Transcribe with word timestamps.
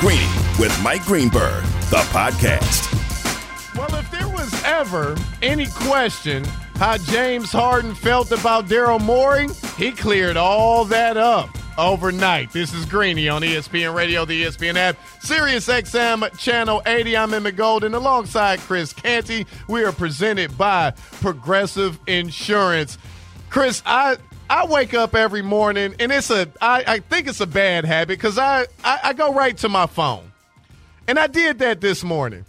Greeny 0.00 0.28
with 0.58 0.78
Mike 0.82 1.04
Greenberg, 1.04 1.64
the 1.88 2.04
podcast. 2.12 2.92
Well, 3.74 3.94
if 3.94 4.10
there 4.10 4.28
was 4.28 4.52
ever 4.62 5.16
any 5.40 5.66
question 5.68 6.44
how 6.74 6.98
James 6.98 7.50
Harden 7.50 7.94
felt 7.94 8.30
about 8.30 8.66
Daryl 8.66 9.00
Morey, 9.00 9.48
he 9.78 9.92
cleared 9.92 10.36
all 10.36 10.84
that 10.84 11.16
up 11.16 11.48
overnight. 11.78 12.52
This 12.52 12.74
is 12.74 12.84
Greeny 12.84 13.30
on 13.30 13.40
ESPN 13.40 13.94
Radio, 13.94 14.26
the 14.26 14.44
ESPN 14.44 14.76
app, 14.76 14.98
Sirius 15.20 15.66
XM 15.66 16.38
Channel 16.38 16.82
80. 16.84 17.16
I'm 17.16 17.32
Emmett 17.32 17.56
Golden 17.56 17.94
alongside 17.94 18.60
Chris 18.60 18.92
Canty. 18.92 19.46
We 19.66 19.82
are 19.84 19.92
presented 19.92 20.58
by 20.58 20.90
Progressive 21.22 21.98
Insurance. 22.06 22.98
Chris, 23.48 23.82
I 23.86 24.18
I 24.48 24.66
wake 24.66 24.94
up 24.94 25.14
every 25.14 25.42
morning 25.42 25.94
and 25.98 26.12
it's 26.12 26.30
a 26.30 26.48
I, 26.60 26.84
I 26.86 26.98
think 27.00 27.26
it's 27.26 27.40
a 27.40 27.46
bad 27.46 27.84
habit 27.84 28.18
because 28.18 28.38
I, 28.38 28.66
I, 28.84 29.00
I 29.04 29.12
go 29.12 29.32
right 29.32 29.56
to 29.58 29.68
my 29.68 29.86
phone. 29.86 30.32
And 31.08 31.18
I 31.18 31.26
did 31.26 31.60
that 31.60 31.80
this 31.80 32.02
morning. 32.02 32.44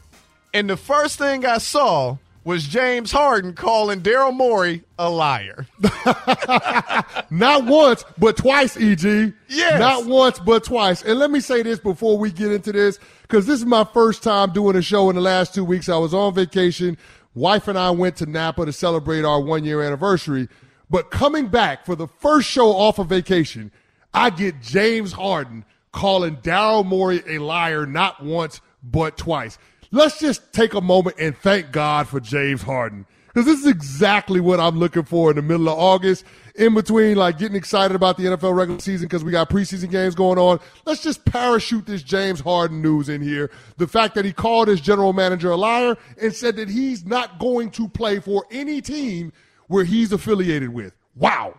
And 0.54 0.70
the 0.70 0.78
first 0.78 1.18
thing 1.18 1.46
I 1.46 1.60
saw 1.60 2.18
was 2.44 2.66
James 2.66 3.12
Harden 3.12 3.54
calling 3.54 4.02
Daryl 4.02 4.34
Morey 4.34 4.84
a 4.98 5.10
liar. 5.10 5.68
Not 7.30 7.66
once, 7.66 8.06
but 8.18 8.38
twice, 8.38 8.78
EG. 8.78 9.34
Yes. 9.50 9.80
Not 9.80 10.06
once, 10.06 10.40
but 10.40 10.64
twice. 10.64 11.04
And 11.04 11.20
let 11.20 11.30
me 11.30 11.42
say 11.42 11.62
this 11.62 11.78
before 11.78 12.18
we 12.18 12.32
get 12.32 12.52
into 12.52 12.72
this, 12.72 13.00
because 13.24 13.46
this 13.46 13.60
is 13.60 13.66
my 13.66 13.84
first 13.84 14.24
time 14.24 14.54
doing 14.54 14.78
a 14.78 14.82
show 14.82 15.10
in 15.10 15.18
the 15.18 15.22
last 15.22 15.54
two 15.54 15.66
weeks. 15.66 15.90
I 15.90 15.98
was 15.98 16.14
on 16.14 16.34
vacation. 16.34 16.98
Wife 17.36 17.68
and 17.68 17.78
I 17.78 17.92
went 17.92 18.16
to 18.18 18.26
Napa 18.26 18.66
to 18.66 18.72
celebrate 18.72 19.26
our 19.26 19.42
one 19.42 19.66
year 19.66 19.84
anniversary. 19.84 20.48
But 20.90 21.12
coming 21.12 21.48
back 21.48 21.86
for 21.86 21.96
the 21.96 22.08
first 22.08 22.48
show 22.48 22.72
off 22.72 23.00
of 23.00 23.08
vacation, 23.08 23.72
I 24.14 24.30
get 24.30 24.62
James 24.62 25.12
Harden 25.12 25.66
calling 25.92 26.38
Daryl 26.38 26.86
Morey 26.86 27.24
a 27.28 27.40
liar 27.40 27.86
not 27.86 28.24
once, 28.24 28.62
but 28.84 29.18
twice. 29.18 29.58
Let's 29.92 30.20
just 30.20 30.54
take 30.54 30.74
a 30.74 30.82
moment 30.82 31.18
and 31.20 31.36
thank 31.36 31.72
God 31.72 32.08
for 32.08 32.20
James 32.20 32.62
Harden. 32.62 33.06
Because 33.28 33.46
this 33.46 33.60
is 33.60 33.68
exactly 33.68 34.40
what 34.40 34.60
I'm 34.60 34.80
looking 34.80 35.04
for 35.04 35.30
in 35.30 35.36
the 35.36 35.44
middle 35.44 35.70
of 35.70 35.78
August. 35.78 36.26
In 36.56 36.74
between, 36.74 37.18
like 37.18 37.38
getting 37.38 37.56
excited 37.56 37.94
about 37.94 38.18
the 38.18 38.24
NFL 38.24 38.56
regular 38.56 38.80
season 38.80 39.08
because 39.08 39.24
we 39.24 39.32
got 39.32 39.48
preseason 39.48 39.92
games 39.92 40.16
going 40.16 40.40
on. 40.40 40.60
Let's 40.86 41.04
just 41.04 41.24
parachute 41.24 41.86
this 41.86 42.02
James 42.02 42.40
Harden 42.40 42.82
news 42.82 43.10
in 43.10 43.22
here. 43.22 43.52
The 43.78 43.88
fact 43.88 44.16
that 44.16 44.26
he 44.26 44.34
called 44.34 44.68
his 44.68 44.82
general 44.82 45.14
manager 45.14 45.52
a 45.52 45.56
liar 45.56 45.98
and 46.20 46.34
said 46.34 46.56
that 46.56 46.68
he's 46.68 47.06
not 47.06 47.38
going 47.38 47.70
to 47.72 47.88
play 47.88 48.20
for 48.20 48.44
any 48.50 48.82
team 48.82 49.32
where 49.68 49.84
he's 49.84 50.12
affiliated 50.12 50.70
with. 50.70 50.94
Wow. 51.16 51.56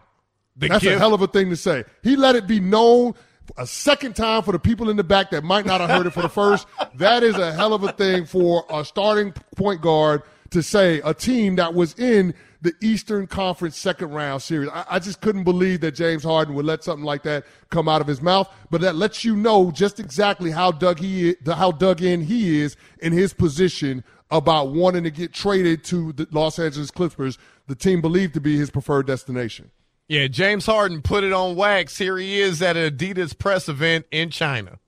The 0.56 0.68
That's 0.68 0.82
gift- 0.82 0.96
a 0.96 0.98
hell 0.98 1.14
of 1.14 1.22
a 1.22 1.26
thing 1.26 1.50
to 1.50 1.56
say. 1.56 1.84
He 2.02 2.16
let 2.16 2.34
it 2.36 2.46
be 2.46 2.60
known 2.60 3.14
a 3.56 3.66
second 3.66 4.14
time 4.16 4.42
for 4.42 4.52
the 4.52 4.58
people 4.58 4.90
in 4.90 4.96
the 4.96 5.04
back 5.04 5.30
that 5.30 5.42
might 5.44 5.64
not 5.64 5.80
have 5.80 5.88
heard 5.90 6.06
it 6.06 6.12
for 6.12 6.22
the 6.22 6.28
first. 6.28 6.66
That 6.96 7.22
is 7.22 7.36
a 7.36 7.52
hell 7.52 7.74
of 7.74 7.84
a 7.84 7.92
thing 7.92 8.26
for 8.26 8.64
a 8.68 8.84
starting 8.84 9.32
point 9.56 9.80
guard 9.80 10.22
to 10.50 10.62
say 10.62 11.00
a 11.04 11.14
team 11.14 11.56
that 11.56 11.74
was 11.74 11.94
in 11.98 12.34
the 12.60 12.72
Eastern 12.82 13.28
Conference 13.28 13.76
second 13.78 14.10
round 14.10 14.42
series. 14.42 14.68
I, 14.70 14.84
I 14.90 14.98
just 14.98 15.20
couldn't 15.20 15.44
believe 15.44 15.80
that 15.82 15.92
James 15.92 16.24
Harden 16.24 16.54
would 16.54 16.64
let 16.64 16.82
something 16.82 17.04
like 17.04 17.22
that 17.22 17.44
come 17.70 17.88
out 17.88 18.00
of 18.00 18.06
his 18.08 18.20
mouth. 18.20 18.52
But 18.70 18.80
that 18.80 18.96
lets 18.96 19.24
you 19.24 19.36
know 19.36 19.70
just 19.70 20.00
exactly 20.00 20.50
how 20.50 20.72
dug 20.72 20.98
he 20.98 21.36
how 21.46 21.70
dug 21.70 22.02
in 22.02 22.22
he 22.22 22.60
is 22.60 22.76
in 22.98 23.12
his 23.12 23.32
position 23.32 24.02
about 24.30 24.72
wanting 24.72 25.04
to 25.04 25.10
get 25.10 25.32
traded 25.32 25.84
to 25.84 26.12
the 26.14 26.26
Los 26.32 26.58
Angeles 26.58 26.90
Clippers, 26.90 27.38
the 27.68 27.74
team 27.74 28.00
believed 28.00 28.34
to 28.34 28.40
be 28.40 28.56
his 28.56 28.70
preferred 28.70 29.06
destination. 29.06 29.70
Yeah, 30.08 30.26
James 30.26 30.64
Harden 30.64 31.02
put 31.02 31.22
it 31.22 31.34
on 31.34 31.54
wax. 31.54 31.98
Here 31.98 32.16
he 32.16 32.40
is 32.40 32.62
at 32.62 32.76
an 32.76 32.96
Adidas 32.96 33.38
press 33.38 33.68
event 33.68 34.06
in 34.10 34.30
China. 34.30 34.78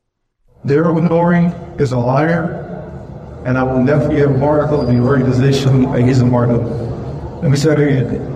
Daryl 0.66 1.06
Morey 1.08 1.52
is 1.78 1.92
a 1.92 1.98
liar, 1.98 3.42
and 3.44 3.58
I 3.58 3.62
will 3.62 3.82
never 3.82 4.08
be 4.08 4.20
a 4.22 4.28
part 4.38 4.70
of 4.70 4.86
the 4.86 4.98
organization 4.98 5.92
that 5.92 6.02
he's 6.02 6.20
a 6.20 6.28
part 6.28 6.48
of. 6.48 6.64
Let 7.42 7.50
me 7.50 7.56
say 7.56 7.72
it 7.72 7.80
again. 7.80 8.26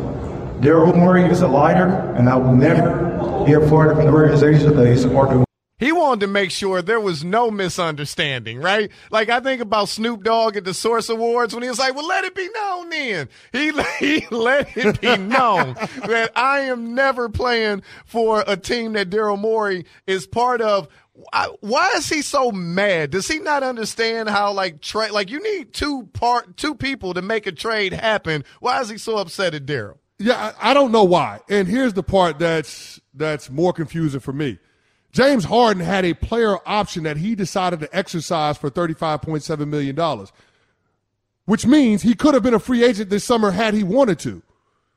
Daryl 0.61 0.95
Morey 0.95 1.25
is 1.25 1.41
a 1.41 1.49
liar, 1.49 2.15
and 2.17 2.29
I 2.29 2.37
will 2.37 2.55
never 2.55 3.45
be 3.47 3.55
a 3.55 3.61
part 3.69 3.93
of 3.93 3.97
the 3.99 4.09
organization 4.09 4.77
that 4.77 4.87
he's 4.87 5.05
a 5.05 5.11
part 5.11 5.31
of. 5.31 5.45
He 5.85 5.93
wanted 5.93 6.21
to 6.21 6.29
make 6.29 6.51
sure 6.51 6.81
there 6.81 6.99
was 6.99 7.25
no 7.25 7.51
misunderstanding, 7.51 8.59
right? 8.59 8.91
Like 9.11 9.29
I 9.29 9.41
think 9.41 9.61
about 9.61 9.91
Snoop 9.91 10.25
Dogg 10.25 10.57
at 10.57 10.65
the 10.65 10.73
Source 10.73 11.11
Awards 11.11 11.53
when 11.53 11.63
he 11.63 11.69
was 11.69 11.79
like, 11.79 11.95
"Well, 11.95 12.09
let 12.09 12.25
it 12.25 12.35
be 12.35 12.49
known 12.55 12.89
then." 12.89 13.29
He 13.53 13.71
he 13.99 14.27
let 14.31 14.75
it 14.79 14.99
be 15.03 15.19
known 15.19 15.75
that 16.07 16.33
I 16.35 16.61
am 16.61 16.95
never 16.95 17.29
playing 17.29 17.83
for 18.07 18.43
a 18.47 18.57
team 18.57 18.95
that 18.95 19.11
Daryl 19.11 19.39
Morey 19.39 19.85
is 20.07 20.27
part 20.27 20.63
of. 20.63 20.89
I, 21.35 21.49
why 21.61 21.93
is 21.97 22.09
he 22.09 22.23
so 22.23 22.51
mad? 22.51 23.11
Does 23.11 23.29
he 23.29 23.39
not 23.39 23.63
understand 23.63 24.31
how 24.31 24.55
like 24.55 24.81
trade? 24.81 25.11
Like 25.11 25.31
you 25.31 25.43
need 25.43 25.75
two 25.75 26.05
part 26.15 26.57
two 26.57 26.75
people 26.75 27.13
to 27.13 27.21
make 27.21 27.47
a 27.47 27.53
trade 27.53 27.93
happen. 27.93 28.43
Why 28.61 28.81
is 28.81 28.89
he 28.89 28.97
so 28.97 29.19
upset 29.19 29.55
at 29.55 29.67
Daryl? 29.67 29.99
Yeah, 30.19 30.55
I, 30.59 30.71
I 30.71 30.73
don't 30.73 30.93
know 30.93 31.05
why. 31.05 31.41
And 31.51 31.69
here's 31.69 31.93
the 31.93 32.03
part 32.03 32.39
that's 32.39 33.03
that's 33.13 33.51
more 33.51 33.75
confusing 33.75 34.21
for 34.21 34.33
me. 34.33 34.59
James 35.15 35.45
Harden 35.45 35.81
had 35.81 36.05
a 36.05 36.13
player 36.13 36.59
option 36.67 37.05
that 37.05 37.17
he 37.17 37.37
decided 37.37 37.79
to 37.79 37.97
exercise 37.97 38.59
for 38.59 38.69
$35.7 38.69 39.69
million, 39.69 40.27
which 41.45 41.65
means 41.65 42.03
he 42.03 42.15
could 42.15 42.35
have 42.35 42.43
been 42.43 42.53
a 42.53 42.59
free 42.59 42.83
agent 42.83 43.11
this 43.11 43.23
summer 43.23 43.53
had 43.53 43.75
he 43.75 43.85
wanted 43.85 44.19
to. 44.19 44.43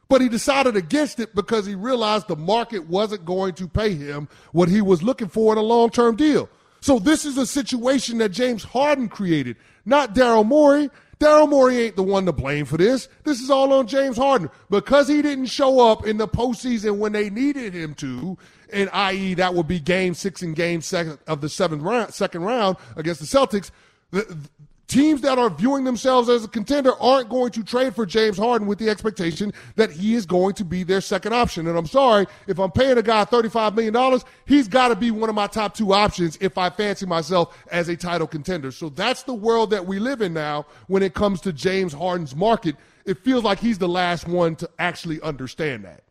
But 0.10 0.22
he 0.22 0.28
decided 0.28 0.76
against 0.76 1.20
it 1.20 1.36
because 1.36 1.68
he 1.68 1.76
realized 1.76 2.28
the 2.28 2.36
market 2.36 2.88
wasn't 2.90 3.26
going 3.26 3.54
to 3.56 3.68
pay 3.68 3.94
him 3.94 4.28
what 4.54 4.70
he 4.70 4.82
was 4.82 5.04
looking 5.04 5.28
for 5.28 5.54
in 5.54 5.60
a 5.60 5.62
long 5.62 5.92
term 5.92 6.16
deal. 6.16 6.50
So 6.82 6.98
this 6.98 7.24
is 7.24 7.38
a 7.38 7.46
situation 7.46 8.18
that 8.18 8.30
James 8.30 8.64
Harden 8.64 9.10
created, 9.10 9.56
not 9.86 10.16
Daryl 10.16 10.46
Morey. 10.46 10.90
Daryl 11.20 11.50
Morey 11.50 11.78
ain't 11.78 11.96
the 11.96 12.04
one 12.04 12.26
to 12.26 12.32
blame 12.32 12.66
for 12.66 12.78
this. 12.78 13.10
This 13.24 13.40
is 13.40 13.50
all 13.50 13.74
on 13.74 13.88
James 13.88 14.18
Harden. 14.18 14.50
Because 14.70 15.08
he 15.08 15.22
didn't 15.22 15.48
show 15.48 15.80
up 15.80 16.06
in 16.06 16.18
the 16.18 16.28
postseason 16.28 16.98
when 16.98 17.12
they 17.12 17.30
needed 17.30 17.74
him 17.74 17.96
to, 17.96 18.38
and 18.72 18.90
i.e. 18.94 19.34
that 19.36 19.56
would 19.56 19.68
be 19.68 19.80
game 19.80 20.14
six 20.14 20.42
and 20.42 20.56
game 20.56 20.82
second 20.82 21.18
of 21.28 21.42
the 21.42 21.50
seventh 21.50 21.82
round, 21.82 22.14
second 22.14 22.44
round 22.44 22.78
against 22.96 23.20
the 23.20 23.26
Celtics. 23.26 23.72
The 24.12 24.38
teams 24.88 25.22
that 25.22 25.38
are 25.38 25.50
viewing 25.50 25.84
themselves 25.84 26.30
as 26.30 26.46
a 26.46 26.48
contender 26.48 26.94
aren't 27.02 27.30
going 27.30 27.52
to 27.52 27.64
trade 27.64 27.94
for 27.96 28.06
James 28.06 28.38
Harden 28.38 28.68
with 28.68 28.80
the 28.80 28.90
expectation 28.90 29.52
that 29.76 29.92
he 29.92 30.16
is 30.16 30.26
going 30.26 30.54
to 30.56 30.66
be 30.66 30.84
their 30.84 31.02
second 31.02 31.34
option. 31.34 31.68
And 31.68 31.78
I'm 31.78 31.86
sorry, 31.86 32.26
if 32.48 32.60
I'm 32.60 32.72
paying 32.72 32.98
a 32.98 33.02
guy 33.02 33.26
$35 33.26 33.76
million, 33.76 34.22
he's 34.46 34.68
got 34.68 34.90
to 34.90 34.96
be 34.96 35.12
one 35.12 35.30
of 35.30 35.36
my 35.36 35.48
top 35.48 35.74
two 35.74 35.94
options 35.94 36.38
if 36.42 36.58
I 36.58 36.70
fancy 36.70 37.06
myself 37.06 37.58
as 37.72 37.90
a 37.90 37.98
title 37.98 38.28
contender. 38.28 38.72
So 38.72 38.90
that's 38.90 39.24
the 39.24 39.34
world 39.34 39.70
that 39.72 39.86
we 39.86 40.00
live 40.00 40.22
in 40.22 40.34
now 40.34 40.66
when 40.88 41.04
it 41.04 41.14
comes 41.14 41.42
to 41.42 41.54
James 41.54 41.94
Harden's 41.94 42.36
market. 42.36 42.76
It 43.06 43.18
feels 43.20 43.44
like 43.44 43.60
he's 43.60 43.78
the 43.78 43.88
last 43.88 44.28
one 44.28 44.56
to 44.58 44.70
actually 44.80 45.22
understand 45.22 45.86
that. 45.86 46.04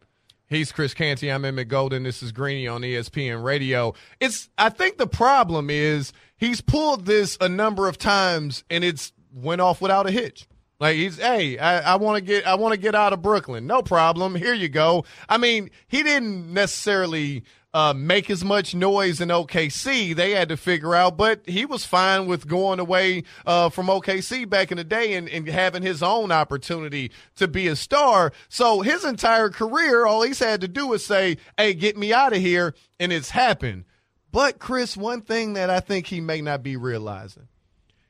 He's 0.48 0.70
Chris 0.70 0.94
Canty. 0.94 1.30
I'm 1.30 1.44
Emmett 1.44 1.66
Golden. 1.66 2.04
This 2.04 2.22
is 2.22 2.30
Greeny 2.30 2.68
on 2.68 2.82
ESPN 2.82 3.42
Radio. 3.42 3.94
It's 4.20 4.48
I 4.56 4.68
think 4.68 4.96
the 4.96 5.08
problem 5.08 5.70
is 5.70 6.12
he's 6.36 6.60
pulled 6.60 7.04
this 7.04 7.36
a 7.40 7.48
number 7.48 7.88
of 7.88 7.98
times 7.98 8.62
and 8.70 8.84
it's 8.84 9.12
went 9.34 9.60
off 9.60 9.80
without 9.80 10.06
a 10.06 10.12
hitch. 10.12 10.46
Like 10.78 10.94
he's 10.94 11.16
hey, 11.16 11.58
I, 11.58 11.94
I 11.94 11.96
want 11.96 12.18
to 12.18 12.20
get 12.20 12.46
I 12.46 12.54
want 12.54 12.74
to 12.74 12.80
get 12.80 12.94
out 12.94 13.12
of 13.12 13.22
Brooklyn. 13.22 13.66
No 13.66 13.82
problem. 13.82 14.36
Here 14.36 14.54
you 14.54 14.68
go. 14.68 15.04
I 15.28 15.36
mean, 15.36 15.70
he 15.88 16.04
didn't 16.04 16.52
necessarily 16.52 17.42
uh, 17.76 17.92
make 17.92 18.30
as 18.30 18.42
much 18.42 18.74
noise 18.74 19.20
in 19.20 19.28
OKC. 19.28 20.16
They 20.16 20.30
had 20.30 20.48
to 20.48 20.56
figure 20.56 20.94
out, 20.94 21.18
but 21.18 21.42
he 21.46 21.66
was 21.66 21.84
fine 21.84 22.26
with 22.26 22.48
going 22.48 22.80
away 22.80 23.24
uh, 23.44 23.68
from 23.68 23.88
OKC 23.88 24.48
back 24.48 24.70
in 24.72 24.78
the 24.78 24.84
day 24.84 25.12
and, 25.12 25.28
and 25.28 25.46
having 25.46 25.82
his 25.82 26.02
own 26.02 26.32
opportunity 26.32 27.10
to 27.34 27.46
be 27.46 27.68
a 27.68 27.76
star. 27.76 28.32
So 28.48 28.80
his 28.80 29.04
entire 29.04 29.50
career, 29.50 30.06
all 30.06 30.22
he's 30.22 30.38
had 30.38 30.62
to 30.62 30.68
do 30.68 30.90
is 30.94 31.04
say, 31.04 31.36
"Hey, 31.58 31.74
get 31.74 31.98
me 31.98 32.14
out 32.14 32.32
of 32.32 32.38
here," 32.40 32.74
and 32.98 33.12
it's 33.12 33.28
happened. 33.28 33.84
But 34.32 34.58
Chris, 34.58 34.96
one 34.96 35.20
thing 35.20 35.52
that 35.52 35.68
I 35.68 35.80
think 35.80 36.06
he 36.06 36.22
may 36.22 36.40
not 36.40 36.62
be 36.62 36.76
realizing, 36.78 37.48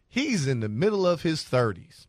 he's 0.09 0.47
in 0.47 0.61
the 0.61 0.69
middle 0.69 1.05
of 1.09 1.23
his 1.23 1.43
thirties, 1.43 2.07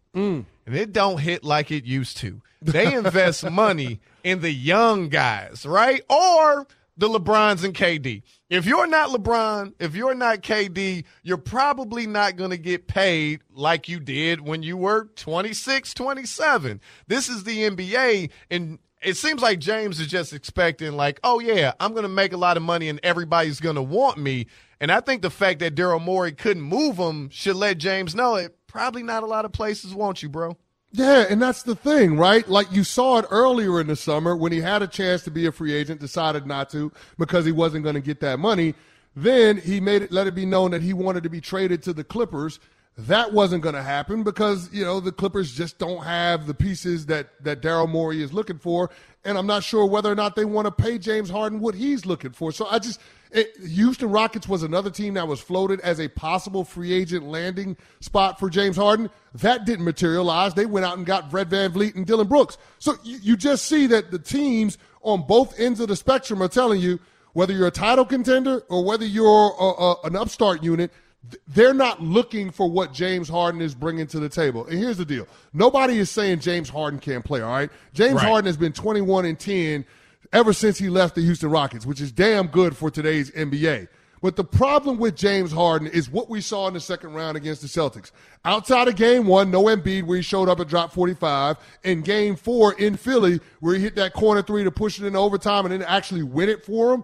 and 0.68 0.75
it 0.75 0.94
don't 0.94 1.21
hit 1.21 1.44
like 1.44 1.71
it 1.71 1.86
used 1.86 2.18
to. 2.18 2.44
They 2.62 2.94
invest 2.94 3.50
money 3.50 4.00
in 4.24 4.42
the 4.42 4.51
young 4.51 5.09
guys, 5.09 5.63
right? 5.65 6.01
Or 6.09 6.68
the 6.97 7.07
LeBrons 7.07 7.63
and 7.63 7.73
KD. 7.73 8.23
If 8.49 8.65
you're 8.65 8.88
not 8.88 9.09
LeBron, 9.09 9.73
if 9.79 9.95
you're 9.95 10.15
not 10.15 10.41
KD, 10.41 11.03
you're 11.23 11.38
probably 11.38 12.07
not 12.07 12.35
going 12.35 12.49
to 12.49 12.57
get 12.57 12.88
paid 12.88 13.41
like 13.51 13.88
you 13.88 13.99
did 13.99 14.41
when 14.41 14.63
you 14.63 14.77
were 14.77 15.05
26, 15.15 15.94
27. 15.94 16.81
This 17.07 17.29
is 17.29 17.44
the 17.44 17.69
NBA 17.69 18.31
and 18.49 18.79
it 19.03 19.15
seems 19.15 19.44
like 19.44 19.59
James 19.59 19.99
is 19.99 20.07
just 20.07 20.33
expecting 20.33 20.94
like, 20.94 21.19
"Oh 21.23 21.39
yeah, 21.39 21.73
I'm 21.79 21.91
going 21.91 22.03
to 22.03 22.09
make 22.09 22.33
a 22.33 22.38
lot 22.38 22.57
of 22.57 22.63
money 22.63 22.89
and 22.89 22.99
everybody's 23.03 23.59
going 23.59 23.75
to 23.75 23.81
want 23.81 24.17
me." 24.17 24.47
And 24.79 24.91
I 24.91 25.01
think 25.01 25.21
the 25.21 25.29
fact 25.29 25.59
that 25.59 25.75
Daryl 25.75 26.01
Morey 26.01 26.31
couldn't 26.31 26.63
move 26.63 26.97
him 26.97 27.29
should 27.29 27.55
let 27.55 27.77
James 27.77 28.15
know 28.15 28.35
it 28.35 28.57
probably 28.65 29.03
not 29.03 29.23
a 29.23 29.27
lot 29.27 29.45
of 29.45 29.51
places 29.51 29.94
want 29.94 30.23
you, 30.23 30.29
bro. 30.29 30.57
Yeah, 30.92 31.25
and 31.30 31.42
that's 31.42 31.63
the 31.63 31.75
thing, 31.75 32.18
right? 32.18 32.48
Like 32.48 32.72
you 32.72 32.84
saw 32.84 33.19
it 33.19 33.25
earlier 33.30 33.80
in 33.81 33.88
the 33.88 33.95
summer 33.95 34.36
when 34.36 34.51
he 34.51 34.62
had 34.62 34.81
a 34.81 34.88
chance 34.88 35.24
to 35.24 35.31
be 35.31 35.45
a 35.45 35.51
free 35.51 35.74
agent, 35.74 36.00
decided 36.00 36.45
not 36.48 36.69
to 36.72 36.92
because 37.18 37.45
he 37.45 37.51
wasn't 37.51 37.84
going 37.84 37.95
to 37.95 38.01
get 38.01 38.19
that 38.22 38.39
money. 38.39 38.74
Then 39.16 39.57
he 39.57 39.80
made 39.80 40.01
it 40.01 40.12
let 40.12 40.28
it 40.28 40.36
be 40.36 40.45
known 40.45 40.72
that 40.72 40.81
he 40.81 40.94
wanted 40.94 41.24
to 41.24 41.30
be 41.30 41.42
traded 41.42 41.84
to 41.84 41.94
the 41.94 42.04
Clippers. 42.04 42.60
That 43.01 43.31
wasn't 43.31 43.61
going 43.61 43.75
to 43.75 43.83
happen 43.83 44.23
because 44.23 44.73
you 44.73 44.83
know 44.83 44.99
the 44.99 45.11
Clippers 45.11 45.51
just 45.51 45.77
don't 45.77 46.03
have 46.03 46.47
the 46.47 46.55
pieces 46.55 47.05
that 47.05 47.29
that 47.44 47.61
Daryl 47.61 47.88
Morey 47.88 48.23
is 48.23 48.33
looking 48.33 48.57
for, 48.57 48.89
and 49.23 49.38
I'm 49.38 49.45
not 49.45 49.63
sure 49.63 49.85
whether 49.85 50.11
or 50.11 50.15
not 50.15 50.35
they 50.35 50.45
want 50.45 50.65
to 50.65 50.71
pay 50.71 50.97
James 50.97 51.29
Harden 51.29 51.59
what 51.59 51.75
he's 51.75 52.07
looking 52.07 52.31
for. 52.31 52.51
So 52.51 52.65
I 52.65 52.79
just 52.79 52.99
it, 53.29 53.55
Houston 53.63 54.09
Rockets 54.09 54.47
was 54.47 54.63
another 54.63 54.89
team 54.89 55.13
that 55.13 55.27
was 55.27 55.39
floated 55.39 55.79
as 55.81 55.99
a 55.99 56.07
possible 56.07 56.63
free 56.63 56.91
agent 56.91 57.23
landing 57.25 57.77
spot 57.99 58.39
for 58.39 58.49
James 58.49 58.77
Harden. 58.77 59.11
That 59.35 59.65
didn't 59.65 59.85
materialize. 59.85 60.55
They 60.55 60.65
went 60.65 60.83
out 60.83 60.97
and 60.97 61.05
got 61.05 61.29
Fred 61.29 61.51
VanVleet 61.51 61.94
and 61.94 62.03
Dillon 62.03 62.27
Brooks. 62.27 62.57
So 62.79 62.95
you, 63.03 63.19
you 63.21 63.38
just 63.38 63.67
see 63.67 63.85
that 63.88 64.09
the 64.09 64.17
teams 64.17 64.79
on 65.03 65.21
both 65.27 65.59
ends 65.59 65.79
of 65.79 65.89
the 65.89 65.95
spectrum 65.95 66.41
are 66.41 66.47
telling 66.47 66.81
you 66.81 66.99
whether 67.33 67.53
you're 67.53 67.67
a 67.67 67.71
title 67.71 68.05
contender 68.05 68.63
or 68.69 68.83
whether 68.83 69.05
you're 69.05 69.51
a, 69.59 69.63
a, 69.63 69.95
an 70.05 70.15
upstart 70.15 70.63
unit– 70.63 70.91
they're 71.47 71.74
not 71.74 72.01
looking 72.01 72.51
for 72.51 72.69
what 72.69 72.94
James 72.94 73.27
Harden 73.29 73.62
is 73.62 73.75
bringing 73.75 74.07
to 74.07 74.19
the 74.19 74.29
table. 74.29 74.65
And 74.65 74.77
here's 74.77 74.97
the 74.97 75.06
deal: 75.06 75.27
nobody 75.53 75.97
is 75.97 76.09
saying 76.09 76.39
James 76.39 76.69
Harden 76.69 77.00
can't 77.00 77.24
play. 77.24 77.41
All 77.41 77.51
right, 77.51 77.69
James 77.94 78.15
right. 78.15 78.25
Harden 78.25 78.45
has 78.45 78.57
been 78.57 78.74
21 78.74 79.25
and 79.25 79.39
10 79.39 79.85
ever 80.33 80.53
since 80.53 80.77
he 80.77 80.89
left 80.89 81.15
the 81.15 81.21
Houston 81.21 81.50
Rockets, 81.50 81.85
which 81.85 82.01
is 82.01 82.12
damn 82.12 82.47
good 82.47 82.75
for 82.75 82.91
today's 82.91 83.31
NBA. 83.31 83.88
But 84.21 84.35
the 84.35 84.44
problem 84.44 84.97
with 84.97 85.15
James 85.15 85.51
Harden 85.51 85.88
is 85.88 86.09
what 86.09 86.29
we 86.29 86.41
saw 86.41 86.68
in 86.68 86.74
the 86.74 86.79
second 86.79 87.13
round 87.13 87.38
against 87.38 87.62
the 87.62 87.68
Celtics. 87.68 88.12
Outside 88.45 88.88
of 88.88 88.95
game 88.95 89.27
one, 89.27 89.51
no 89.51 89.65
Embiid, 89.65 90.03
where 90.03 90.18
he 90.18 90.23
showed 90.23 90.50
up 90.50 90.59
and 90.59 90.69
dropped 90.69 90.94
45. 90.94 91.57
In 91.83 92.01
game 92.01 92.35
four 92.35 92.73
in 92.73 92.97
Philly, 92.97 93.39
where 93.59 93.75
he 93.75 93.81
hit 93.81 93.95
that 93.95 94.13
corner 94.13 94.41
three 94.41 94.63
to 94.63 94.71
push 94.71 95.00
it 95.00 95.06
in 95.06 95.15
overtime 95.15 95.65
and 95.65 95.73
then 95.73 95.83
actually 95.83 96.23
win 96.23 96.50
it 96.50 96.65
for 96.65 96.94
him. 96.94 97.03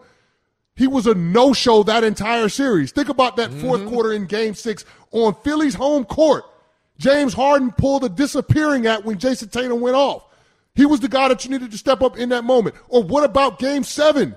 He 0.76 0.88
was 0.88 1.06
a 1.06 1.14
no 1.14 1.54
show 1.54 1.84
that 1.84 2.04
entire 2.04 2.50
series. 2.50 2.92
Think 2.92 3.10
about 3.10 3.36
that 3.38 3.52
4th 3.52 3.62
mm-hmm. 3.62 3.90
quarter 3.90 4.14
in 4.14 4.26
game 4.26 4.56
six 4.56 4.86
on 5.12 5.36
Philly's 5.44 5.76
home 5.76 6.04
court. 6.04 6.46
James 6.98 7.34
Harden 7.34 7.72
pulled 7.72 8.04
a 8.04 8.10
disappearing 8.10 8.88
act 8.88 9.06
when 9.06 9.18
Jayson 9.18 9.50
Tatum 9.50 9.82
went 9.82 9.96
off. 9.96 10.26
He 10.76 10.86
was 10.86 11.00
the 11.00 11.08
guy 11.08 11.28
that 11.28 11.44
you 11.44 11.52
needed 11.52 11.72
to 11.72 11.78
step 11.78 12.02
up 12.02 12.18
in 12.18 12.30
that 12.30 12.44
moment. 12.44 12.76
Or 12.88 13.04
what 13.04 13.24
about 13.24 13.60
game 13.60 13.84
seven? 13.84 14.36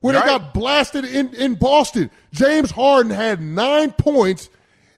When 0.00 0.14
they 0.14 0.20
got 0.20 0.54
blasted 0.54 1.04
in, 1.04 1.34
in 1.34 1.56
Boston. 1.56 2.10
James 2.32 2.70
Harden 2.70 3.10
had 3.10 3.40
nine 3.40 3.90
points 3.90 4.48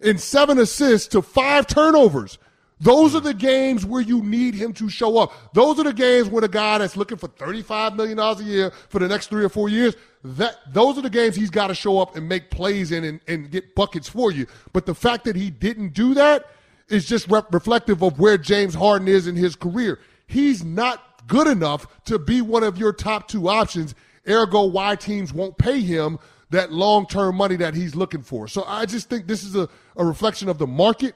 and 0.03 0.21
seven 0.21 0.59
assists 0.59 1.09
to 1.09 1.23
five 1.23 1.67
turnovers. 1.67 2.39
Those 2.81 3.15
are 3.15 3.21
the 3.21 3.35
games 3.35 3.85
where 3.85 4.01
you 4.01 4.23
need 4.23 4.55
him 4.55 4.73
to 4.75 4.89
show 4.89 5.19
up. 5.19 5.33
Those 5.53 5.79
are 5.79 5.85
the 5.85 5.93
games 5.93 6.29
where 6.29 6.41
the 6.41 6.49
guy 6.49 6.79
that's 6.79 6.97
looking 6.97 7.19
for 7.19 7.29
$35 7.29 7.95
million 7.95 8.19
a 8.19 8.43
year 8.43 8.71
for 8.89 8.99
the 8.99 9.07
next 9.07 9.29
three 9.29 9.45
or 9.45 9.51
four 9.51 9.69
years, 9.69 9.95
that 10.25 10.57
those 10.73 10.97
are 10.97 11.03
the 11.03 11.11
games 11.11 11.37
he's 11.37 11.51
got 11.51 11.67
to 11.67 11.75
show 11.75 11.99
up 11.99 12.17
and 12.17 12.27
make 12.27 12.51
plays 12.51 12.91
in 12.91 13.05
and, 13.05 13.21
and 13.29 13.51
get 13.51 13.75
buckets 13.75 14.09
for 14.09 14.33
you. 14.33 14.47
But 14.73 14.87
the 14.87 14.95
fact 14.95 15.25
that 15.25 15.37
he 15.37 15.51
didn't 15.51 15.93
do 15.93 16.15
that 16.15 16.47
is 16.89 17.07
just 17.07 17.29
reflective 17.29 18.03
of 18.03 18.19
where 18.19 18.39
James 18.39 18.75
Harden 18.75 19.09
is 19.09 19.27
in 19.27 19.37
his 19.37 19.55
career. 19.57 20.01
He's 20.27 20.65
not 20.65 21.27
good 21.27 21.47
enough 21.47 22.03
to 22.05 22.19
be 22.19 22.41
one 22.41 22.63
of 22.63 22.79
your 22.79 22.93
top 22.95 23.29
two 23.29 23.49
options. 23.49 23.95
Ergo, 24.27 24.65
why 24.65 24.97
teams 24.97 25.33
won't 25.35 25.59
pay 25.59 25.81
him 25.81 26.19
that 26.51 26.73
long 26.73 27.07
term 27.07 27.37
money 27.37 27.57
that 27.57 27.75
he's 27.75 27.95
looking 27.95 28.23
for. 28.23 28.49
So 28.49 28.65
I 28.65 28.87
just 28.87 29.09
think 29.09 29.27
this 29.27 29.45
is 29.45 29.55
a, 29.55 29.69
a 29.97 30.05
reflection 30.05 30.49
of 30.49 30.59
the 30.59 30.67
market 30.67 31.15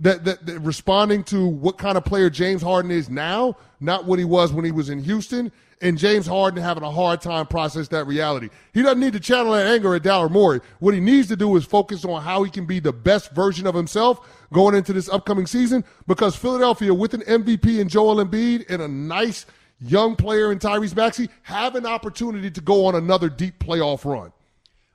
that, 0.00 0.24
that, 0.24 0.46
that, 0.46 0.58
responding 0.60 1.22
to 1.24 1.46
what 1.46 1.78
kind 1.78 1.96
of 1.96 2.04
player 2.04 2.30
James 2.30 2.62
Harden 2.62 2.90
is 2.90 3.08
now, 3.10 3.56
not 3.80 4.06
what 4.06 4.18
he 4.18 4.24
was 4.24 4.52
when 4.52 4.64
he 4.64 4.72
was 4.72 4.88
in 4.88 5.02
Houston, 5.04 5.52
and 5.82 5.96
James 5.96 6.26
Harden 6.26 6.62
having 6.62 6.82
a 6.82 6.90
hard 6.90 7.20
time 7.20 7.46
process 7.46 7.88
that 7.88 8.06
reality. 8.06 8.48
He 8.74 8.82
doesn't 8.82 9.00
need 9.00 9.14
to 9.14 9.20
channel 9.20 9.52
that 9.52 9.66
anger 9.66 9.94
at 9.94 10.02
Daryl 10.02 10.30
Morey. 10.30 10.60
What 10.78 10.94
he 10.94 11.00
needs 11.00 11.28
to 11.28 11.36
do 11.36 11.56
is 11.56 11.64
focus 11.64 12.04
on 12.04 12.22
how 12.22 12.42
he 12.42 12.50
can 12.50 12.66
be 12.66 12.80
the 12.80 12.92
best 12.92 13.32
version 13.32 13.66
of 13.66 13.74
himself 13.74 14.26
going 14.52 14.74
into 14.74 14.92
this 14.92 15.08
upcoming 15.08 15.46
season 15.46 15.84
because 16.06 16.36
Philadelphia, 16.36 16.92
with 16.92 17.14
an 17.14 17.22
MVP 17.22 17.78
in 17.78 17.88
Joel 17.88 18.24
Embiid 18.24 18.66
and 18.68 18.82
a 18.82 18.88
nice 18.88 19.46
young 19.80 20.16
player 20.16 20.52
in 20.52 20.58
Tyrese 20.58 20.94
Maxey, 20.94 21.28
have 21.42 21.74
an 21.74 21.86
opportunity 21.86 22.50
to 22.50 22.60
go 22.60 22.84
on 22.86 22.94
another 22.94 23.30
deep 23.30 23.58
playoff 23.58 24.04
run. 24.04 24.32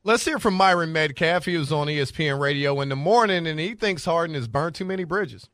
Let's 0.07 0.23
hear 0.23 0.37
from 0.37 0.53
Myron 0.53 0.93
Medcalf. 0.93 1.45
He 1.45 1.57
was 1.57 1.71
on 1.71 1.87
ESPN 1.87 2.39
radio 2.39 2.79
in 2.79 2.89
the 2.89 2.95
morning, 2.95 3.47
and 3.47 3.59
he 3.59 3.73
thinks 3.73 4.05
Harden 4.05 4.35
has 4.35 4.47
burned 4.47 4.75
too 4.75 4.85
many 4.85 5.03
bridges. 5.03 5.49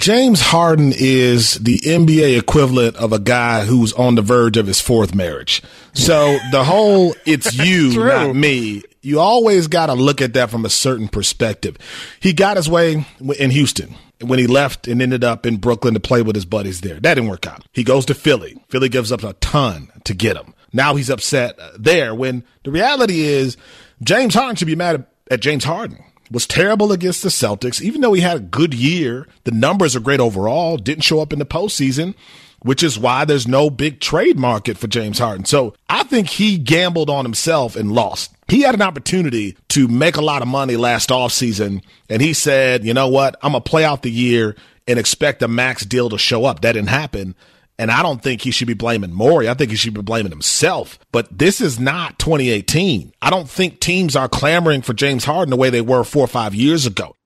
James 0.00 0.40
Harden 0.40 0.92
is 0.92 1.54
the 1.54 1.78
NBA 1.78 2.36
equivalent 2.36 2.96
of 2.96 3.12
a 3.12 3.20
guy 3.20 3.64
who's 3.64 3.92
on 3.92 4.16
the 4.16 4.22
verge 4.22 4.56
of 4.56 4.66
his 4.66 4.80
fourth 4.80 5.14
marriage. 5.14 5.62
So 5.92 6.36
the 6.50 6.64
whole 6.64 7.14
it's 7.24 7.54
you, 7.64 7.96
not 8.04 8.34
me, 8.34 8.82
you 9.00 9.20
always 9.20 9.68
got 9.68 9.86
to 9.86 9.94
look 9.94 10.20
at 10.20 10.34
that 10.34 10.50
from 10.50 10.64
a 10.64 10.70
certain 10.70 11.06
perspective. 11.06 11.78
He 12.18 12.32
got 12.32 12.56
his 12.56 12.68
way 12.68 13.06
in 13.38 13.50
Houston 13.52 13.94
when 14.20 14.40
he 14.40 14.48
left 14.48 14.88
and 14.88 15.00
ended 15.00 15.22
up 15.22 15.46
in 15.46 15.58
Brooklyn 15.58 15.94
to 15.94 16.00
play 16.00 16.22
with 16.22 16.34
his 16.34 16.44
buddies 16.44 16.80
there. 16.80 16.98
That 16.98 17.14
didn't 17.14 17.30
work 17.30 17.46
out. 17.46 17.64
He 17.72 17.84
goes 17.84 18.06
to 18.06 18.14
Philly. 18.14 18.60
Philly 18.70 18.88
gives 18.88 19.12
up 19.12 19.22
a 19.22 19.34
ton 19.34 19.92
to 20.02 20.14
get 20.14 20.36
him. 20.36 20.53
Now 20.74 20.96
he's 20.96 21.08
upset 21.08 21.58
uh, 21.58 21.70
there 21.78 22.14
when 22.14 22.44
the 22.64 22.70
reality 22.70 23.20
is 23.20 23.56
James 24.02 24.34
Harden 24.34 24.56
should 24.56 24.66
be 24.66 24.76
mad 24.76 25.06
at 25.30 25.40
James 25.40 25.64
Harden. 25.64 26.04
Was 26.30 26.46
terrible 26.46 26.90
against 26.90 27.22
the 27.22 27.28
Celtics, 27.28 27.80
even 27.80 28.00
though 28.00 28.14
he 28.14 28.20
had 28.20 28.36
a 28.36 28.40
good 28.40 28.74
year. 28.74 29.28
The 29.44 29.52
numbers 29.52 29.94
are 29.94 30.00
great 30.00 30.20
overall. 30.20 30.76
Didn't 30.78 31.04
show 31.04 31.20
up 31.20 31.32
in 31.32 31.38
the 31.38 31.44
postseason, 31.46 32.14
which 32.60 32.82
is 32.82 32.98
why 32.98 33.24
there's 33.24 33.46
no 33.46 33.70
big 33.70 34.00
trade 34.00 34.38
market 34.38 34.76
for 34.76 34.88
James 34.88 35.18
Harden. 35.18 35.44
So 35.44 35.74
I 35.88 36.02
think 36.02 36.28
he 36.28 36.58
gambled 36.58 37.10
on 37.10 37.24
himself 37.24 37.76
and 37.76 37.92
lost. 37.92 38.34
He 38.48 38.62
had 38.62 38.74
an 38.74 38.82
opportunity 38.82 39.56
to 39.68 39.86
make 39.86 40.16
a 40.16 40.22
lot 40.22 40.42
of 40.42 40.48
money 40.48 40.76
last 40.76 41.10
offseason, 41.10 41.82
and 42.08 42.20
he 42.20 42.32
said, 42.32 42.84
you 42.84 42.94
know 42.94 43.08
what? 43.08 43.36
I'm 43.42 43.52
going 43.52 43.62
to 43.62 43.70
play 43.70 43.84
out 43.84 44.02
the 44.02 44.10
year 44.10 44.56
and 44.88 44.98
expect 44.98 45.42
a 45.42 45.48
max 45.48 45.84
deal 45.84 46.08
to 46.08 46.18
show 46.18 46.46
up. 46.46 46.62
That 46.62 46.72
didn't 46.72 46.88
happen. 46.88 47.34
And 47.78 47.90
I 47.90 48.02
don't 48.02 48.22
think 48.22 48.40
he 48.40 48.52
should 48.52 48.68
be 48.68 48.74
blaming 48.74 49.12
Morey. 49.12 49.48
I 49.48 49.54
think 49.54 49.70
he 49.70 49.76
should 49.76 49.94
be 49.94 50.02
blaming 50.02 50.30
himself. 50.30 50.98
But 51.10 51.36
this 51.36 51.60
is 51.60 51.80
not 51.80 52.18
2018. 52.20 53.12
I 53.20 53.30
don't 53.30 53.50
think 53.50 53.80
teams 53.80 54.14
are 54.14 54.28
clamoring 54.28 54.82
for 54.82 54.92
James 54.92 55.24
Harden 55.24 55.50
the 55.50 55.56
way 55.56 55.70
they 55.70 55.80
were 55.80 56.04
four 56.04 56.24
or 56.24 56.28
five 56.28 56.54
years 56.54 56.86
ago. 56.86 57.16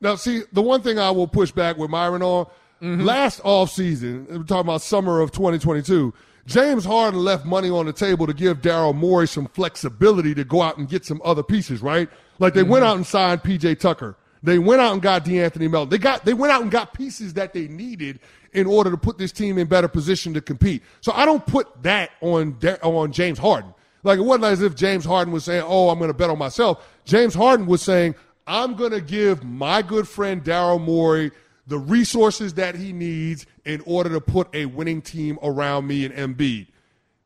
Now, 0.00 0.16
see, 0.16 0.42
the 0.52 0.62
one 0.62 0.82
thing 0.82 0.98
I 0.98 1.10
will 1.10 1.28
push 1.28 1.52
back 1.52 1.76
with 1.76 1.90
Myron 1.90 2.22
on 2.22 2.46
mm-hmm. 2.82 3.02
last 3.02 3.40
offseason, 3.42 4.28
we're 4.28 4.42
talking 4.42 4.60
about 4.60 4.82
summer 4.82 5.20
of 5.20 5.30
2022, 5.30 6.14
James 6.46 6.84
Harden 6.84 7.20
left 7.20 7.44
money 7.44 7.70
on 7.70 7.86
the 7.86 7.92
table 7.92 8.26
to 8.26 8.32
give 8.32 8.62
Daryl 8.62 8.94
Morey 8.94 9.28
some 9.28 9.46
flexibility 9.46 10.34
to 10.34 10.42
go 10.42 10.62
out 10.62 10.78
and 10.78 10.88
get 10.88 11.04
some 11.04 11.20
other 11.24 11.42
pieces, 11.42 11.80
right? 11.80 12.08
Like 12.38 12.54
they 12.54 12.62
mm-hmm. 12.62 12.70
went 12.70 12.84
out 12.84 12.96
and 12.96 13.06
signed 13.06 13.42
PJ 13.42 13.78
Tucker. 13.78 14.16
They 14.42 14.58
went 14.58 14.80
out 14.80 14.94
and 14.94 15.02
got 15.02 15.24
DeAnthony 15.24 15.70
Melton. 15.70 15.90
They 15.90 15.98
got 15.98 16.24
they 16.24 16.32
went 16.32 16.52
out 16.52 16.62
and 16.62 16.70
got 16.70 16.94
pieces 16.94 17.34
that 17.34 17.52
they 17.52 17.68
needed 17.68 18.20
in 18.52 18.66
order 18.66 18.90
to 18.90 18.96
put 18.96 19.18
this 19.18 19.32
team 19.32 19.58
in 19.58 19.66
better 19.66 19.88
position 19.88 20.34
to 20.34 20.40
compete. 20.40 20.82
So 21.00 21.12
I 21.12 21.24
don't 21.24 21.44
put 21.46 21.82
that 21.82 22.10
on 22.20 22.56
on 22.82 23.12
James 23.12 23.38
Harden. 23.38 23.74
Like 24.02 24.18
it 24.18 24.22
wasn't 24.22 24.44
as 24.44 24.62
if 24.62 24.74
James 24.74 25.04
Harden 25.04 25.32
was 25.32 25.44
saying, 25.44 25.64
"Oh, 25.66 25.90
I'm 25.90 25.98
going 25.98 26.10
to 26.10 26.16
bet 26.16 26.30
on 26.30 26.38
myself." 26.38 26.86
James 27.04 27.34
Harden 27.34 27.66
was 27.66 27.82
saying, 27.82 28.14
"I'm 28.46 28.74
going 28.74 28.92
to 28.92 29.00
give 29.00 29.44
my 29.44 29.82
good 29.82 30.08
friend 30.08 30.42
Daryl 30.42 30.80
Morey 30.80 31.30
the 31.66 31.78
resources 31.78 32.54
that 32.54 32.74
he 32.74 32.92
needs 32.92 33.46
in 33.64 33.82
order 33.86 34.10
to 34.10 34.20
put 34.20 34.48
a 34.54 34.66
winning 34.66 35.02
team 35.02 35.38
around 35.42 35.86
me 35.86 36.04
and 36.04 36.14
Embiid." 36.14 36.68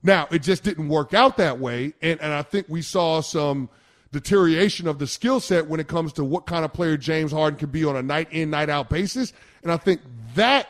Now, 0.03 0.29
it 0.31 0.41
just 0.41 0.65
didn't 0.65 0.89
work 0.89 1.15
out 1.15 1.39
that 1.39 1.59
way, 1.59 1.95
and, 2.03 2.21
and 2.21 2.33
I 2.33 2.43
think 2.43 2.67
we 2.69 2.83
saw 2.83 3.23
some 3.23 3.71
deterioration 4.13 4.87
of 4.87 4.99
the 4.99 5.07
skill 5.07 5.41
set 5.41 5.67
when 5.67 5.81
it 5.81 5.89
comes 5.89 6.13
to 6.15 6.25
what 6.25 6.47
kind 6.47 6.65
of 6.65 6.73
player 6.73 6.97
James 6.97 7.33
Harden 7.33 7.59
can 7.59 7.71
be 7.71 7.85
on 7.85 7.97
a 7.97 8.03
night 8.03 8.29
in, 8.31 8.51
night 8.51 8.69
out 8.69 8.89
basis. 8.89 9.33
And 9.63 9.73
I 9.73 9.77
think 9.77 10.01
that 10.35 10.69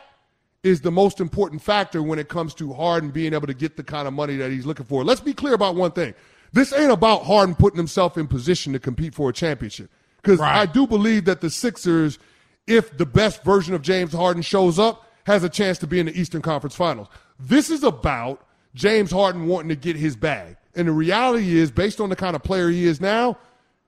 is 0.65 0.81
the 0.81 0.91
most 0.91 1.21
important 1.21 1.61
factor 1.61 2.01
when 2.01 2.17
it 2.17 2.27
comes 2.27 2.55
to 2.55 2.73
Harden 2.73 3.11
being 3.11 3.35
able 3.35 3.45
to 3.45 3.53
get 3.53 3.77
the 3.77 3.83
kind 3.83 4.07
of 4.07 4.15
money 4.15 4.35
that 4.37 4.49
he's 4.49 4.65
looking 4.65 4.87
for. 4.87 5.03
Let's 5.03 5.21
be 5.21 5.31
clear 5.31 5.53
about 5.53 5.75
one 5.75 5.91
thing. 5.91 6.15
This 6.53 6.73
ain't 6.73 6.91
about 6.91 7.23
Harden 7.23 7.53
putting 7.53 7.77
himself 7.77 8.17
in 8.17 8.27
position 8.27 8.73
to 8.73 8.79
compete 8.79 9.13
for 9.13 9.29
a 9.29 9.33
championship. 9.33 9.91
Because 10.23 10.39
right. 10.39 10.61
I 10.61 10.65
do 10.65 10.87
believe 10.87 11.25
that 11.25 11.39
the 11.39 11.51
Sixers, 11.51 12.17
if 12.65 12.97
the 12.97 13.05
best 13.05 13.43
version 13.43 13.75
of 13.75 13.83
James 13.83 14.11
Harden 14.11 14.41
shows 14.41 14.79
up, 14.79 15.07
has 15.27 15.43
a 15.43 15.49
chance 15.49 15.77
to 15.79 15.87
be 15.87 15.99
in 15.99 16.07
the 16.07 16.19
Eastern 16.19 16.41
Conference 16.41 16.75
Finals. 16.75 17.09
This 17.39 17.69
is 17.69 17.83
about 17.83 18.43
James 18.73 19.11
Harden 19.11 19.45
wanting 19.45 19.69
to 19.69 19.75
get 19.75 19.95
his 19.95 20.15
bag. 20.15 20.57
And 20.75 20.87
the 20.87 20.93
reality 20.93 21.59
is, 21.59 21.69
based 21.69 22.01
on 22.01 22.09
the 22.09 22.15
kind 22.15 22.35
of 22.35 22.41
player 22.41 22.69
he 22.69 22.85
is 22.85 22.99
now, 22.99 23.37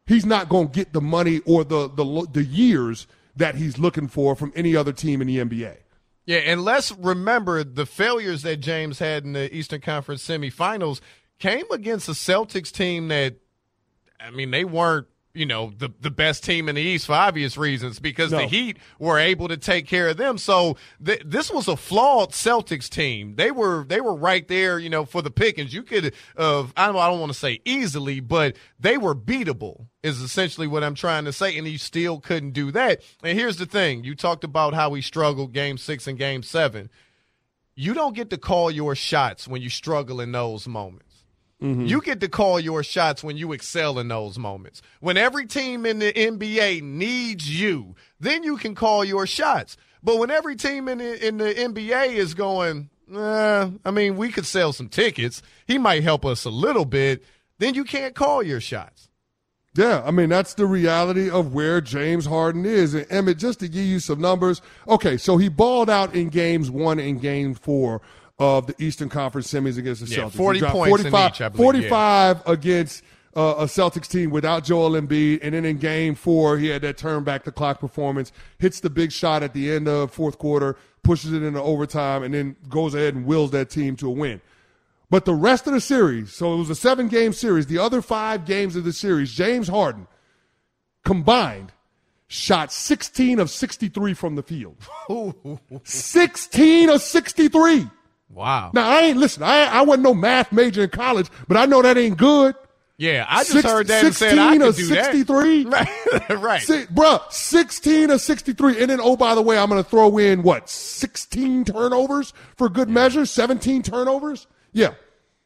he's 0.05 0.27
not 0.27 0.47
going 0.47 0.67
to 0.67 0.73
get 0.73 0.93
the 0.93 1.01
money 1.01 1.41
or 1.47 1.63
the, 1.63 1.89
the, 1.89 2.27
the 2.31 2.43
years 2.43 3.07
that 3.35 3.55
he's 3.55 3.79
looking 3.79 4.07
for 4.07 4.35
from 4.35 4.53
any 4.55 4.75
other 4.75 4.93
team 4.93 5.21
in 5.21 5.27
the 5.27 5.37
NBA. 5.37 5.77
Yeah, 6.27 6.39
and 6.39 6.65
let's 6.65 6.91
remember 6.91 7.63
the 7.63 7.85
failures 7.85 8.41
that 8.41 8.57
James 8.57 8.99
had 8.99 9.23
in 9.23 9.31
the 9.31 9.53
Eastern 9.55 9.79
Conference 9.79 10.27
semifinals 10.27 10.99
came 11.39 11.63
against 11.71 12.09
a 12.09 12.11
Celtics 12.11 12.69
team 12.69 13.07
that, 13.07 13.37
I 14.19 14.31
mean, 14.31 14.51
they 14.51 14.65
weren't 14.65 15.07
you 15.37 15.45
know, 15.45 15.71
the, 15.77 15.89
the 16.01 16.09
best 16.09 16.43
team 16.43 16.67
in 16.67 16.75
the 16.75 16.81
East 16.81 17.05
for 17.05 17.13
obvious 17.13 17.57
reasons 17.57 17.99
because 17.99 18.31
No. 18.31 18.39
the 18.39 18.47
Heat 18.47 18.77
were 18.99 19.19
able 19.19 19.47
to 19.47 19.57
take 19.57 19.87
care 19.87 20.07
of 20.09 20.17
them. 20.17 20.37
So 20.37 20.77
th- 21.03 21.21
this 21.25 21.51
was 21.51 21.67
a 21.67 21.77
flawed 21.77 22.31
Celtics 22.31 22.89
team. 22.89 23.35
They 23.35 23.51
were 23.51 23.85
they 23.87 24.01
were 24.01 24.15
right 24.15 24.47
there, 24.47 24.79
you 24.79 24.89
know, 24.89 25.05
for 25.05 25.21
the 25.21 25.31
pickings. 25.31 25.73
You 25.73 25.83
could 25.83 26.13
uh, 26.35 26.63
I 26.75 26.87
don't, 26.87 26.95
I 26.97 27.07
don't 27.09 27.19
want 27.19 27.31
to 27.31 27.37
say 27.37 27.61
easily, 27.65 28.19
but 28.19 28.55
they 28.79 28.97
were 28.97 29.15
beatable. 29.15 29.87
Is 30.03 30.21
essentially 30.21 30.67
what 30.67 30.83
I'm 30.83 30.95
trying 30.95 31.25
to 31.25 31.33
say, 31.33 31.57
and 31.57 31.67
he 31.67 31.77
still 31.77 32.19
couldn't 32.21 32.51
do 32.51 32.71
that. 32.71 33.01
And 33.23 33.37
here's 33.37 33.57
the 33.57 33.65
thing: 33.65 34.03
you 34.03 34.15
talked 34.15 34.43
about 34.43 34.73
how 34.73 34.93
he 34.93 35.01
struggled 35.01 35.51
Game 35.53 35.77
Six 35.77 36.07
and 36.07 36.17
Game 36.17 36.43
Seven. 36.43 36.89
You 37.75 37.93
don't 37.93 38.15
get 38.15 38.29
to 38.31 38.37
call 38.37 38.71
your 38.71 38.95
shots 38.95 39.47
when 39.47 39.61
you 39.61 39.69
struggle 39.69 40.19
in 40.21 40.31
those 40.31 40.67
moments. 40.67 41.06
Mm-hmm. 41.61 41.85
You 41.85 42.01
get 42.01 42.19
to 42.19 42.29
call 42.29 42.59
your 42.59 42.83
shots 42.83 43.23
when 43.23 43.35
you 43.35 43.51
excel 43.51 43.97
in 43.97 44.07
those 44.07 44.37
moments. 44.37 44.81
When 44.99 45.17
every 45.17 45.47
team 45.47 45.85
in 45.85 45.99
the 45.99 46.13
NBA 46.13 46.83
needs 46.83 47.49
you, 47.49 47.95
then 48.19 48.43
you 48.43 48.57
can 48.57 48.75
call 48.75 49.03
your 49.03 49.25
shots. 49.25 49.75
But 50.03 50.19
when 50.19 50.29
every 50.29 50.55
team 50.55 50.87
in 50.87 50.99
the, 50.99 51.27
in 51.27 51.37
the 51.37 51.53
NBA 51.53 52.13
is 52.13 52.35
going, 52.35 52.89
I 53.11 53.91
mean, 53.91 54.17
we 54.17 54.31
could 54.31 54.45
sell 54.45 54.71
some 54.71 54.89
tickets. 54.89 55.41
He 55.65 55.77
might 55.77 56.03
help 56.03 56.25
us 56.25 56.45
a 56.45 56.49
little 56.49 56.85
bit. 56.85 57.23
Then 57.57 57.73
you 57.73 57.83
can't 57.83 58.13
call 58.13 58.43
your 58.43 58.61
shots. 58.61 59.09
Yeah, 59.77 60.01
I 60.03 60.09
mean 60.09 60.29
that's 60.29 60.55
the 60.55 60.65
reality 60.65 61.29
of 61.29 61.53
where 61.53 61.81
James 61.81 62.25
Harden 62.25 62.65
is. 62.65 62.95
And 62.95 63.05
Emmett, 63.11 63.37
just 63.37 63.59
to 63.59 63.67
give 63.67 63.85
you 63.85 63.99
some 63.99 64.19
numbers, 64.19 64.59
okay, 64.87 65.17
so 65.17 65.37
he 65.37 65.49
balled 65.49 65.87
out 65.87 66.15
in 66.15 66.29
games 66.29 66.71
one 66.71 66.99
and 66.99 67.21
game 67.21 67.53
four 67.53 68.01
of 68.39 68.67
the 68.67 68.75
Eastern 68.83 69.09
Conference 69.09 69.51
semis 69.51 69.77
against 69.77 70.05
the 70.05 70.15
Yeah, 70.15 70.23
Celtics. 70.23 70.33
40 70.33 70.59
dropped 70.59 70.75
points 70.75 71.05
in 71.05 71.07
each, 71.07 71.41
I 71.41 71.49
believe, 71.49 71.57
45 71.89 72.47
against 72.47 73.03
uh, 73.35 73.55
a 73.59 73.65
Celtics 73.65 74.07
team 74.07 74.29
without 74.29 74.63
Joel 74.63 74.91
Embiid, 74.91 75.39
and 75.41 75.53
then 75.53 75.65
in 75.65 75.77
game 75.77 76.15
four 76.15 76.57
he 76.57 76.67
had 76.67 76.81
that 76.81 76.97
turn 76.97 77.23
back 77.23 77.43
the 77.43 77.51
clock 77.51 77.79
performance, 77.79 78.31
hits 78.57 78.79
the 78.79 78.89
big 78.89 79.11
shot 79.11 79.43
at 79.43 79.53
the 79.53 79.71
end 79.71 79.87
of 79.87 80.11
fourth 80.11 80.37
quarter, 80.37 80.75
pushes 81.03 81.33
it 81.33 81.43
into 81.43 81.61
overtime, 81.61 82.23
and 82.23 82.33
then 82.33 82.55
goes 82.69 82.93
ahead 82.95 83.15
and 83.15 83.25
wills 83.25 83.51
that 83.51 83.69
team 83.69 83.95
to 83.97 84.07
a 84.07 84.11
win. 84.11 84.41
But 85.09 85.25
the 85.25 85.33
rest 85.33 85.67
of 85.67 85.73
the 85.73 85.81
series, 85.81 86.33
so 86.33 86.53
it 86.53 86.57
was 86.57 86.69
a 86.69 86.75
seven 86.75 87.07
game 87.07 87.31
series, 87.31 87.67
the 87.67 87.77
other 87.77 88.01
five 88.01 88.45
games 88.45 88.75
of 88.75 88.83
the 88.83 88.93
series, 88.93 89.31
James 89.31 89.67
Harden 89.67 90.07
combined 91.05 91.71
shot 92.27 92.73
16 92.73 93.39
of 93.39 93.49
63 93.49 94.13
from 94.13 94.35
the 94.35 94.43
field. 94.43 94.75
16 95.83 96.89
of 96.89 97.01
63. 97.01 97.89
Wow. 98.29 98.71
Now, 98.73 98.89
I 98.89 99.01
ain't, 99.01 99.17
listen, 99.17 99.43
I, 99.43 99.65
I 99.65 99.81
wasn't 99.81 100.03
no 100.03 100.13
math 100.13 100.51
major 100.51 100.83
in 100.83 100.89
college, 100.89 101.27
but 101.47 101.57
I 101.57 101.65
know 101.65 101.81
that 101.81 101.97
ain't 101.97 102.17
good. 102.17 102.55
Yeah, 102.99 103.25
I 103.29 103.39
just 103.41 103.51
Six- 103.51 103.63
heard 103.63 103.87
that 103.87 104.03
and 104.05 104.15
said 104.15 104.37
I 104.39 104.57
16 104.57 104.61
could 104.61 104.75
do 104.75 104.85
63? 104.95 105.63
that. 105.65 106.27
Right. 106.29 106.41
right. 106.41 106.61
Si- 106.61 106.85
bruh, 106.85 107.31
16 107.31 108.11
or 108.11 108.17
63. 108.17 108.81
And 108.81 108.89
then, 108.89 108.99
oh, 109.01 109.15
by 109.15 109.35
the 109.35 109.41
way, 109.41 109.57
I'm 109.57 109.69
going 109.69 109.83
to 109.83 109.87
throw 109.89 110.17
in 110.17 110.41
what, 110.41 110.67
16 110.69 111.65
turnovers 111.65 112.33
for 112.55 112.69
good 112.69 112.89
measure? 112.89 113.25
17 113.25 113.83
turnovers? 113.83 114.47
Yeah, 114.73 114.95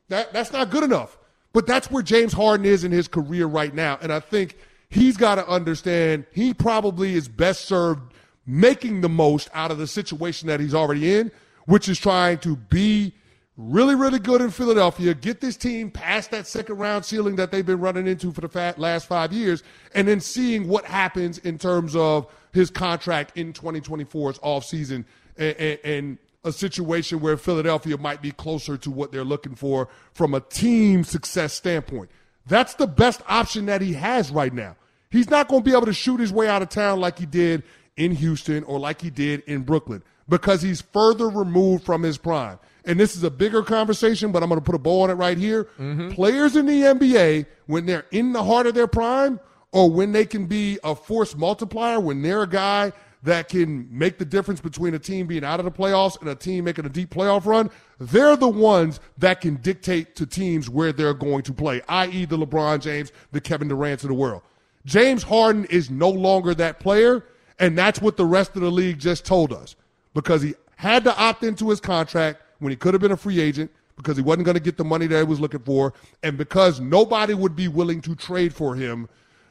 that, 0.08 0.32
that's 0.34 0.54
not 0.54 0.70
good 0.70 0.84
enough. 0.84 1.18
But 1.54 1.68
that's 1.68 1.92
where 1.92 2.02
James 2.02 2.32
Harden 2.32 2.66
is 2.66 2.86
in 2.86 2.94
his 2.94 3.10
career 3.10 3.46
right 3.46 3.74
now. 3.76 4.00
And 4.02 4.14
I 4.14 4.22
think 4.22 4.58
he's 4.90 5.18
got 5.18 5.36
to 5.36 5.46
understand 5.48 6.26
he 6.32 6.54
probably 6.54 7.16
is 7.16 7.28
best 7.28 7.66
served 7.66 8.14
making 8.46 9.02
the 9.02 9.10
most 9.10 9.50
out 9.54 9.72
of 9.72 9.78
the 9.78 9.88
situation 9.88 10.48
that 10.48 10.62
he's 10.62 10.74
already 10.74 11.14
in, 11.14 11.32
which 11.66 11.90
is 11.90 12.00
trying 12.00 12.38
to 12.40 12.56
be 12.56 13.14
really, 13.58 13.96
really 13.96 14.20
good 14.20 14.42
in 14.42 14.50
Philadelphia, 14.50 15.14
get 15.14 15.42
this 15.42 15.58
team 15.58 15.92
past 15.92 16.32
that 16.32 16.48
second 16.48 16.78
round 16.78 17.06
ceiling 17.06 17.36
that 17.36 17.52
they've 17.52 17.66
been 17.66 17.80
running 17.80 18.08
into 18.08 18.32
for 18.32 18.42
the 18.42 18.74
last 18.78 19.08
five 19.08 19.32
years, 19.32 19.64
and 19.94 20.08
then 20.08 20.20
seeing 20.20 20.68
what 20.68 20.86
happens 20.86 21.38
in 21.40 21.58
terms 21.58 21.96
of 21.96 22.32
his 22.54 22.70
contract 22.70 23.38
in 23.38 23.54
2024's 23.54 24.40
offseason 24.40 25.06
and, 25.38 25.56
and, 25.58 25.80
and 25.84 26.18
a 26.44 26.52
situation 26.52 27.20
where 27.20 27.38
Philadelphia 27.38 27.98
might 27.98 28.22
be 28.22 28.32
closer 28.32 28.78
to 28.78 28.90
what 28.90 29.12
they're 29.12 29.24
looking 29.24 29.56
for 29.56 29.88
from 30.14 30.34
a 30.34 30.40
team 30.40 31.04
success 31.04 31.54
standpoint. 31.54 32.10
That's 32.48 32.74
the 32.74 32.88
best 32.88 33.22
option 33.28 33.68
that 33.68 33.82
he 33.82 33.94
has 33.94 34.32
right 34.32 34.52
now. 34.52 34.76
He's 35.12 35.30
not 35.30 35.48
going 35.48 35.62
to 35.62 35.70
be 35.70 35.76
able 35.76 35.86
to 35.86 35.94
shoot 35.94 36.20
his 36.20 36.34
way 36.34 36.48
out 36.48 36.62
of 36.62 36.70
town 36.70 37.00
like 37.00 37.20
he 37.20 37.26
did 37.26 37.64
in 37.96 38.14
Houston 38.16 38.64
or 38.64 38.80
like 38.80 39.02
he 39.02 39.10
did 39.10 39.42
in 39.42 39.62
Brooklyn 39.62 40.02
because 40.32 40.62
he's 40.62 40.80
further 40.80 41.28
removed 41.28 41.84
from 41.84 42.02
his 42.02 42.18
prime. 42.18 42.58
And 42.86 42.98
this 42.98 43.18
is 43.18 43.24
a 43.24 43.30
bigger 43.30 43.62
conversation, 43.62 44.32
but 44.32 44.42
I'm 44.42 44.48
going 44.48 44.62
to 44.62 44.66
put 44.66 44.76
a 44.76 44.80
bow 44.80 45.02
on 45.02 45.10
it 45.10 45.16
right 45.16 45.38
here. 45.38 45.66
Mm-hmm. 45.78 46.12
Players 46.12 46.56
in 46.56 46.66
the 46.66 46.82
NBA, 46.82 47.46
when 47.68 47.86
they're 47.86 48.06
in 48.12 48.32
the 48.32 48.42
heart 48.42 48.66
of 48.66 48.74
their 48.74 48.88
prime, 48.88 49.42
or 49.74 49.92
when 49.92 50.14
they 50.14 50.26
can 50.26 50.46
be 50.46 50.80
a 50.86 50.96
force 50.96 51.36
multiplier, 51.36 52.00
when 52.00 52.22
they're 52.22 52.44
a 52.44 52.50
guy 52.50 52.94
that 53.24 53.50
can 53.50 53.88
make 53.92 54.20
the 54.20 54.26
difference 54.26 54.62
between 54.62 54.94
a 54.94 55.00
team 55.00 55.28
being 55.28 55.44
out 55.44 55.60
of 55.60 55.66
the 55.66 55.72
playoffs 55.72 56.20
and 56.22 56.30
a 56.30 56.36
team 56.36 56.64
making 56.64 56.86
a 56.86 56.90
deep 56.90 57.10
playoff 57.10 57.46
run, 57.46 57.70
they're 58.00 58.38
the 58.38 58.48
ones 58.48 59.02
that 59.18 59.42
can 59.42 59.58
dictate 59.58 60.16
to 60.16 60.26
teams 60.26 60.70
where 60.70 60.94
they're 60.94 61.14
going 61.14 61.44
to 61.44 61.54
play, 61.54 61.82
i.e., 61.90 62.24
the 62.24 62.38
LeBron 62.38 62.80
James, 62.80 63.12
the 63.34 63.42
Kevin 63.42 63.68
Durant 63.68 64.02
of 64.04 64.08
the 64.08 64.16
world. 64.16 64.42
James 64.86 65.24
Harden 65.24 65.66
is 65.66 65.92
no 65.92 66.10
longer 66.10 66.56
that 66.56 66.80
player, 66.80 67.26
and 67.60 67.78
that's 67.78 68.02
what 68.02 68.16
the 68.16 68.26
rest 68.26 68.56
of 68.56 68.62
the 68.62 68.72
league 68.72 68.98
just 68.98 69.26
told 69.26 69.52
us 69.52 69.76
because 70.14 70.42
he 70.42 70.56
had 70.76 71.04
to 71.04 71.18
opt 71.18 71.44
into 71.44 71.70
his 71.70 71.80
contract 71.80 72.42
when 72.60 72.72
he 72.72 72.76
could 72.76 72.94
have 72.94 73.02
been 73.02 73.12
a 73.12 73.18
free 73.18 73.40
agent 73.40 73.72
because 73.96 74.18
he 74.18 74.24
wasn't 74.24 74.46
going 74.46 74.56
to 74.56 74.62
get 74.62 74.78
the 74.78 74.84
money 74.84 75.08
that 75.08 75.18
he 75.18 75.24
was 75.24 75.40
looking 75.40 75.60
for, 75.60 75.94
and 76.24 76.38
because 76.38 76.80
nobody 76.80 77.34
would 77.34 77.56
be 77.56 77.68
willing 77.68 78.02
to 78.02 78.16
trade 78.16 78.54
for 78.54 78.76
him 78.76 79.08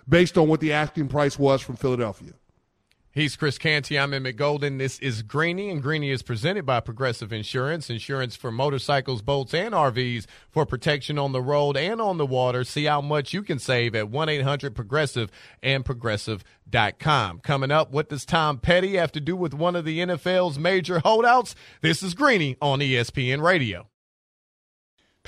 based 0.08 0.36
on 0.36 0.48
what 0.48 0.60
the 0.60 0.72
asking 0.72 1.08
price 1.08 1.38
was 1.38 1.60
from 1.60 1.76
Philadelphia. 1.76 2.32
He's 3.12 3.34
Chris 3.34 3.58
Canty. 3.58 3.98
I'm 3.98 4.14
Emmett 4.14 4.36
Golden. 4.36 4.78
This 4.78 5.00
is 5.00 5.22
Greeny, 5.22 5.68
and 5.68 5.82
Greeny 5.82 6.10
is 6.10 6.22
presented 6.22 6.64
by 6.64 6.78
Progressive 6.78 7.32
Insurance. 7.32 7.90
Insurance 7.90 8.36
for 8.36 8.52
motorcycles, 8.52 9.20
boats, 9.20 9.52
and 9.52 9.74
RVs 9.74 10.26
for 10.48 10.64
protection 10.64 11.18
on 11.18 11.32
the 11.32 11.42
road 11.42 11.76
and 11.76 12.00
on 12.00 12.18
the 12.18 12.26
water. 12.26 12.62
See 12.62 12.84
how 12.84 13.00
much 13.00 13.34
you 13.34 13.42
can 13.42 13.58
save 13.58 13.96
at 13.96 14.10
1 14.10 14.28
800 14.28 14.76
Progressive 14.76 15.28
and 15.60 15.84
Progressive.com. 15.84 17.40
Coming 17.40 17.72
up, 17.72 17.90
what 17.90 18.08
does 18.08 18.24
Tom 18.24 18.58
Petty 18.58 18.94
have 18.94 19.10
to 19.10 19.20
do 19.20 19.34
with 19.34 19.54
one 19.54 19.74
of 19.74 19.84
the 19.84 19.98
NFL's 19.98 20.56
major 20.56 21.00
holdouts? 21.00 21.56
This 21.80 22.04
is 22.04 22.14
Greeny 22.14 22.56
on 22.62 22.78
ESPN 22.78 23.42
Radio. 23.42 23.88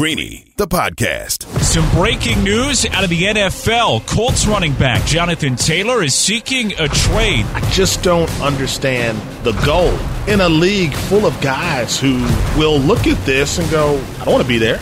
Greeny, 0.00 0.46
the 0.56 0.66
podcast. 0.66 1.44
Some 1.60 1.86
breaking 1.90 2.42
news 2.42 2.86
out 2.86 3.04
of 3.04 3.10
the 3.10 3.20
NFL. 3.24 4.06
Colts 4.06 4.46
running 4.46 4.72
back 4.72 5.04
Jonathan 5.04 5.56
Taylor 5.56 6.02
is 6.02 6.14
seeking 6.14 6.72
a 6.80 6.88
trade. 6.88 7.44
I 7.52 7.60
just 7.70 8.02
don't 8.02 8.30
understand 8.40 9.18
the 9.44 9.52
goal 9.66 9.92
in 10.26 10.40
a 10.40 10.48
league 10.48 10.94
full 10.94 11.26
of 11.26 11.38
guys 11.42 12.00
who 12.00 12.14
will 12.56 12.78
look 12.78 13.06
at 13.06 13.22
this 13.26 13.58
and 13.58 13.70
go, 13.70 14.02
I 14.20 14.24
don't 14.24 14.32
want 14.32 14.42
to 14.42 14.48
be 14.48 14.56
there. 14.56 14.80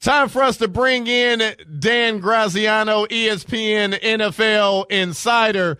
Time 0.00 0.30
for 0.30 0.42
us 0.42 0.56
to 0.56 0.66
bring 0.66 1.06
in 1.06 1.54
Dan 1.78 2.20
Graziano, 2.20 3.04
ESPN 3.04 4.00
NFL 4.00 4.90
insider. 4.90 5.76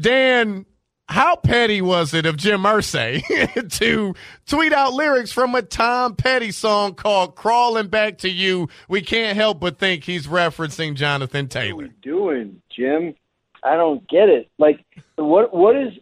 Dan, 0.00 0.64
how 1.12 1.36
petty 1.36 1.82
was 1.82 2.14
it 2.14 2.24
of 2.24 2.38
Jim 2.38 2.62
Irsay 2.62 3.22
to 3.78 4.14
tweet 4.46 4.72
out 4.72 4.94
lyrics 4.94 5.30
from 5.30 5.54
a 5.54 5.60
Tom 5.60 6.16
Petty 6.16 6.50
song 6.50 6.94
called 6.94 7.36
Crawling 7.36 7.88
Back 7.88 8.18
to 8.18 8.30
You? 8.30 8.68
We 8.88 9.02
can't 9.02 9.36
help 9.36 9.60
but 9.60 9.78
think 9.78 10.04
he's 10.04 10.26
referencing 10.26 10.94
Jonathan 10.94 11.48
Taylor. 11.48 11.74
What 11.74 11.84
are 11.84 11.88
you 11.88 11.92
doing, 12.02 12.62
Jim? 12.74 13.14
I 13.62 13.76
don't 13.76 14.08
get 14.08 14.30
it. 14.30 14.48
Like, 14.58 14.84
what? 15.16 15.54
What 15.54 15.76
is? 15.76 15.92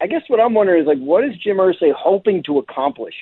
I 0.00 0.06
guess 0.06 0.22
what 0.28 0.40
I'm 0.40 0.54
wondering 0.54 0.80
is 0.80 0.86
like, 0.86 0.98
what 0.98 1.24
is 1.24 1.36
Jim 1.42 1.56
Irsay 1.56 1.92
hoping 1.92 2.42
to 2.44 2.58
accomplish? 2.58 3.14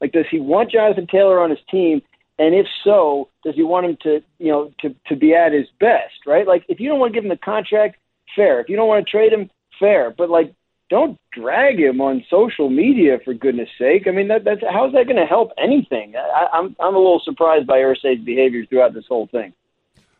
Like, 0.00 0.12
does 0.12 0.26
he 0.30 0.38
want 0.38 0.70
Jonathan 0.70 1.08
Taylor 1.08 1.40
on 1.40 1.50
his 1.50 1.58
team? 1.70 2.02
And 2.38 2.54
if 2.54 2.66
so, 2.84 3.28
does 3.44 3.54
he 3.54 3.62
want 3.62 3.86
him 3.86 3.96
to, 4.02 4.22
you 4.38 4.52
know, 4.52 4.70
to 4.80 4.94
to 5.08 5.16
be 5.16 5.34
at 5.34 5.52
his 5.52 5.66
best? 5.80 6.24
Right? 6.24 6.46
Like, 6.46 6.64
if 6.68 6.78
you 6.78 6.88
don't 6.88 7.00
want 7.00 7.12
to 7.12 7.16
give 7.16 7.24
him 7.24 7.30
the 7.30 7.36
contract, 7.36 7.96
fair. 8.36 8.60
If 8.60 8.68
you 8.68 8.76
don't 8.76 8.88
want 8.88 9.04
to 9.04 9.10
trade 9.10 9.32
him, 9.32 9.50
fair. 9.80 10.14
But 10.16 10.30
like, 10.30 10.54
don't 10.90 11.18
drag 11.32 11.80
him 11.80 12.00
on 12.00 12.24
social 12.30 12.68
media 12.68 13.18
for 13.24 13.34
goodness 13.34 13.68
sake. 13.78 14.06
I 14.06 14.10
mean, 14.10 14.28
that, 14.28 14.44
that's 14.44 14.60
how's 14.70 14.92
that 14.92 15.04
going 15.04 15.16
to 15.16 15.26
help 15.26 15.50
anything? 15.58 16.14
I, 16.16 16.46
I'm 16.52 16.76
I'm 16.78 16.94
a 16.94 16.98
little 16.98 17.22
surprised 17.24 17.66
by 17.66 17.78
Irsay's 17.78 18.24
behavior 18.24 18.64
throughout 18.66 18.94
this 18.94 19.06
whole 19.08 19.26
thing. 19.28 19.52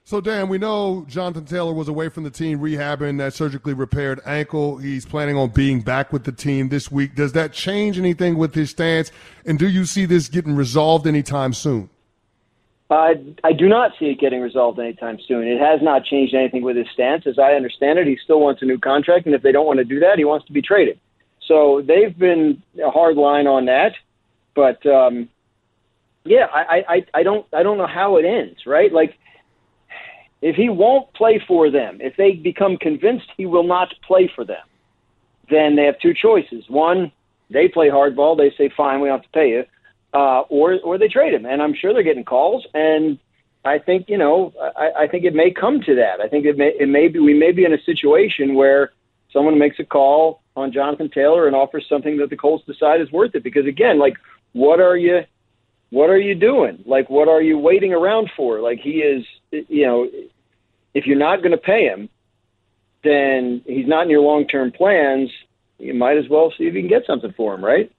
So, 0.07 0.21
Dan, 0.21 0.49
we 0.49 0.59
know 0.59 1.07
Jonathan 1.09 1.47
Taylor 1.47 1.73
was 1.73 1.89
away 1.89 2.11
from 2.11 2.25
the 2.25 2.31
team 2.31 2.59
rehabbing 2.59 3.17
that 3.19 3.33
surgically 3.33 3.73
repaired 3.73 4.21
ankle. 4.27 4.77
He's 4.77 5.07
planning 5.07 5.35
on 5.35 5.49
being 5.49 5.81
back 5.81 6.13
with 6.13 6.25
the 6.25 6.33
team 6.33 6.69
this 6.69 6.93
week. 6.93 7.15
Does 7.15 7.33
that 7.33 7.55
change 7.55 7.99
anything 7.99 8.37
with 8.37 8.55
his 8.55 8.69
stance? 8.69 9.11
And 9.47 9.59
do 9.59 9.67
you 9.67 9.87
see 9.87 10.05
this 10.05 10.29
getting 10.29 10.55
resolved 10.55 11.07
anytime 11.07 11.55
soon? 11.55 11.89
I, 12.91 13.15
I 13.43 13.53
do 13.53 13.69
not 13.69 13.93
see 13.99 14.07
it 14.07 14.21
getting 14.21 14.41
resolved 14.41 14.79
anytime 14.79 15.19
soon. 15.27 15.47
It 15.47 15.59
has 15.59 15.81
not 15.83 16.05
changed 16.05 16.35
anything 16.35 16.63
with 16.63 16.77
his 16.77 16.87
stance. 16.93 17.27
As 17.27 17.39
I 17.39 17.53
understand 17.53 17.99
it, 17.99 18.07
he 18.07 18.19
still 18.23 18.41
wants 18.41 18.63
a 18.63 18.67
new 18.67 18.79
contract, 18.79 19.27
and 19.27 19.35
if 19.35 19.43
they 19.43 19.53
don't 19.53 19.67
want 19.67 19.79
to 19.79 19.85
do 19.85 20.01
that, 20.01 20.19
he 20.19 20.25
wants 20.25 20.47
to 20.47 20.53
be 20.53 20.61
traded. 20.61 21.01
So 21.49 21.83
they've 21.87 22.17
been 22.17 22.63
a 22.85 22.91
hard 22.91 23.17
line 23.17 23.47
on 23.47 23.67
that. 23.67 23.93
But 24.55 24.85
um, 24.87 25.29
yeah, 26.25 26.47
I, 26.53 26.85
I, 26.89 27.07
I 27.15 27.23
don't 27.23 27.47
I 27.53 27.63
don't 27.63 27.79
know 27.79 27.87
how 27.87 28.17
it 28.17 28.25
ends, 28.25 28.61
right? 28.67 28.93
Like 28.93 29.15
if 30.43 30.55
he 30.57 30.69
won't 30.69 31.13
play 31.15 31.43
for 31.47 31.71
them, 31.71 31.99
if 32.01 32.17
they 32.17 32.33
become 32.33 32.77
convinced 32.77 33.27
he 33.37 33.47
will 33.47 33.67
not 33.67 33.89
play 34.07 34.31
for 34.35 34.45
them, 34.45 34.65
then 35.51 35.75
they 35.75 35.85
have 35.85 35.99
two 36.01 36.15
choices. 36.15 36.65
One, 36.69 37.11
they 37.51 37.69
play 37.69 37.89
hardball. 37.89 38.37
They 38.37 38.53
say, 38.57 38.71
fine, 38.77 39.01
we 39.01 39.09
don't 39.09 39.19
have 39.19 39.31
to 39.31 39.39
pay 39.39 39.51
you 39.51 39.65
uh, 40.15 40.43
or 40.49 40.79
or 40.85 40.97
they 40.97 41.09
trade 41.09 41.35
him. 41.35 41.45
And 41.45 41.61
I'm 41.61 41.75
sure 41.75 41.93
they're 41.93 42.03
getting 42.03 42.25
calls. 42.25 42.67
And 42.73 43.19
I 43.65 43.79
think 43.79 44.09
you 44.09 44.17
know, 44.17 44.53
I, 44.77 45.05
I 45.05 45.09
think 45.09 45.25
it 45.25 45.35
may 45.35 45.51
come 45.51 45.81
to 45.83 45.95
that. 45.97 46.21
I 46.25 46.29
think 46.29 46.47
it 46.47 46.57
may 46.57 46.73
it 46.79 46.89
may 46.89 47.09
be 47.09 47.19
we 47.19 47.35
may 47.35 47.53
be 47.53 47.65
in 47.65 47.75
a 47.75 47.83
situation 47.85 48.55
where 48.55 48.93
someone 49.33 49.59
makes 49.59 49.79
a 49.79 49.85
call 49.85 50.43
on 50.57 50.73
Jonathan 50.73 51.11
Taylor 51.13 51.47
and 51.47 51.57
offers 51.57 51.85
something 51.89 52.17
that 52.19 52.31
the 52.31 52.37
Colts 52.37 52.65
decide 52.67 53.01
is 53.01 53.11
worth 53.11 53.35
it. 53.35 53.43
Because 53.43 53.67
again, 53.67 53.99
like, 53.99 54.15
what 54.53 54.81
are 54.81 54.97
you? 54.97 55.21
What 55.91 56.11
are 56.11 56.19
you 56.19 56.35
doing? 56.35 56.83
Like, 56.87 57.09
what 57.09 57.29
are 57.29 57.43
you 57.43 57.57
waiting 57.59 57.93
around 57.93 58.31
for? 58.37 58.61
Like, 58.61 58.81
he 58.81 58.99
is, 58.99 59.25
you 59.53 59.87
know, 59.87 60.09
if 60.93 61.07
you're 61.07 61.19
not 61.19 61.41
going 61.41 61.53
to 61.53 61.59
pay 61.59 61.85
him, 61.85 62.09
then 63.05 63.63
he's 63.65 63.87
not 63.87 64.05
in 64.05 64.11
your 64.11 64.23
long 64.23 64.47
term 64.49 64.73
plans. 64.73 65.31
You 65.79 65.95
might 65.95 66.17
as 66.17 66.25
well 66.29 66.53
see 66.57 66.65
if 66.65 66.75
you 66.75 66.81
can 66.81 66.89
get 66.89 67.07
something 67.07 67.33
for 67.37 67.55
him, 67.55 67.65
right? 67.65 67.93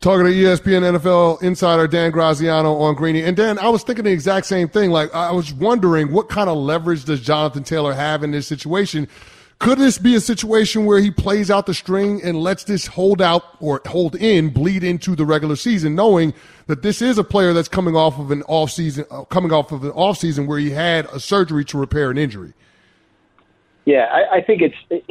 Talking 0.00 0.26
to 0.26 0.32
ESPN 0.32 0.98
NFL 0.98 1.42
insider 1.42 1.86
Dan 1.86 2.10
Graziano 2.10 2.74
on 2.74 2.94
Greeny. 2.94 3.22
And 3.22 3.36
Dan, 3.36 3.58
I 3.58 3.68
was 3.68 3.82
thinking 3.82 4.04
the 4.04 4.12
exact 4.12 4.46
same 4.46 4.68
thing. 4.68 4.90
Like, 4.90 5.14
I 5.14 5.32
was 5.32 5.52
wondering 5.54 6.12
what 6.12 6.28
kind 6.28 6.50
of 6.50 6.58
leverage 6.58 7.04
does 7.04 7.20
Jonathan 7.20 7.64
Taylor 7.64 7.94
have 7.94 8.22
in 8.22 8.30
this 8.30 8.46
situation? 8.46 9.08
Could 9.60 9.78
this 9.78 9.96
be 9.98 10.14
a 10.14 10.20
situation 10.20 10.84
where 10.84 11.00
he 11.00 11.10
plays 11.10 11.50
out 11.50 11.66
the 11.66 11.72
string 11.72 12.20
and 12.22 12.38
lets 12.38 12.64
this 12.64 12.86
hold 12.86 13.22
out 13.22 13.44
or 13.60 13.80
hold 13.86 14.14
in, 14.16 14.50
bleed 14.50 14.84
into 14.84 15.16
the 15.16 15.24
regular 15.24 15.56
season, 15.56 15.94
knowing 15.94 16.34
that 16.66 16.82
this 16.82 17.00
is 17.00 17.16
a 17.16 17.24
player 17.24 17.52
that's 17.52 17.68
coming 17.68 17.96
off 17.96 18.18
of 18.18 18.30
an 18.30 18.42
off 18.42 18.70
season, 18.70 19.06
uh, 19.10 19.24
coming 19.24 19.52
off 19.52 19.72
of 19.72 19.84
an 19.84 19.92
off 19.92 20.18
season 20.18 20.46
where 20.46 20.58
he 20.58 20.70
had 20.70 21.06
a 21.06 21.20
surgery 21.20 21.64
to 21.66 21.78
repair 21.78 22.10
an 22.10 22.18
injury? 22.18 22.52
Yeah, 23.84 24.06
I, 24.12 24.36
I 24.36 24.40
think 24.42 24.60
it's 24.60 24.76
it, 24.90 25.04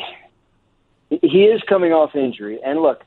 he 1.21 1.45
is 1.45 1.61
coming 1.63 1.93
off 1.93 2.15
injury, 2.15 2.59
and 2.63 2.79
look, 2.79 3.03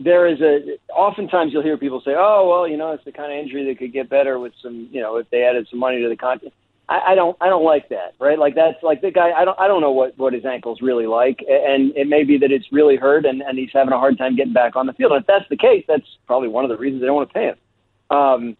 there 0.00 0.26
is 0.26 0.40
a 0.40 0.78
oftentimes 0.92 1.52
you'll 1.52 1.62
hear 1.62 1.76
people 1.76 2.02
say, 2.04 2.14
"Oh, 2.16 2.48
well, 2.48 2.68
you 2.68 2.76
know, 2.76 2.92
it's 2.92 3.04
the 3.04 3.12
kind 3.12 3.32
of 3.32 3.38
injury 3.38 3.64
that 3.66 3.78
could 3.78 3.92
get 3.92 4.08
better 4.10 4.38
with 4.38 4.52
some, 4.62 4.88
you 4.90 5.00
know, 5.00 5.16
if 5.16 5.30
they 5.30 5.42
added 5.42 5.66
some 5.70 5.78
money 5.78 6.02
to 6.02 6.08
the 6.08 6.16
contract." 6.16 6.54
I, 6.88 7.12
I 7.12 7.14
don't, 7.14 7.36
I 7.40 7.48
don't 7.48 7.64
like 7.64 7.88
that, 7.88 8.14
right? 8.20 8.38
Like 8.38 8.54
that's 8.54 8.82
like 8.82 9.00
the 9.00 9.10
guy. 9.10 9.30
I 9.32 9.44
don't, 9.44 9.58
I 9.58 9.68
don't 9.68 9.80
know 9.80 9.92
what 9.92 10.18
what 10.18 10.32
his 10.32 10.44
ankle's 10.44 10.82
really 10.82 11.06
like, 11.06 11.38
and 11.48 11.96
it 11.96 12.08
may 12.08 12.24
be 12.24 12.38
that 12.38 12.50
it's 12.50 12.66
really 12.72 12.96
hurt, 12.96 13.24
and 13.24 13.40
and 13.40 13.58
he's 13.58 13.70
having 13.72 13.92
a 13.92 13.98
hard 13.98 14.18
time 14.18 14.36
getting 14.36 14.52
back 14.52 14.76
on 14.76 14.86
the 14.86 14.92
field. 14.92 15.12
And 15.12 15.22
if 15.22 15.26
that's 15.26 15.48
the 15.48 15.56
case, 15.56 15.84
that's 15.88 16.06
probably 16.26 16.48
one 16.48 16.64
of 16.64 16.70
the 16.70 16.76
reasons 16.76 17.00
they 17.00 17.06
don't 17.06 17.16
want 17.16 17.30
to 17.30 17.34
pay 17.34 17.46
him. 17.46 18.16
Um, 18.16 18.56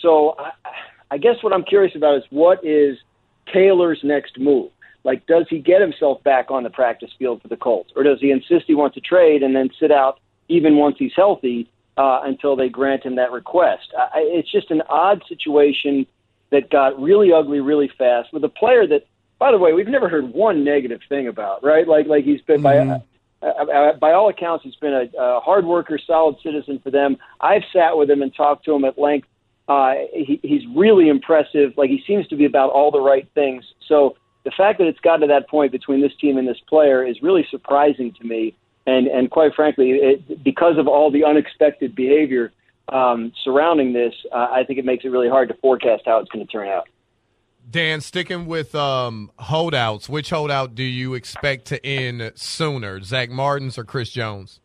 so 0.00 0.36
I, 0.38 0.52
I 1.10 1.18
guess 1.18 1.36
what 1.42 1.52
I'm 1.52 1.64
curious 1.64 1.94
about 1.94 2.16
is 2.16 2.22
what 2.30 2.64
is 2.64 2.96
Taylor's 3.52 4.00
next 4.02 4.38
move. 4.38 4.70
Like, 5.04 5.26
does 5.26 5.46
he 5.48 5.60
get 5.60 5.80
himself 5.80 6.22
back 6.24 6.50
on 6.50 6.64
the 6.64 6.70
practice 6.70 7.10
field 7.18 7.42
for 7.42 7.48
the 7.48 7.56
Colts, 7.56 7.92
or 7.94 8.02
does 8.02 8.18
he 8.20 8.30
insist 8.30 8.64
he 8.66 8.74
wants 8.74 8.94
to 8.94 9.00
trade 9.00 9.42
and 9.42 9.54
then 9.54 9.68
sit 9.78 9.92
out 9.92 10.18
even 10.48 10.76
once 10.76 10.96
he's 10.98 11.12
healthy 11.14 11.70
uh, 11.96 12.20
until 12.24 12.56
they 12.56 12.68
grant 12.68 13.04
him 13.04 13.16
that 13.16 13.32
request. 13.32 13.92
I, 13.96 14.20
it's 14.20 14.50
just 14.50 14.70
an 14.70 14.82
odd 14.88 15.22
situation 15.28 16.06
that 16.50 16.70
got 16.70 17.00
really 17.00 17.32
ugly 17.32 17.60
really 17.60 17.90
fast 17.98 18.32
with 18.32 18.44
a 18.44 18.48
player 18.48 18.86
that, 18.86 19.06
by 19.38 19.50
the 19.50 19.58
way, 19.58 19.72
we've 19.72 19.88
never 19.88 20.08
heard 20.08 20.32
one 20.32 20.64
negative 20.64 21.00
thing 21.08 21.28
about. 21.28 21.64
Right? 21.64 21.86
Like 21.86 22.06
like 22.06 22.24
he's 22.24 22.42
been 22.42 22.62
mm-hmm. 22.62 22.88
by. 22.90 23.02
Uh, 23.42 23.48
uh, 23.48 23.92
by 23.98 24.12
all 24.12 24.30
accounts, 24.30 24.64
he's 24.64 24.74
been 24.76 24.94
a, 24.94 25.22
a 25.22 25.40
hard 25.40 25.66
worker, 25.66 25.98
solid 26.04 26.36
citizen 26.42 26.80
for 26.82 26.90
them. 26.90 27.18
I've 27.38 27.62
sat 27.70 27.96
with 27.96 28.08
him 28.08 28.22
and 28.22 28.34
talked 28.34 28.64
to 28.64 28.74
him 28.74 28.84
at 28.86 28.98
length. 28.98 29.28
Uh, 29.68 29.92
he, 30.12 30.40
he's 30.42 30.62
really 30.74 31.08
impressive. 31.08 31.74
Like 31.76 31.90
he 31.90 32.02
seems 32.06 32.26
to 32.28 32.36
be 32.36 32.46
about 32.46 32.70
all 32.70 32.90
the 32.90 33.00
right 33.00 33.28
things. 33.34 33.62
So 33.88 34.16
the 34.44 34.52
fact 34.56 34.78
that 34.78 34.86
it's 34.86 35.00
gotten 35.00 35.20
to 35.20 35.26
that 35.26 35.48
point 35.50 35.70
between 35.70 36.00
this 36.00 36.12
team 36.18 36.38
and 36.38 36.48
this 36.48 36.60
player 36.66 37.04
is 37.04 37.20
really 37.20 37.46
surprising 37.50 38.12
to 38.14 38.24
me 38.24 38.56
and 38.86 39.06
and 39.06 39.30
quite 39.30 39.54
frankly, 39.54 39.90
it, 39.90 40.44
because 40.44 40.78
of 40.78 40.86
all 40.86 41.10
the 41.10 41.24
unexpected 41.24 41.94
behavior 41.94 42.52
um, 42.88 43.32
surrounding 43.42 43.92
this, 43.92 44.14
uh, 44.32 44.48
I 44.50 44.64
think 44.64 44.78
it 44.78 44.84
makes 44.84 45.04
it 45.04 45.08
really 45.08 45.28
hard 45.28 45.48
to 45.48 45.54
forecast 45.54 46.02
how 46.06 46.18
it's 46.18 46.30
going 46.30 46.46
to 46.46 46.50
turn 46.50 46.68
out. 46.68 46.88
Dan, 47.68 48.00
sticking 48.00 48.46
with 48.46 48.76
um, 48.76 49.32
holdouts, 49.40 50.08
which 50.08 50.30
holdout 50.30 50.76
do 50.76 50.84
you 50.84 51.14
expect 51.14 51.66
to 51.66 51.84
end 51.84 52.32
sooner, 52.36 53.02
Zack 53.02 53.28
Martin's 53.28 53.76
or 53.76 53.84
Chris 53.84 54.10
Jones? 54.10 54.60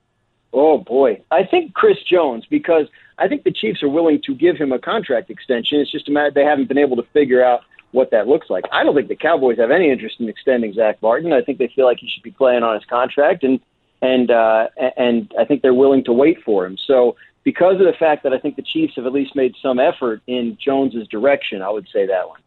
Oh 0.54 0.78
boy, 0.78 1.22
I 1.32 1.44
think 1.44 1.74
Chris 1.74 1.98
Jones 2.04 2.46
because 2.50 2.88
I 3.18 3.28
think 3.28 3.44
the 3.44 3.52
Chiefs 3.52 3.82
are 3.82 3.90
willing 3.90 4.22
to 4.26 4.36
give 4.36 4.58
him 4.58 4.72
a 4.72 4.80
contract 4.80 5.30
extension. 5.30 5.80
It's 5.80 5.92
just 5.92 6.10
a 6.10 6.12
matter 6.12 6.30
they 6.30 6.44
haven't 6.44 6.68
been 6.68 6.78
able 6.78 6.98
to 6.98 7.06
figure 7.14 7.44
out 7.44 7.62
what 7.92 8.12
that 8.12 8.28
looks 8.28 8.50
like. 8.50 8.66
I 8.72 8.84
don't 8.84 8.96
think 8.96 9.08
the 9.08 9.16
Cowboys 9.16 9.58
have 9.58 9.72
any 9.72 9.90
interest 9.90 10.20
in 10.20 10.30
extending 10.30 10.74
Zack 10.74 11.02
Martin. 11.02 11.34
I 11.34 11.42
think 11.42 11.58
they 11.58 11.72
feel 11.76 11.86
like 11.86 11.98
he 12.00 12.08
should 12.08 12.24
be 12.24 12.32
playing 12.32 12.64
on 12.64 12.76
his 12.76 12.86
contract, 12.86 13.44
and 13.44 13.60
and 14.02 14.32
uh, 14.32 14.68
and 14.98 15.32
I 15.40 15.46
think 15.46 15.62
they're 15.62 15.74
willing 15.74 16.04
to 16.06 16.14
wait 16.14 16.42
for 16.44 16.66
him. 16.66 16.78
So 16.88 17.16
because 17.44 17.80
of 17.80 17.86
the 17.86 17.96
fact 17.98 18.24
that 18.24 18.34
I 18.34 18.40
think 18.40 18.56
the 18.56 18.62
Chiefs 18.62 18.94
have 18.96 19.06
at 19.06 19.14
least 19.14 19.36
made 19.36 19.56
some 19.62 19.80
effort 19.80 20.22
in 20.28 20.58
Jones's 20.64 21.08
direction, 21.08 21.62
I 21.62 21.70
would 21.70 21.88
say 21.92 22.06
that 22.06 22.28
one. 22.28 22.40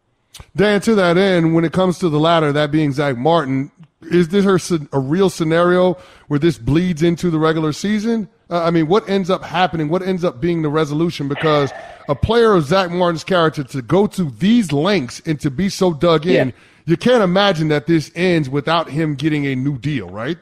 Dan, 0.56 0.80
to 0.82 0.94
that 0.96 1.16
end, 1.16 1.54
when 1.54 1.64
it 1.64 1.72
comes 1.72 1.98
to 2.00 2.08
the 2.08 2.18
latter, 2.18 2.52
that 2.52 2.70
being 2.70 2.92
Zack 2.92 3.16
Martin, 3.16 3.70
is 4.02 4.28
this 4.28 4.70
a 4.70 4.98
real 4.98 5.30
scenario 5.30 5.94
where 6.28 6.38
this 6.38 6.58
bleeds 6.58 7.02
into 7.02 7.30
the 7.30 7.38
regular 7.38 7.72
season? 7.72 8.28
Uh, 8.50 8.62
I 8.62 8.70
mean, 8.70 8.88
what 8.88 9.08
ends 9.08 9.30
up 9.30 9.42
happening? 9.42 9.88
What 9.88 10.02
ends 10.02 10.24
up 10.24 10.40
being 10.40 10.62
the 10.62 10.68
resolution? 10.68 11.28
Because 11.28 11.72
a 12.08 12.14
player 12.14 12.52
of 12.52 12.64
Zack 12.64 12.90
Martin's 12.90 13.24
character 13.24 13.64
to 13.64 13.82
go 13.82 14.06
to 14.08 14.30
these 14.30 14.72
lengths 14.72 15.22
and 15.24 15.40
to 15.40 15.50
be 15.50 15.68
so 15.68 15.94
dug 15.94 16.26
in, 16.26 16.48
yeah. 16.48 16.54
you 16.84 16.96
can't 16.96 17.22
imagine 17.22 17.68
that 17.68 17.86
this 17.86 18.10
ends 18.14 18.50
without 18.50 18.90
him 18.90 19.14
getting 19.14 19.46
a 19.46 19.54
new 19.54 19.78
deal, 19.78 20.08
right? 20.10 20.38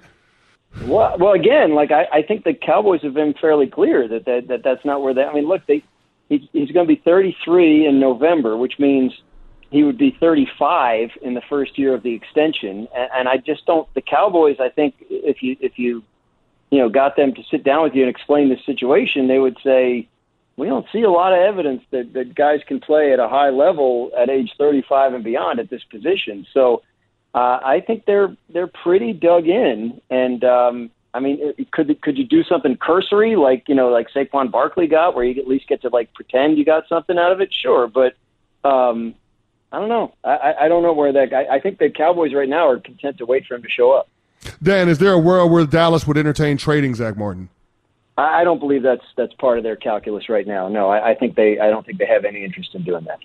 Well, 0.81 1.17
well, 1.19 1.33
again, 1.33 1.75
like 1.75 1.91
I, 1.93 2.07
I 2.13 2.23
think 2.23 2.45
the 2.45 2.55
Cowboys 2.55 3.03
have 3.03 3.15
been 3.15 3.35
fairly 3.35 3.67
clear 3.67 4.09
that 4.09 4.25
that, 4.25 4.49
that 4.49 4.63
that's 4.65 4.85
not 4.85 5.03
where 5.03 5.15
they. 5.15 5.25
I 5.25 5.33
mean, 5.33 5.47
look, 5.47 5.67
they 5.67 5.83
he, 6.29 6.49
he's 6.53 6.71
going 6.71 6.87
to 6.87 6.95
be 6.95 7.01
33 7.05 7.87
in 7.87 8.01
November, 8.01 8.57
which 8.57 8.79
means 8.79 9.13
he 9.71 9.85
would 9.85 9.99
be 9.99 10.17
35 10.19 11.11
in 11.21 11.35
the 11.35 11.43
first 11.49 11.79
year 11.79 11.95
of 11.95 12.03
the 12.03 12.15
extension. 12.15 12.89
And, 12.95 13.11
and 13.15 13.29
I 13.29 13.37
just 13.37 13.67
don't. 13.67 13.93
The 13.95 14.01
Cowboys, 14.01 14.57
I 14.61 14.71
think, 14.71 14.95
if 15.11 15.43
you 15.43 15.57
if 15.61 15.79
you 15.79 16.03
you 16.71 16.79
know 16.79 16.89
got 16.89 17.17
them 17.17 17.35
to 17.35 17.43
sit 17.51 17.65
down 17.65 17.83
with 17.83 17.95
you 17.95 18.03
and 18.03 18.11
explain 18.11 18.49
the 18.49 18.59
situation, 18.65 19.29
they 19.29 19.39
would 19.39 19.59
say, 19.63 20.09
we 20.57 20.69
don't 20.69 20.87
see 20.91 21.03
a 21.03 21.11
lot 21.11 21.33
of 21.33 21.39
evidence 21.41 21.83
that 21.91 22.15
that 22.15 22.35
guys 22.35 22.61
can 22.67 22.81
play 22.81 23.13
at 23.13 23.21
a 23.21 23.29
high 23.29 23.51
level 23.51 24.11
at 24.17 24.31
age 24.31 24.53
35 24.57 25.15
and 25.15 25.25
beyond 25.25 25.61
at 25.61 25.69
this 25.69 25.85
position. 25.85 26.47
So 26.55 26.83
uh, 27.35 27.61
I 27.65 27.83
think 27.87 28.05
they're 28.05 28.37
they're 28.53 28.67
pretty 28.67 29.13
dug 29.13 29.47
in, 29.47 30.01
and 30.11 30.45
um, 30.45 30.91
I 31.15 31.21
mean, 31.21 31.55
could 31.73 32.01
could 32.03 32.19
you 32.19 32.25
do 32.25 32.45
something 32.45 32.77
cursory 32.77 33.37
like 33.37 33.65
you 33.69 33.75
know 33.75 33.89
like 33.89 34.09
Saquon 34.15 34.51
Barkley 34.51 34.87
got, 34.87 35.15
where 35.15 35.25
you 35.25 35.41
at 35.41 35.49
least 35.49 35.69
get 35.69 35.83
to 35.83 35.89
like 35.89 36.13
pretend 36.15 36.59
you 36.59 36.65
got 36.65 36.89
something 36.89 37.19
out 37.19 37.33
of 37.33 37.41
it? 37.41 37.53
Sure, 37.53 37.87
but 37.87 38.15
um, 38.69 39.15
I 39.73 39.79
don't 39.79 39.89
know. 39.89 40.15
I, 40.23 40.55
I 40.63 40.69
don't 40.69 40.83
know 40.83 40.93
where 40.93 41.13
that 41.13 41.31
guy. 41.31 41.47
I 41.51 41.59
think 41.59 41.79
the 41.79 41.89
Cowboys 41.89 42.35
right 42.35 42.49
now 42.49 42.69
are 42.69 42.79
content 42.79 43.17
to 43.19 43.27
wait 43.27 43.47
for 43.47 43.55
him 43.55 43.63
to 43.63 43.71
show 43.71 43.93
up. 43.93 44.09
Dan, 44.63 44.89
is 44.89 44.99
there 44.99 45.13
a 45.13 45.19
world 45.19 45.51
where 45.51 45.65
Dallas 45.65 46.07
would 46.07 46.19
entertain 46.19 46.59
trading 46.59 46.95
Zack 46.95 47.17
Martin? 47.17 47.49
I, 48.19 48.41
I 48.41 48.45
don't 48.45 48.59
believe 48.59 48.83
that's 48.83 49.05
that's 49.17 49.33
part 49.35 49.57
of 49.57 49.65
their 49.65 49.77
calculus 49.77 50.29
right 50.29 50.47
now. 50.47 50.69
No, 50.69 50.91
I, 50.91 51.13
I 51.13 51.15
think 51.15 51.35
they. 51.35 51.59
I 51.59 51.71
don't 51.71 51.87
think 51.87 51.99
they 51.99 52.07
have 52.07 52.27
any 52.27 52.45
interest 52.45 52.75
in 52.75 52.85
doing 52.85 53.05
that. 53.05 53.21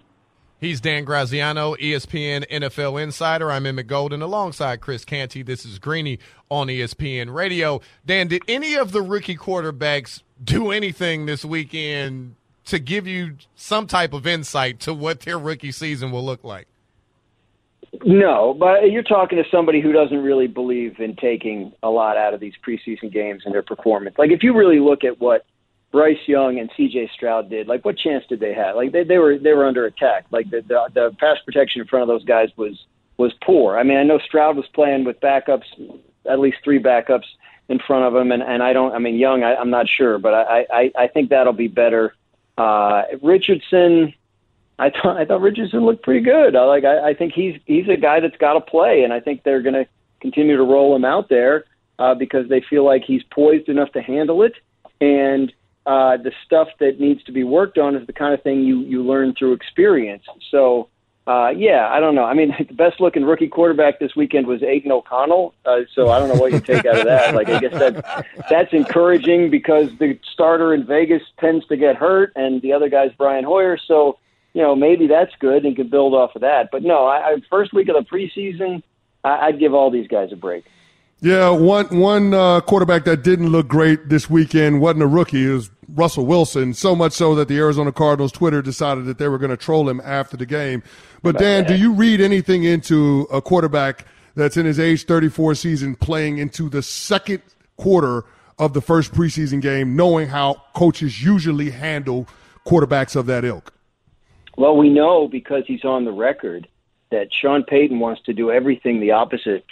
He's 0.60 0.82
Dan 0.82 1.06
Graziano, 1.06 1.76
ESPN 1.76 2.44
NFL 2.50 3.00
Insider. 3.00 3.52
I'm 3.52 3.68
Emmett 3.68 3.86
Golden 3.86 4.24
alongside 4.24 4.82
Chris 4.82 5.06
Canty. 5.06 5.44
This 5.44 5.64
is 5.66 5.78
Greeny 5.78 6.18
on 6.50 6.66
ESPN 6.66 7.32
Radio. 7.32 7.80
Dan, 8.08 8.28
did 8.28 8.42
any 8.48 8.76
of 8.76 8.92
the 8.92 9.04
rookie 9.04 9.36
quarterbacks 9.36 10.24
do 10.44 10.72
anything 10.72 11.28
this 11.28 11.46
weekend 11.46 12.34
to 12.66 12.80
give 12.80 13.06
you 13.06 13.36
some 13.56 13.86
type 13.86 14.14
of 14.14 14.26
insight 14.26 14.80
to 14.80 14.96
what 14.96 15.20
their 15.20 15.38
rookie 15.38 15.72
season 15.72 16.12
will 16.12 16.26
look 16.26 16.44
like? 16.44 16.68
No, 18.04 18.56
but 18.56 18.90
you're 18.92 19.04
talking 19.04 19.38
to 19.38 19.48
somebody 19.52 19.80
who 19.80 19.92
doesn't 19.92 20.24
really 20.24 20.48
believe 20.48 21.00
in 21.00 21.16
taking 21.18 21.72
a 21.84 21.90
lot 21.92 22.18
out 22.18 22.34
of 22.34 22.40
these 22.40 22.54
preseason 22.68 23.14
games 23.14 23.44
and 23.46 23.54
their 23.54 23.62
performance. 23.62 24.16
Like 24.18 24.32
if 24.32 24.42
you 24.42 24.56
really 24.56 24.80
look 24.80 25.04
at 25.04 25.22
what 25.22 25.46
Bryce 25.92 26.18
Young 26.28 26.60
and 26.60 26.70
C.J. 26.76 27.12
Stroud 27.14 27.50
did. 27.50 27.68
Like, 27.68 27.86
what 27.86 27.98
chance 27.98 28.26
did 28.28 28.40
they 28.40 28.54
have? 28.54 28.76
Like, 28.76 28.92
they 28.92 29.04
they 29.04 29.18
were 29.18 29.38
they 29.38 29.54
were 29.54 29.66
under 29.66 29.86
attack. 29.86 30.26
Like 30.32 30.50
the 30.50 30.62
the, 30.62 30.90
the 30.94 31.16
pass 31.20 31.38
protection 31.46 31.82
in 31.82 31.88
front 31.88 32.04
of 32.04 32.08
those 32.08 32.26
guys 32.26 32.50
was 32.58 32.86
was 33.18 33.34
poor. 33.44 33.78
I 33.78 33.84
mean, 33.84 33.98
I 33.98 34.04
know 34.04 34.20
Stroud 34.20 34.56
was 34.56 34.68
playing 34.74 35.06
with 35.06 35.20
backups, 35.20 35.66
at 36.30 36.40
least 36.40 36.58
three 36.64 36.80
backups 36.80 37.26
in 37.70 37.80
front 37.80 38.06
of 38.06 38.16
him, 38.16 38.32
and 38.32 38.44
and 38.44 38.62
I 38.62 38.74
don't. 38.74 38.94
I 38.94 39.00
mean, 39.00 39.16
Young, 39.16 39.44
I, 39.44 39.56
I'm 39.56 39.70
not 39.70 39.88
sure, 39.88 40.18
but 40.20 40.34
I 40.34 40.66
I 40.72 40.92
I 40.96 41.08
think 41.08 41.30
that'll 41.30 41.54
be 41.54 41.68
better. 41.68 42.16
Uh, 42.58 43.04
Richardson. 43.22 44.14
I 44.80 44.92
thought 44.92 45.18
I 45.18 45.26
thought 45.26 45.42
Richardson 45.42 45.86
looked 45.86 46.04
pretty 46.04 46.22
good. 46.22 46.56
I 46.56 46.64
like 46.66 46.84
I, 46.84 47.10
I 47.10 47.14
think 47.16 47.34
he's 47.34 47.60
he's 47.66 47.88
a 47.90 47.98
guy 47.98 48.20
that's 48.20 48.38
got 48.38 48.54
to 48.54 48.62
play, 48.62 49.04
and 49.04 49.12
I 49.12 49.20
think 49.20 49.44
they're 49.44 49.64
going 49.64 49.74
to 49.74 49.88
continue 50.20 50.58
to 50.58 50.64
roll 50.64 50.96
him 50.96 51.04
out 51.04 51.30
there 51.30 51.66
uh, 52.00 52.14
because 52.14 52.48
they 52.48 52.62
feel 52.62 52.86
like 52.86 53.04
he's 53.04 53.24
poised 53.24 53.70
enough 53.70 53.92
to 53.94 54.02
handle 54.02 54.44
it. 54.44 54.54
And 55.02 55.52
uh, 55.88 56.18
the 56.18 56.34
stuff 56.46 56.68
that 56.80 57.00
needs 57.00 57.24
to 57.24 57.32
be 57.32 57.46
worked 57.46 57.78
on 57.78 57.96
is 57.96 58.06
the 58.06 58.14
kind 58.14 58.34
of 58.34 58.44
thing 58.44 58.62
you 58.62 58.82
you 58.82 59.02
learn 59.04 59.34
through 59.34 59.54
experience. 59.54 60.24
So. 60.52 60.90
Uh, 61.26 61.50
yeah, 61.50 61.90
I 61.90 62.00
don't 62.00 62.16
know. 62.16 62.24
I 62.24 62.34
mean, 62.34 62.56
the 62.70 62.74
best 62.74 63.02
looking 63.02 63.26
rookie 63.26 63.50
quarterback 63.50 64.00
this 64.00 64.16
weekend 64.16 64.48
was 64.48 64.64
Aidan 64.64 64.94
O'Connell. 64.94 65.54
Uh, 65.66 65.80
so 65.94 66.10
I 66.10 66.20
don't 66.20 66.30
know 66.30 66.40
what 66.40 66.54
you 66.54 66.62
take 66.62 66.86
out 66.86 67.00
of 67.00 67.04
that. 67.04 67.34
Like, 67.36 67.50
I 67.50 67.60
guess 67.60 67.74
that 67.74 68.26
that's 68.50 68.72
encouraging 68.72 69.52
because 69.52 69.90
the 70.00 70.18
starter 70.32 70.74
in 70.74 70.86
Vegas 70.86 71.22
tends 71.38 71.68
to 71.68 71.76
get 71.76 71.98
hurt, 71.98 72.32
and 72.38 72.62
the 72.62 72.72
other 72.72 72.88
guy's 72.88 73.12
Brian 73.18 73.44
Hoyer. 73.44 73.78
So, 73.78 74.20
you 74.54 74.62
know, 74.62 74.74
maybe 74.74 75.08
that's 75.08 75.36
good 75.42 75.66
and 75.66 75.76
can 75.76 75.90
build 75.90 76.14
off 76.14 76.34
of 76.34 76.44
that. 76.44 76.70
But 76.72 76.84
no, 76.84 77.06
I, 77.06 77.32
I 77.32 77.36
first 77.50 77.74
week 77.74 77.90
of 77.90 77.96
the 77.96 78.10
preseason, 78.10 78.82
I, 79.26 79.48
I'd 79.48 79.60
give 79.60 79.74
all 79.74 79.92
these 79.92 80.08
guys 80.08 80.32
a 80.32 80.38
break. 80.38 80.64
Yeah, 81.20 81.50
one 81.50 81.88
one 81.98 82.34
uh, 82.34 82.62
quarterback 82.62 83.06
that 83.06 83.24
didn't 83.24 83.50
look 83.50 83.68
great 83.68 84.10
this 84.10 84.30
weekend 84.30 84.82
wasn't 84.82 85.02
a 85.02 85.08
rookie. 85.08 85.50
It 85.50 85.54
was 85.54 85.72
Russell 85.90 86.28
Wilson. 86.28 86.76
So 86.76 86.96
much 86.96 87.14
so 87.14 87.34
that 87.36 87.48
the 87.48 87.58
Arizona 87.58 87.92
Cardinals 87.92 88.32
Twitter 88.32 88.62
decided 88.62 89.06
that 89.06 89.18
they 89.18 89.28
were 89.28 89.40
going 89.40 89.50
to 89.50 89.58
troll 89.58 89.90
him 89.90 90.00
after 90.04 90.38
the 90.38 90.46
game. 90.46 90.84
But 91.24 91.40
Dan, 91.40 91.66
do 91.66 91.76
you 91.76 91.92
read 91.94 92.22
anything 92.22 92.64
into 92.64 93.28
a 93.32 93.42
quarterback 93.42 94.06
that's 94.36 94.58
in 94.58 94.68
his 94.68 94.80
age 94.80 95.06
34 95.06 95.56
season 95.56 95.96
playing 95.96 96.38
into 96.38 96.70
the 96.70 96.84
second 96.84 97.42
quarter 97.78 98.24
of 98.60 98.74
the 98.74 98.82
first 98.82 99.12
preseason 99.14 99.60
game, 99.60 99.96
knowing 99.96 100.28
how 100.28 100.62
coaches 100.76 101.24
usually 101.24 101.72
handle 101.72 102.28
quarterbacks 102.66 103.16
of 103.16 103.26
that 103.26 103.44
ilk? 103.44 103.74
Well, 104.56 104.78
we 104.78 104.90
know 104.90 105.28
because 105.28 105.64
he's 105.66 105.84
on 105.84 106.06
the 106.06 106.12
record 106.12 106.68
that 107.10 107.30
Sean 107.34 107.64
Payton 107.64 108.00
wants 108.00 108.22
to 108.24 108.34
do 108.34 108.52
everything 108.52 109.00
the 109.00 109.12
opposite 109.12 109.66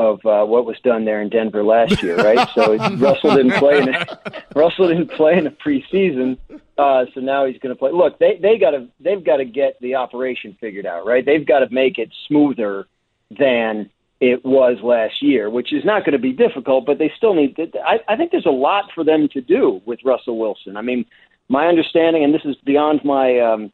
of 0.00 0.24
uh, 0.24 0.44
what 0.46 0.64
was 0.64 0.78
done 0.82 1.04
there 1.04 1.20
in 1.20 1.28
Denver 1.28 1.62
last 1.62 2.02
year, 2.02 2.16
right? 2.16 2.48
so 2.54 2.74
Russell 2.96 3.36
didn't 3.36 3.52
play 3.52 3.82
in 3.82 3.94
a, 3.94 4.06
Russell 4.54 4.88
didn't 4.88 5.10
play 5.10 5.36
in 5.36 5.46
a 5.46 5.50
preseason, 5.50 6.38
uh, 6.78 7.04
so 7.12 7.20
now 7.20 7.44
he's 7.44 7.58
going 7.58 7.74
to 7.74 7.78
play. 7.78 7.92
Look, 7.92 8.18
they 8.18 8.38
they 8.40 8.56
got 8.56 8.70
to 8.70 8.88
they've 8.98 9.22
got 9.22 9.36
to 9.36 9.44
get 9.44 9.78
the 9.80 9.96
operation 9.96 10.56
figured 10.58 10.86
out, 10.86 11.04
right? 11.04 11.24
They've 11.24 11.46
got 11.46 11.58
to 11.58 11.68
make 11.70 11.98
it 11.98 12.10
smoother 12.26 12.86
than 13.38 13.90
it 14.20 14.42
was 14.42 14.78
last 14.82 15.22
year, 15.22 15.50
which 15.50 15.70
is 15.72 15.84
not 15.84 16.04
going 16.04 16.14
to 16.14 16.18
be 16.18 16.32
difficult, 16.32 16.86
but 16.86 16.98
they 16.98 17.12
still 17.18 17.34
need. 17.34 17.56
To, 17.56 17.68
I, 17.84 18.00
I 18.08 18.16
think 18.16 18.30
there's 18.30 18.46
a 18.46 18.50
lot 18.50 18.86
for 18.94 19.04
them 19.04 19.28
to 19.34 19.42
do 19.42 19.82
with 19.84 20.00
Russell 20.02 20.38
Wilson. 20.38 20.78
I 20.78 20.82
mean, 20.82 21.04
my 21.48 21.66
understanding, 21.66 22.24
and 22.24 22.32
this 22.32 22.44
is 22.46 22.56
beyond 22.64 23.04
my. 23.04 23.38
Um, 23.38 23.70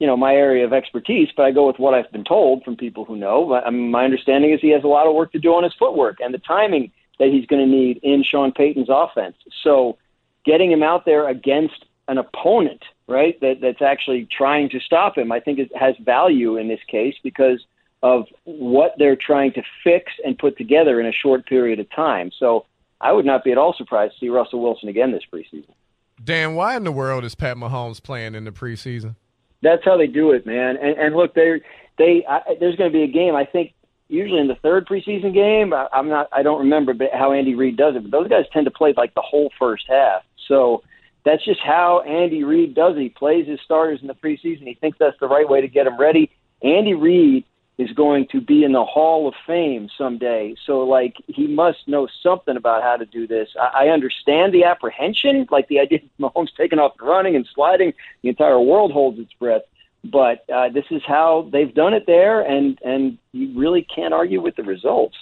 you 0.00 0.06
know 0.06 0.16
my 0.16 0.34
area 0.34 0.64
of 0.64 0.72
expertise, 0.72 1.28
but 1.36 1.44
I 1.44 1.52
go 1.52 1.66
with 1.66 1.78
what 1.78 1.94
I've 1.94 2.10
been 2.10 2.24
told 2.24 2.64
from 2.64 2.76
people 2.76 3.04
who 3.04 3.16
know. 3.16 3.54
I 3.54 3.70
mean, 3.70 3.84
um, 3.84 3.90
my 3.92 4.04
understanding 4.04 4.50
is 4.50 4.60
he 4.60 4.70
has 4.70 4.82
a 4.82 4.88
lot 4.88 5.06
of 5.06 5.14
work 5.14 5.30
to 5.32 5.38
do 5.38 5.54
on 5.54 5.62
his 5.62 5.74
footwork 5.74 6.18
and 6.20 6.34
the 6.34 6.38
timing 6.38 6.90
that 7.18 7.28
he's 7.28 7.46
going 7.46 7.62
to 7.62 7.70
need 7.70 8.00
in 8.02 8.24
Sean 8.24 8.50
Payton's 8.50 8.88
offense. 8.90 9.36
So, 9.62 9.98
getting 10.44 10.72
him 10.72 10.82
out 10.82 11.04
there 11.04 11.28
against 11.28 11.84
an 12.08 12.16
opponent, 12.16 12.82
right, 13.06 13.38
that 13.42 13.60
that's 13.60 13.82
actually 13.82 14.26
trying 14.36 14.70
to 14.70 14.80
stop 14.80 15.18
him, 15.18 15.30
I 15.30 15.38
think 15.38 15.58
it 15.58 15.70
has 15.76 15.94
value 15.98 16.56
in 16.56 16.66
this 16.66 16.80
case 16.88 17.14
because 17.22 17.64
of 18.02 18.24
what 18.44 18.94
they're 18.96 19.16
trying 19.16 19.52
to 19.52 19.62
fix 19.84 20.12
and 20.24 20.38
put 20.38 20.56
together 20.56 20.98
in 20.98 21.06
a 21.06 21.12
short 21.12 21.46
period 21.46 21.78
of 21.78 21.90
time. 21.90 22.32
So, 22.36 22.64
I 23.02 23.12
would 23.12 23.26
not 23.26 23.44
be 23.44 23.52
at 23.52 23.58
all 23.58 23.74
surprised 23.76 24.14
to 24.14 24.20
see 24.20 24.28
Russell 24.30 24.62
Wilson 24.62 24.88
again 24.88 25.12
this 25.12 25.24
preseason. 25.30 25.74
Dan, 26.22 26.54
why 26.54 26.76
in 26.76 26.84
the 26.84 26.92
world 26.92 27.24
is 27.24 27.34
Pat 27.34 27.56
Mahomes 27.56 28.02
playing 28.02 28.34
in 28.34 28.44
the 28.44 28.52
preseason? 28.52 29.16
That's 29.62 29.84
how 29.84 29.96
they 29.96 30.06
do 30.06 30.32
it, 30.32 30.46
man. 30.46 30.76
And, 30.76 30.98
and 30.98 31.16
look, 31.16 31.34
they 31.34 31.60
they 31.98 32.24
I, 32.28 32.40
there's 32.58 32.76
going 32.76 32.90
to 32.90 32.96
be 32.96 33.04
a 33.04 33.08
game. 33.08 33.34
I 33.34 33.44
think 33.44 33.74
usually 34.08 34.40
in 34.40 34.48
the 34.48 34.56
third 34.56 34.86
preseason 34.86 35.32
game. 35.32 35.72
I, 35.72 35.86
I'm 35.92 36.08
not. 36.08 36.28
I 36.32 36.42
don't 36.42 36.60
remember 36.60 36.94
how 37.12 37.32
Andy 37.32 37.54
Reid 37.54 37.76
does 37.76 37.96
it, 37.96 38.02
but 38.02 38.10
those 38.10 38.28
guys 38.28 38.44
tend 38.52 38.66
to 38.66 38.70
play 38.70 38.92
like 38.96 39.14
the 39.14 39.22
whole 39.22 39.50
first 39.58 39.84
half. 39.88 40.22
So 40.48 40.82
that's 41.24 41.44
just 41.44 41.60
how 41.60 42.00
Andy 42.00 42.44
Reid 42.44 42.74
does 42.74 42.96
it. 42.96 43.00
He 43.00 43.08
plays 43.08 43.46
his 43.46 43.60
starters 43.64 44.00
in 44.02 44.08
the 44.08 44.14
preseason. 44.14 44.66
He 44.66 44.76
thinks 44.80 44.98
that's 44.98 45.18
the 45.20 45.28
right 45.28 45.48
way 45.48 45.60
to 45.60 45.68
get 45.68 45.84
them 45.84 45.98
ready. 45.98 46.30
Andy 46.62 46.94
Reid 46.94 47.44
is 47.80 47.90
going 47.92 48.26
to 48.30 48.42
be 48.42 48.62
in 48.62 48.72
the 48.72 48.84
Hall 48.84 49.26
of 49.26 49.32
Fame 49.46 49.88
someday. 49.96 50.54
So, 50.66 50.80
like, 50.80 51.14
he 51.28 51.46
must 51.46 51.88
know 51.88 52.06
something 52.22 52.54
about 52.54 52.82
how 52.82 52.96
to 52.96 53.06
do 53.06 53.26
this. 53.26 53.48
I, 53.58 53.86
I 53.86 53.88
understand 53.88 54.52
the 54.52 54.64
apprehension, 54.64 55.46
like 55.50 55.68
the 55.68 55.80
idea 55.80 56.00
of 56.02 56.10
Mahomes 56.34 56.50
taking 56.54 56.78
off 56.78 56.92
and 57.00 57.08
running 57.08 57.36
and 57.36 57.48
sliding. 57.54 57.94
The 58.22 58.28
entire 58.28 58.60
world 58.60 58.92
holds 58.92 59.18
its 59.18 59.32
breath. 59.32 59.62
But 60.04 60.44
uh, 60.50 60.68
this 60.68 60.84
is 60.90 61.02
how 61.06 61.48
they've 61.52 61.72
done 61.74 61.94
it 61.94 62.04
there, 62.06 62.40
and, 62.40 62.78
and 62.84 63.18
you 63.32 63.58
really 63.58 63.82
can't 63.82 64.14
argue 64.14 64.42
with 64.42 64.56
the 64.56 64.62
results. 64.62 65.16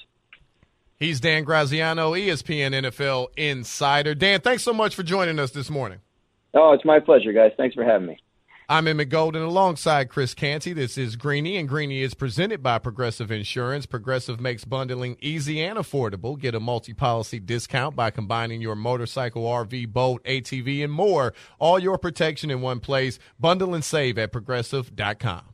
He's 0.99 1.21
Dan 1.21 1.45
Graziano, 1.45 2.13
ESPN 2.13 2.75
NFL 2.75 3.29
Insider. 3.37 4.17
Dan, 4.17 4.41
thanks 4.41 4.65
so 4.65 4.73
much 4.73 4.97
for 4.97 5.05
joining 5.05 5.39
us 5.39 5.53
this 5.53 5.71
morning. 5.71 6.01
Oh, 6.55 6.73
it's 6.73 6.85
my 6.85 6.99
pleasure, 6.99 7.33
guys. 7.33 7.53
Thanks 7.57 7.77
for 7.77 7.85
having 7.85 8.09
me. 8.09 8.19
I'm 8.71 8.87
Emmett 8.87 9.09
Golden 9.09 9.41
alongside 9.41 10.11
Chris 10.11 10.35
Canty. 10.35 10.75
This 10.75 10.99
is 10.99 11.17
Greeny, 11.17 11.57
and 11.57 11.67
Greeny 11.67 12.03
is 12.03 12.13
presented 12.13 12.63
by 12.63 12.79
Progressive 12.79 13.31
Insurance. 13.31 13.87
Progressive 13.87 14.41
makes 14.41 14.67
bundling 14.67 15.17
easy 15.23 15.63
and 15.63 15.79
affordable. 15.79 16.39
Get 16.39 16.55
a 16.55 16.61
multi 16.61 16.93
policy 16.93 17.41
discount 17.41 17.97
by 17.97 18.11
combining 18.11 18.61
your 18.61 18.77
motorcycle, 18.77 19.45
RV, 19.45 19.89
boat, 19.89 20.23
ATV, 20.25 20.85
and 20.85 20.93
more. 20.93 21.33
All 21.59 21.79
your 21.79 21.97
protection 21.97 22.51
in 22.51 22.61
one 22.61 22.81
place. 22.81 23.19
Bundle 23.41 23.75
and 23.75 23.83
save 23.83 24.19
at 24.19 24.33
progressive.com. 24.33 25.45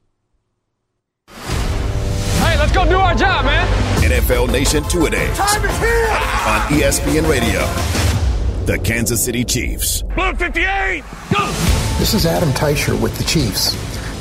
Hey, 1.29 2.59
let's 2.59 2.73
go 2.73 2.85
do 2.85 2.97
our 2.97 3.15
job, 3.15 3.45
man. 3.45 4.03
NFL 4.03 4.51
Nation 4.51 4.83
Two 4.89 5.07
a 5.07 5.11
Days. 5.11 5.39
Time 5.39 5.65
is 5.65 5.79
here 5.79 6.09
on 6.09 6.61
ESPN 6.69 7.31
Radio. 7.31 8.04
The 8.67 8.79
Kansas 8.79 9.23
City 9.23 9.45
Chiefs. 9.45 10.01
Blue 10.15 10.33
58, 10.33 11.05
go! 11.31 11.47
This 11.99 12.15
is 12.15 12.25
Adam 12.25 12.49
Teicher 12.53 12.99
with 12.99 13.15
the 13.19 13.25
Chiefs. 13.25 13.73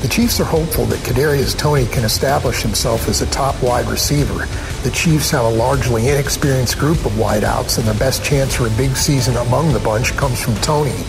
The 0.01 0.09
Chiefs 0.09 0.37
are 0.41 0.43
hopeful 0.43 0.83
that 0.87 0.99
Kadarius 0.99 1.57
Toney 1.57 1.85
can 1.85 2.03
establish 2.03 2.61
himself 2.61 3.07
as 3.07 3.21
a 3.21 3.25
top 3.27 3.55
wide 3.63 3.87
receiver. 3.87 4.45
The 4.83 4.91
Chiefs 4.93 5.31
have 5.31 5.45
a 5.45 5.49
largely 5.49 6.09
inexperienced 6.09 6.77
group 6.77 7.05
of 7.05 7.13
wideouts, 7.13 7.77
and 7.77 7.87
their 7.87 7.97
best 7.97 8.21
chance 8.25 8.53
for 8.53 8.67
a 8.67 8.71
big 8.71 8.97
season 8.97 9.37
among 9.37 9.71
the 9.71 9.79
bunch 9.79 10.11
comes 10.17 10.43
from 10.43 10.55
Toney. 10.55 11.05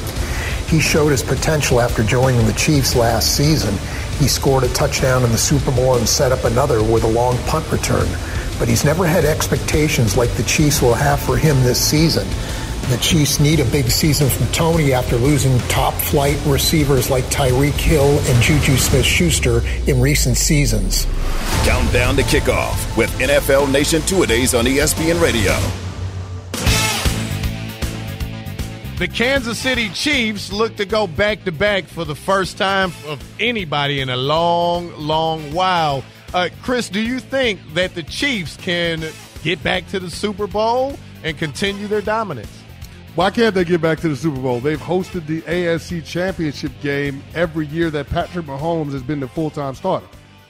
He 0.69 0.79
showed 0.79 1.11
his 1.11 1.25
potential 1.25 1.81
after 1.81 2.05
joining 2.05 2.47
the 2.47 2.53
Chiefs 2.53 2.95
last 2.95 3.37
season. 3.37 3.75
He 4.21 4.29
scored 4.29 4.63
a 4.63 4.73
touchdown 4.75 5.25
in 5.25 5.33
the 5.33 5.39
Super 5.39 5.73
Bowl 5.73 5.97
and 5.97 6.09
set 6.09 6.31
up 6.31 6.45
another 6.45 6.85
with 6.85 7.03
a 7.03 7.09
long 7.09 7.37
punt 7.49 7.69
return. 7.73 8.07
But 8.61 8.69
he's 8.69 8.85
never 8.85 9.05
had 9.05 9.25
expectations 9.25 10.17
like 10.17 10.31
the 10.35 10.45
Chiefs 10.45 10.81
will 10.81 10.95
have 10.95 11.19
for 11.19 11.37
him 11.37 11.61
this 11.65 11.85
season. 11.85 12.29
The 12.91 12.99
Chiefs 12.99 13.41
need 13.41 13.61
a 13.61 13.65
big 13.65 13.91
season 13.91 14.29
from 14.29 14.47
Toney 14.53 14.93
after 14.93 15.17
losing 15.17 15.59
top 15.69 15.95
flight 15.95 16.39
receivers 16.45 17.09
like 17.09 17.25
Tyreek 17.25 17.73
Hill 17.73 18.19
and 18.19 18.43
Juju 18.43 18.77
Smith 18.77 19.07
Schuster 19.07 19.63
in 19.87 20.03
recent 20.03 20.37
seasons. 20.37 21.07
Countdown 21.65 22.15
to 22.17 22.23
kickoff 22.23 22.95
with 22.97 23.11
NFL 23.19 23.73
Nation 23.73 24.03
Two 24.03 24.23
A 24.23 24.27
Days 24.27 24.55
on 24.55 24.67
ESPN 24.67 25.21
Radio. 25.23 25.53
The 28.99 29.09
Kansas 29.09 29.59
City 29.59 29.89
Chiefs 29.89 30.53
look 30.53 30.77
to 30.77 30.85
go 30.85 31.07
back 31.07 31.45
to 31.45 31.53
back 31.53 31.85
for 31.85 32.05
the 32.05 32.15
first 32.15 32.59
time 32.59 32.93
of 33.07 33.21
anybody 33.41 34.01
in 34.01 34.11
a 34.11 34.17
long, 34.17 34.95
long 34.99 35.53
while. 35.55 36.05
Uh, 36.35 36.51
Chris, 36.63 36.91
do 36.91 37.01
you 37.01 37.19
think 37.19 37.61
that 37.73 37.95
the 37.95 38.03
Chiefs 38.03 38.59
can 38.59 39.03
get 39.43 39.63
back 39.63 39.89
to 39.89 39.99
the 39.99 40.11
Super 40.11 40.47
Bowl 40.47 40.99
and 41.23 41.39
continue 41.39 41.87
their 41.87 42.03
dominance? 42.03 42.64
Why 43.15 43.31
can't 43.31 43.55
they 43.55 43.65
get 43.65 43.81
back 43.81 44.01
to 44.01 44.09
the 44.09 44.17
Super 44.17 44.41
Bowl? 44.41 44.59
They've 44.59 44.81
hosted 44.81 45.27
the 45.27 45.41
AFC 45.43 46.05
Championship 46.05 46.73
game 46.83 47.23
every 47.33 47.67
year 47.67 47.89
that 47.91 48.09
Patrick 48.09 48.45
Mahomes 48.45 48.91
has 48.91 49.05
been 49.05 49.21
the 49.21 49.29
full 49.29 49.51
time 49.51 49.77
starter. 49.77 50.07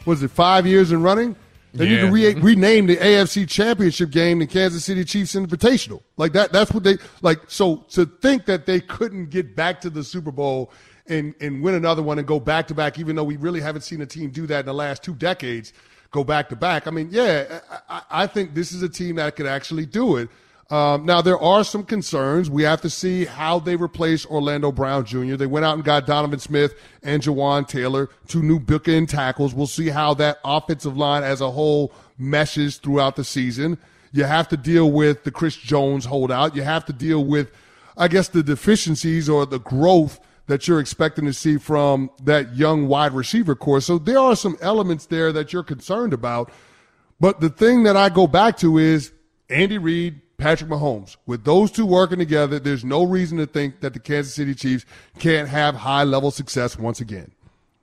Was 0.07 0.23
it 0.23 0.31
five 0.31 0.67
years 0.67 0.91
in 0.91 1.03
running? 1.03 1.37
They 1.75 1.89
need 1.89 2.01
to 2.01 2.11
re- 2.11 2.35
rename 2.35 2.87
the 2.87 2.97
AFC 2.97 3.47
Championship 3.47 4.11
game 4.11 4.39
the 4.39 4.47
Kansas 4.47 4.83
City 4.83 5.05
Chiefs 5.05 5.35
Invitational. 5.35 6.03
Like 6.17 6.33
that. 6.33 6.53
That's 6.53 6.73
what 6.73 6.85
they 6.85 6.97
like. 7.21 7.41
So 7.49 7.85
to 7.91 8.07
think 8.07 8.47
that 8.47 8.65
they 8.65 8.81
couldn't 8.81 9.29
get 9.29 9.55
back 9.55 9.83
to 9.83 9.91
the 9.91 10.03
Super 10.03 10.31
Bowl 10.31 10.73
and 11.07 11.35
and 11.43 11.63
win 11.63 11.75
another 11.75 12.03
one 12.03 12.19
and 12.19 12.27
go 12.27 12.41
back 12.41 12.69
to 12.69 12.75
back, 12.75 12.99
even 12.99 13.15
though 13.15 13.25
we 13.25 13.37
really 13.37 13.61
haven't 13.61 13.83
seen 13.83 14.01
a 14.01 14.07
team 14.07 14.31
do 14.31 14.47
that 14.47 14.61
in 14.61 14.67
the 14.67 14.73
last 14.73 15.03
two 15.03 15.15
decades, 15.15 15.75
go 16.13 16.25
back 16.25 16.49
to 16.49 16.57
back. 16.57 16.87
I 16.87 16.93
mean, 16.93 17.09
yeah, 17.11 17.61
I, 17.91 18.03
I 18.11 18.27
think 18.27 18.55
this 18.55 18.73
is 18.73 18.83
a 18.83 18.89
team 18.89 19.17
that 19.17 19.37
could 19.37 19.47
actually 19.47 19.85
do 19.85 20.17
it. 20.17 20.31
Um, 20.75 21.07
now 21.07 21.23
there 21.23 21.39
are 21.39 21.63
some 21.63 21.85
concerns. 21.85 22.51
We 22.51 22.65
have 22.65 22.81
to 22.81 22.91
see 22.91 23.27
how 23.27 23.61
they 23.61 23.77
replace 23.77 24.27
Orlando 24.27 24.73
Brown 24.73 25.05
Jr. 25.05 25.37
They 25.37 25.47
went 25.47 25.65
out 25.65 25.77
and 25.77 25.85
got 25.85 26.05
Donovan 26.05 26.41
Smith 26.41 26.75
and 27.01 27.23
Jawaan 27.23 27.69
Taylor, 27.69 28.11
two 28.27 28.43
new 28.43 28.59
bookend 28.59 29.09
tackles. 29.09 29.55
We'll 29.55 29.69
see 29.69 29.91
how 29.91 30.15
that 30.15 30.39
offensive 30.45 30.97
line 30.97 31.23
as 31.23 31.41
a 31.41 31.53
whole 31.53 31.93
meshes 32.19 32.79
throughout 32.79 33.15
the 33.15 33.23
season. 33.23 33.79
You 34.11 34.25
have 34.25 34.49
to 34.49 34.57
deal 34.57 34.91
with 34.91 35.23
the 35.23 35.31
Chris 35.31 35.55
Jones 35.55 36.07
holdout. 36.07 36.57
You 36.57 36.63
have 36.63 36.85
to 36.87 36.93
deal 36.93 37.25
with, 37.25 37.53
I 37.97 38.09
guess, 38.09 38.27
the 38.27 38.43
deficiencies 38.43 39.29
or 39.29 39.47
the 39.47 39.61
growth 39.61 40.19
that 40.49 40.67
you're 40.67 40.81
expecting 40.81 41.25
to 41.27 41.33
see 41.33 41.57
from 41.57 42.11
that 42.25 42.57
young 42.57 42.89
wide 42.89 43.13
receiver 43.13 43.55
core. 43.55 43.81
So 43.81 43.97
there 43.97 44.19
are 44.19 44.35
some 44.35 44.59
elements 44.61 45.07
there 45.07 45.31
that 45.35 45.53
you're 45.53 45.63
concerned 45.63 46.13
about. 46.13 46.51
But 47.21 47.39
the 47.39 47.49
thing 47.49 47.85
that 47.85 47.97
I 47.97 48.09
go 48.09 48.27
back 48.27 48.57
to 48.57 48.77
is 48.79 49.13
Andy 49.49 49.79
Reid, 49.79 50.21
Patrick 50.37 50.71
Mahomes. 50.71 51.17
With 51.27 51.45
those 51.45 51.71
two 51.71 51.87
working 51.87 52.19
together, 52.19 52.59
there's 52.59 52.85
no 52.85 53.05
reason 53.05 53.39
to 53.39 53.47
think 53.47 53.81
that 53.81 53.93
the 53.93 54.01
Kansas 54.01 54.35
City 54.35 54.55
Chiefs 54.55 54.85
can't 55.19 55.49
have 55.49 55.75
high 55.77 56.05
level 56.05 56.31
success 56.31 56.79
once 56.79 57.01
again. 57.01 57.33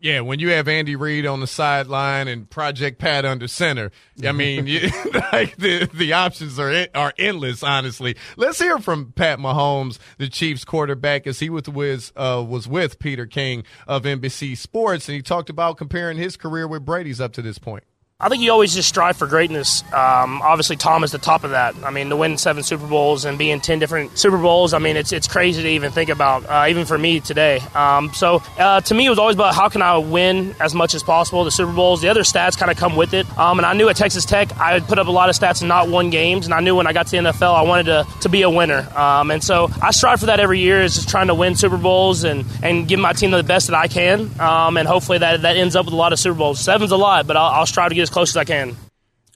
Yeah, 0.02 0.22
when 0.22 0.40
you 0.40 0.50
have 0.50 0.68
Andy 0.68 0.96
Reid 0.96 1.28
on 1.28 1.42
the 1.42 1.48
sideline 1.48 2.28
and 2.28 2.50
Project 2.50 2.98
Pat 2.98 3.24
under 3.24 3.48
center, 3.48 3.92
I 4.26 4.32
mean, 4.32 4.66
you, 4.66 4.90
like 5.32 5.58
the 5.58 5.88
the 5.94 6.14
options 6.14 6.58
are 6.58 6.88
are 6.96 7.14
endless. 7.20 7.62
Honestly, 7.62 8.16
let's 8.36 8.58
hear 8.58 8.80
from 8.80 9.12
Pat 9.12 9.38
Mahomes, 9.38 10.00
the 10.18 10.28
Chiefs 10.28 10.66
quarterback, 10.66 11.28
as 11.28 11.38
he 11.40 11.52
was 11.52 12.12
uh, 12.16 12.44
was 12.48 12.68
with 12.68 12.98
Peter 12.98 13.28
King 13.28 13.64
of 13.88 14.02
NBC 14.02 14.58
Sports, 14.58 15.08
and 15.08 15.16
he 15.16 15.22
talked 15.22 15.52
about 15.52 15.78
comparing 15.78 16.18
his 16.18 16.36
career 16.36 16.68
with 16.68 16.84
Brady's 16.84 17.22
up 17.22 17.32
to 17.34 17.44
this 17.44 17.60
point. 17.60 17.84
I 18.22 18.30
think 18.30 18.44
you 18.44 18.52
always 18.52 18.76
just 18.76 18.88
strive 18.88 19.18
for 19.18 19.26
greatness. 19.26 19.84
Um, 19.92 20.44
obviously, 20.44 20.76
Tom 20.76 21.04
is 21.04 21.12
the 21.12 21.18
top 21.18 21.44
of 21.44 21.52
that. 21.52 21.76
I 21.84 21.90
mean, 21.90 22.10
to 22.10 22.16
win 22.16 22.38
seven 22.38 22.62
Super 22.62 22.86
Bowls 22.86 23.26
and 23.26 23.36
be 23.38 23.50
in 23.50 23.62
ten 23.62 23.80
different 23.80 24.16
Super 24.18 24.38
Bowls, 24.38 24.74
I 24.76 24.80
mean, 24.80 24.96
it's 24.96 25.12
it's 25.12 25.28
crazy 25.28 25.64
to 25.64 25.70
even 25.70 25.92
think 25.92 26.10
about, 26.10 26.46
uh, 26.48 26.68
even 26.70 26.86
for 26.86 27.00
me 27.00 27.20
today. 27.20 27.60
Um, 27.74 28.14
so, 28.14 28.44
uh, 28.60 28.82
to 28.82 28.94
me, 28.94 29.08
it 29.08 29.10
was 29.10 29.18
always 29.18 29.36
about 29.36 29.56
how 29.56 29.70
can 29.70 29.82
I 29.82 29.98
win 29.98 30.56
as 30.60 30.76
much 30.76 30.94
as 30.94 31.02
possible. 31.02 31.44
The 31.44 31.52
Super 31.52 31.74
Bowls, 31.74 32.02
the 32.02 32.10
other 32.10 32.22
stats 32.22 32.56
kind 32.56 32.70
of 32.70 32.78
come 32.78 32.96
with 32.96 33.16
it. 33.16 33.26
Um, 33.40 33.58
and 33.58 33.66
I 33.66 33.74
knew 33.74 33.90
at 33.90 33.96
Texas 33.96 34.24
Tech, 34.24 34.56
I 34.60 34.74
had 34.74 34.84
put 34.84 35.00
up 35.00 35.08
a 35.08 35.12
lot 35.12 35.30
of 35.30 35.36
stats 35.36 35.62
and 35.62 35.70
not 35.70 35.90
won 35.90 36.12
games. 36.12 36.46
And 36.46 36.54
I 36.54 36.60
knew 36.60 36.76
when 36.76 36.86
I 36.86 36.94
got 36.94 37.08
to 37.08 37.12
the 37.12 37.18
NFL, 37.18 37.56
I 37.56 37.64
wanted 37.64 37.86
to, 37.86 38.08
to 38.22 38.30
be 38.30 38.44
a 38.44 38.50
winner. 38.50 38.88
Um, 38.96 39.32
and 39.32 39.44
so 39.44 39.70
I 39.82 39.90
strive 39.90 40.20
for 40.20 40.28
that 40.28 40.40
every 40.40 40.60
year, 40.60 40.82
is 40.82 40.94
just 40.94 41.10
trying 41.10 41.28
to 41.28 41.36
win 41.36 41.56
Super 41.56 41.78
Bowls 41.78 42.24
and, 42.24 42.46
and 42.62 42.88
give 42.88 43.00
my 43.00 43.14
team 43.14 43.32
the 43.32 43.42
best 43.42 43.68
that 43.68 43.76
I 43.76 43.88
can. 43.88 44.30
Um, 44.40 44.78
and 44.78 44.88
hopefully 44.88 45.18
that, 45.18 45.42
that 45.42 45.58
ends 45.58 45.76
up 45.76 45.86
with 45.86 45.94
a 45.94 45.98
lot 45.98 46.14
of 46.14 46.20
Super 46.20 46.38
Bowls. 46.38 46.60
Seven's 46.60 46.92
a 46.92 46.98
lot, 46.98 47.26
but 47.26 47.36
I'll, 47.36 47.52
I'll 47.52 47.66
strive 47.66 47.90
to 47.90 47.96
get 47.96 48.04
as 48.04 48.11
close 48.12 48.30
as 48.32 48.38
I 48.38 48.44
can. 48.44 48.76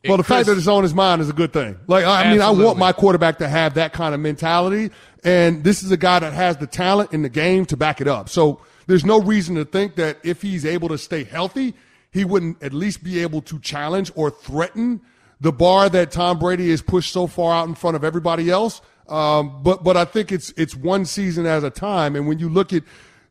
Well, 0.07 0.17
the 0.17 0.23
fact 0.23 0.45
that 0.47 0.57
it's 0.57 0.67
on 0.67 0.83
his 0.83 0.93
mind 0.93 1.21
is 1.21 1.29
a 1.29 1.33
good 1.33 1.51
thing. 1.51 1.77
Like, 1.88 2.05
I 2.05 2.29
mean, 2.29 2.41
I 2.41 2.51
want 2.51 2.77
my 2.77 2.91
quarterback 2.91 3.39
to 3.39 3.47
have 3.47 3.73
that 3.73 3.91
kind 3.93 4.13
of 4.13 4.19
mentality. 4.19 4.91
And 5.23 5.63
this 5.63 5.81
is 5.81 5.91
a 5.91 5.97
guy 5.97 6.19
that 6.19 6.33
has 6.33 6.57
the 6.57 6.67
talent 6.67 7.11
in 7.11 7.23
the 7.23 7.29
game 7.29 7.65
to 7.67 7.77
back 7.77 8.01
it 8.01 8.07
up. 8.07 8.29
So 8.29 8.61
there's 8.85 9.03
no 9.03 9.19
reason 9.19 9.55
to 9.55 9.65
think 9.65 9.95
that 9.95 10.19
if 10.23 10.43
he's 10.43 10.65
able 10.65 10.89
to 10.89 10.97
stay 10.99 11.23
healthy, 11.23 11.73
he 12.11 12.23
wouldn't 12.23 12.61
at 12.61 12.71
least 12.71 13.03
be 13.03 13.19
able 13.21 13.41
to 13.43 13.59
challenge 13.59 14.11
or 14.15 14.29
threaten 14.29 15.01
the 15.41 15.51
bar 15.51 15.89
that 15.89 16.11
Tom 16.11 16.38
Brady 16.38 16.69
has 16.69 16.81
pushed 16.81 17.11
so 17.11 17.25
far 17.25 17.55
out 17.55 17.67
in 17.67 17.73
front 17.75 17.95
of 17.95 18.03
everybody 18.03 18.49
else. 18.49 18.81
Um, 19.09 19.63
but, 19.63 19.83
but 19.83 19.97
I 19.97 20.05
think 20.05 20.31
it's, 20.31 20.51
it's 20.55 20.75
one 20.75 21.05
season 21.05 21.45
at 21.45 21.63
a 21.63 21.71
time. 21.71 22.15
And 22.15 22.27
when 22.27 22.39
you 22.39 22.47
look 22.47 22.73
at 22.73 22.83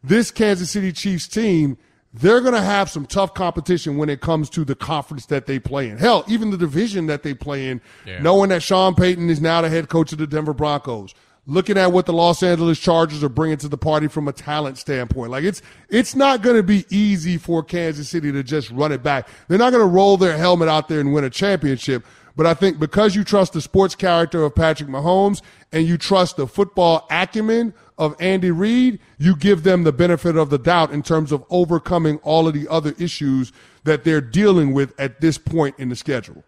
this 0.03 0.31
Kansas 0.31 0.71
City 0.71 0.93
Chiefs 0.93 1.29
team, 1.29 1.79
they're 2.17 2.41
going 2.41 2.55
to 2.55 2.63
have 2.63 2.89
some 2.89 3.05
tough 3.07 3.35
competition 3.35 3.97
when 3.97 4.09
it 4.09 4.21
comes 4.21 4.49
to 4.51 4.65
the 4.65 4.77
conference 4.77 5.27
that 5.27 5.47
they 5.47 5.59
play 5.59 5.89
in. 5.91 5.99
Hell, 5.99 6.25
even 6.29 6.51
the 6.51 6.57
division 6.57 7.07
that 7.07 7.25
they 7.25 7.35
play 7.35 7.69
in, 7.69 7.81
Yeah. 8.07 8.23
knowing 8.23 8.51
that 8.51 8.63
Sean 8.63 8.95
Payton 8.95 9.29
is 9.29 9.41
now 9.41 9.61
the 9.63 9.69
head 9.69 9.89
coach 9.89 10.13
of 10.13 10.19
the 10.19 10.27
Denver 10.29 10.55
Broncos. 10.55 11.13
Looking 11.47 11.77
at 11.77 11.93
what 11.93 12.07
the 12.07 12.13
Los 12.15 12.43
Angeles 12.43 12.79
Chargers 12.79 13.23
are 13.23 13.29
bringing 13.29 13.59
to 13.59 13.69
the 13.69 13.77
party 13.77 14.09
from 14.09 14.29
a 14.29 14.33
talent 14.33 14.79
standpoint, 14.79 15.31
like 15.31 15.45
it's 15.45 15.61
it's 15.91 16.17
not 16.17 16.41
going 16.41 16.57
to 16.57 16.63
be 16.63 16.87
easy 16.89 17.37
for 17.37 17.63
Kansas 17.63 18.09
City 18.09 18.33
to 18.33 18.43
just 18.43 18.71
run 18.71 18.93
it 18.93 19.03
back. 19.03 19.29
They're 19.49 19.59
not 19.59 19.71
going 19.71 19.83
to 19.83 19.91
roll 19.91 20.17
their 20.17 20.39
helmet 20.39 20.71
out 20.71 20.89
there 20.89 21.01
and 21.01 21.13
win 21.13 21.25
a 21.25 21.31
championship. 21.31 22.07
But 22.37 22.47
I 22.47 22.55
think 22.55 22.79
because 22.79 23.15
you 23.15 23.25
trust 23.25 23.53
the 23.53 23.61
sports 23.61 23.95
character 23.95 24.43
of 24.43 24.55
Patrick 24.55 24.89
Mahomes 24.89 25.43
and 25.71 25.87
you 25.87 25.99
trust 25.99 26.37
the 26.37 26.47
football 26.47 27.07
acumen 27.11 27.75
of 27.99 28.17
Andy 28.19 28.51
Reid, 28.51 28.99
you 29.19 29.37
give 29.37 29.63
them 29.63 29.85
the 29.85 29.93
benefit 29.93 30.37
of 30.37 30.51
the 30.51 30.59
doubt 30.59 30.93
in 30.93 31.03
terms 31.03 31.31
of 31.31 31.45
overcoming 31.51 32.19
all 32.19 32.49
of 32.49 32.55
the 32.55 32.67
other 32.69 32.95
issues 32.99 33.53
that 33.85 34.03
they're 34.03 34.21
dealing 34.21 34.73
with 34.73 34.99
at 34.99 35.21
this 35.21 35.39
point 35.39 35.77
in 35.79 35.91
the 35.91 35.97
schedule. 35.97 36.43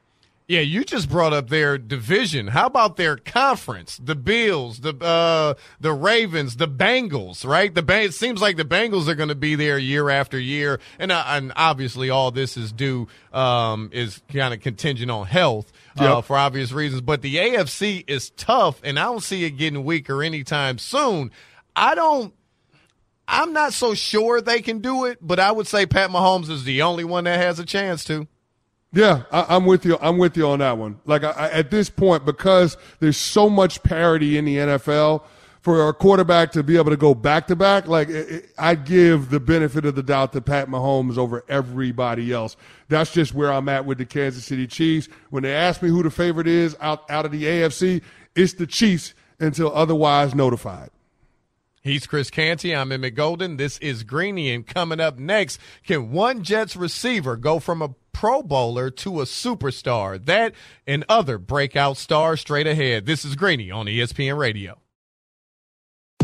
Yeah, 0.48 0.60
you 0.60 0.84
just 0.84 1.08
brought 1.08 1.32
up 1.32 1.48
their 1.48 1.76
division. 1.76 2.46
How 2.46 2.66
about 2.66 2.96
their 2.96 3.16
conference? 3.16 3.98
The 4.00 4.14
Bills, 4.14 4.78
the 4.78 4.94
uh, 4.94 5.54
the 5.80 5.92
Ravens, 5.92 6.54
the 6.54 6.68
Bengals, 6.68 7.44
right? 7.44 7.74
The 7.74 7.82
Bang- 7.82 8.04
it 8.06 8.14
seems 8.14 8.40
like 8.40 8.56
the 8.56 8.64
Bengals 8.64 9.08
are 9.08 9.16
going 9.16 9.28
to 9.30 9.34
be 9.34 9.56
there 9.56 9.76
year 9.76 10.08
after 10.08 10.38
year, 10.38 10.78
and 11.00 11.10
uh, 11.10 11.24
and 11.26 11.52
obviously 11.56 12.10
all 12.10 12.30
this 12.30 12.56
is 12.56 12.70
due 12.70 13.08
um, 13.32 13.90
is 13.92 14.22
kind 14.32 14.54
of 14.54 14.60
contingent 14.60 15.10
on 15.10 15.26
health 15.26 15.72
uh, 15.98 16.04
Yep. 16.04 16.24
for 16.26 16.36
obvious 16.36 16.70
reasons. 16.70 17.00
But 17.02 17.22
the 17.22 17.34
AFC 17.36 18.04
is 18.08 18.30
tough, 18.30 18.80
and 18.84 19.00
I 19.00 19.04
don't 19.06 19.24
see 19.24 19.42
it 19.44 19.50
getting 19.52 19.82
weaker 19.82 20.22
anytime 20.22 20.78
soon. 20.78 21.32
I 21.74 21.96
don't. 21.96 22.32
I'm 23.26 23.52
not 23.52 23.72
so 23.72 23.94
sure 23.94 24.40
they 24.40 24.62
can 24.62 24.78
do 24.78 25.06
it, 25.06 25.18
but 25.20 25.40
I 25.40 25.50
would 25.50 25.66
say 25.66 25.86
Pat 25.86 26.10
Mahomes 26.10 26.48
is 26.50 26.62
the 26.62 26.82
only 26.82 27.02
one 27.02 27.24
that 27.24 27.40
has 27.40 27.58
a 27.58 27.64
chance 27.64 28.04
to. 28.04 28.28
Yeah, 28.96 29.24
I, 29.30 29.56
I'm 29.56 29.66
with 29.66 29.84
you. 29.84 29.98
I'm 30.00 30.16
with 30.16 30.36
you 30.36 30.48
on 30.48 30.60
that 30.60 30.78
one. 30.78 30.98
Like 31.04 31.22
I, 31.22 31.30
I, 31.30 31.50
at 31.50 31.70
this 31.70 31.90
point, 31.90 32.24
because 32.24 32.78
there's 32.98 33.18
so 33.18 33.50
much 33.50 33.82
parity 33.82 34.38
in 34.38 34.46
the 34.46 34.56
NFL, 34.56 35.22
for 35.66 35.88
a 35.88 35.92
quarterback 35.92 36.52
to 36.52 36.62
be 36.62 36.76
able 36.76 36.90
to 36.92 36.96
go 36.96 37.12
back 37.12 37.48
to 37.48 37.56
back, 37.56 37.88
like 37.88 38.08
it, 38.08 38.30
it, 38.30 38.50
I 38.56 38.76
give 38.76 39.30
the 39.30 39.40
benefit 39.40 39.84
of 39.84 39.96
the 39.96 40.02
doubt 40.02 40.32
to 40.34 40.40
Pat 40.40 40.68
Mahomes 40.68 41.18
over 41.18 41.44
everybody 41.48 42.32
else. 42.32 42.56
That's 42.88 43.12
just 43.12 43.34
where 43.34 43.52
I'm 43.52 43.68
at 43.68 43.84
with 43.84 43.98
the 43.98 44.06
Kansas 44.06 44.44
City 44.44 44.68
Chiefs. 44.68 45.08
When 45.30 45.42
they 45.42 45.52
ask 45.52 45.82
me 45.82 45.88
who 45.88 46.04
the 46.04 46.10
favorite 46.10 46.46
is 46.46 46.76
out 46.80 47.10
out 47.10 47.26
of 47.26 47.32
the 47.32 47.42
AFC, 47.42 48.00
it's 48.36 48.52
the 48.52 48.68
Chiefs 48.68 49.12
until 49.40 49.74
otherwise 49.74 50.36
notified. 50.36 50.90
He's 51.86 52.04
Chris 52.04 52.30
Canty. 52.30 52.74
I'm 52.74 52.90
Emmett 52.90 53.14
Golden. 53.14 53.58
This 53.58 53.78
is 53.78 54.02
Greeny. 54.02 54.52
And 54.52 54.66
coming 54.66 54.98
up 54.98 55.20
next, 55.20 55.60
can 55.84 56.10
one 56.10 56.42
Jets 56.42 56.74
receiver 56.74 57.36
go 57.36 57.60
from 57.60 57.80
a 57.80 57.94
Pro 58.12 58.42
Bowler 58.42 58.90
to 58.90 59.20
a 59.20 59.24
superstar? 59.24 60.22
That 60.24 60.52
and 60.84 61.04
other 61.08 61.38
breakout 61.38 61.96
stars 61.96 62.40
straight 62.40 62.66
ahead. 62.66 63.06
This 63.06 63.24
is 63.24 63.36
Greeny 63.36 63.70
on 63.70 63.86
ESPN 63.86 64.36
Radio. 64.36 64.80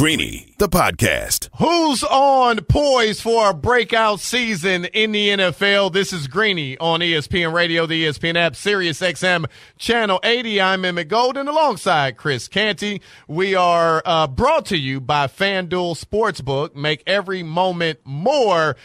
Greeny, 0.00 0.54
the 0.56 0.66
podcast. 0.66 1.50
Who's 1.58 2.02
on 2.04 2.60
poise 2.60 3.20
for 3.20 3.50
a 3.50 3.54
breakout 3.54 4.18
season 4.20 4.86
in 4.86 5.12
the 5.12 5.28
NFL? 5.28 5.92
This 5.92 6.14
is 6.14 6.26
Greeny 6.26 6.78
on 6.78 7.00
ESPN 7.00 7.52
Radio, 7.52 7.84
the 7.84 8.06
ESPN 8.06 8.34
app, 8.34 8.56
Sirius 8.56 9.02
XM, 9.02 9.44
Channel 9.76 10.18
80. 10.24 10.58
I'm 10.58 10.86
Emmett 10.86 11.08
Golden 11.08 11.48
alongside 11.48 12.16
Chris 12.16 12.48
Canty. 12.48 13.02
We 13.28 13.54
are 13.54 14.00
uh, 14.06 14.26
brought 14.26 14.64
to 14.66 14.78
you 14.78 15.02
by 15.02 15.26
FanDuel 15.26 16.02
Sportsbook. 16.02 16.74
Make 16.74 17.02
every 17.06 17.42
moment 17.42 17.98
more. 18.02 18.76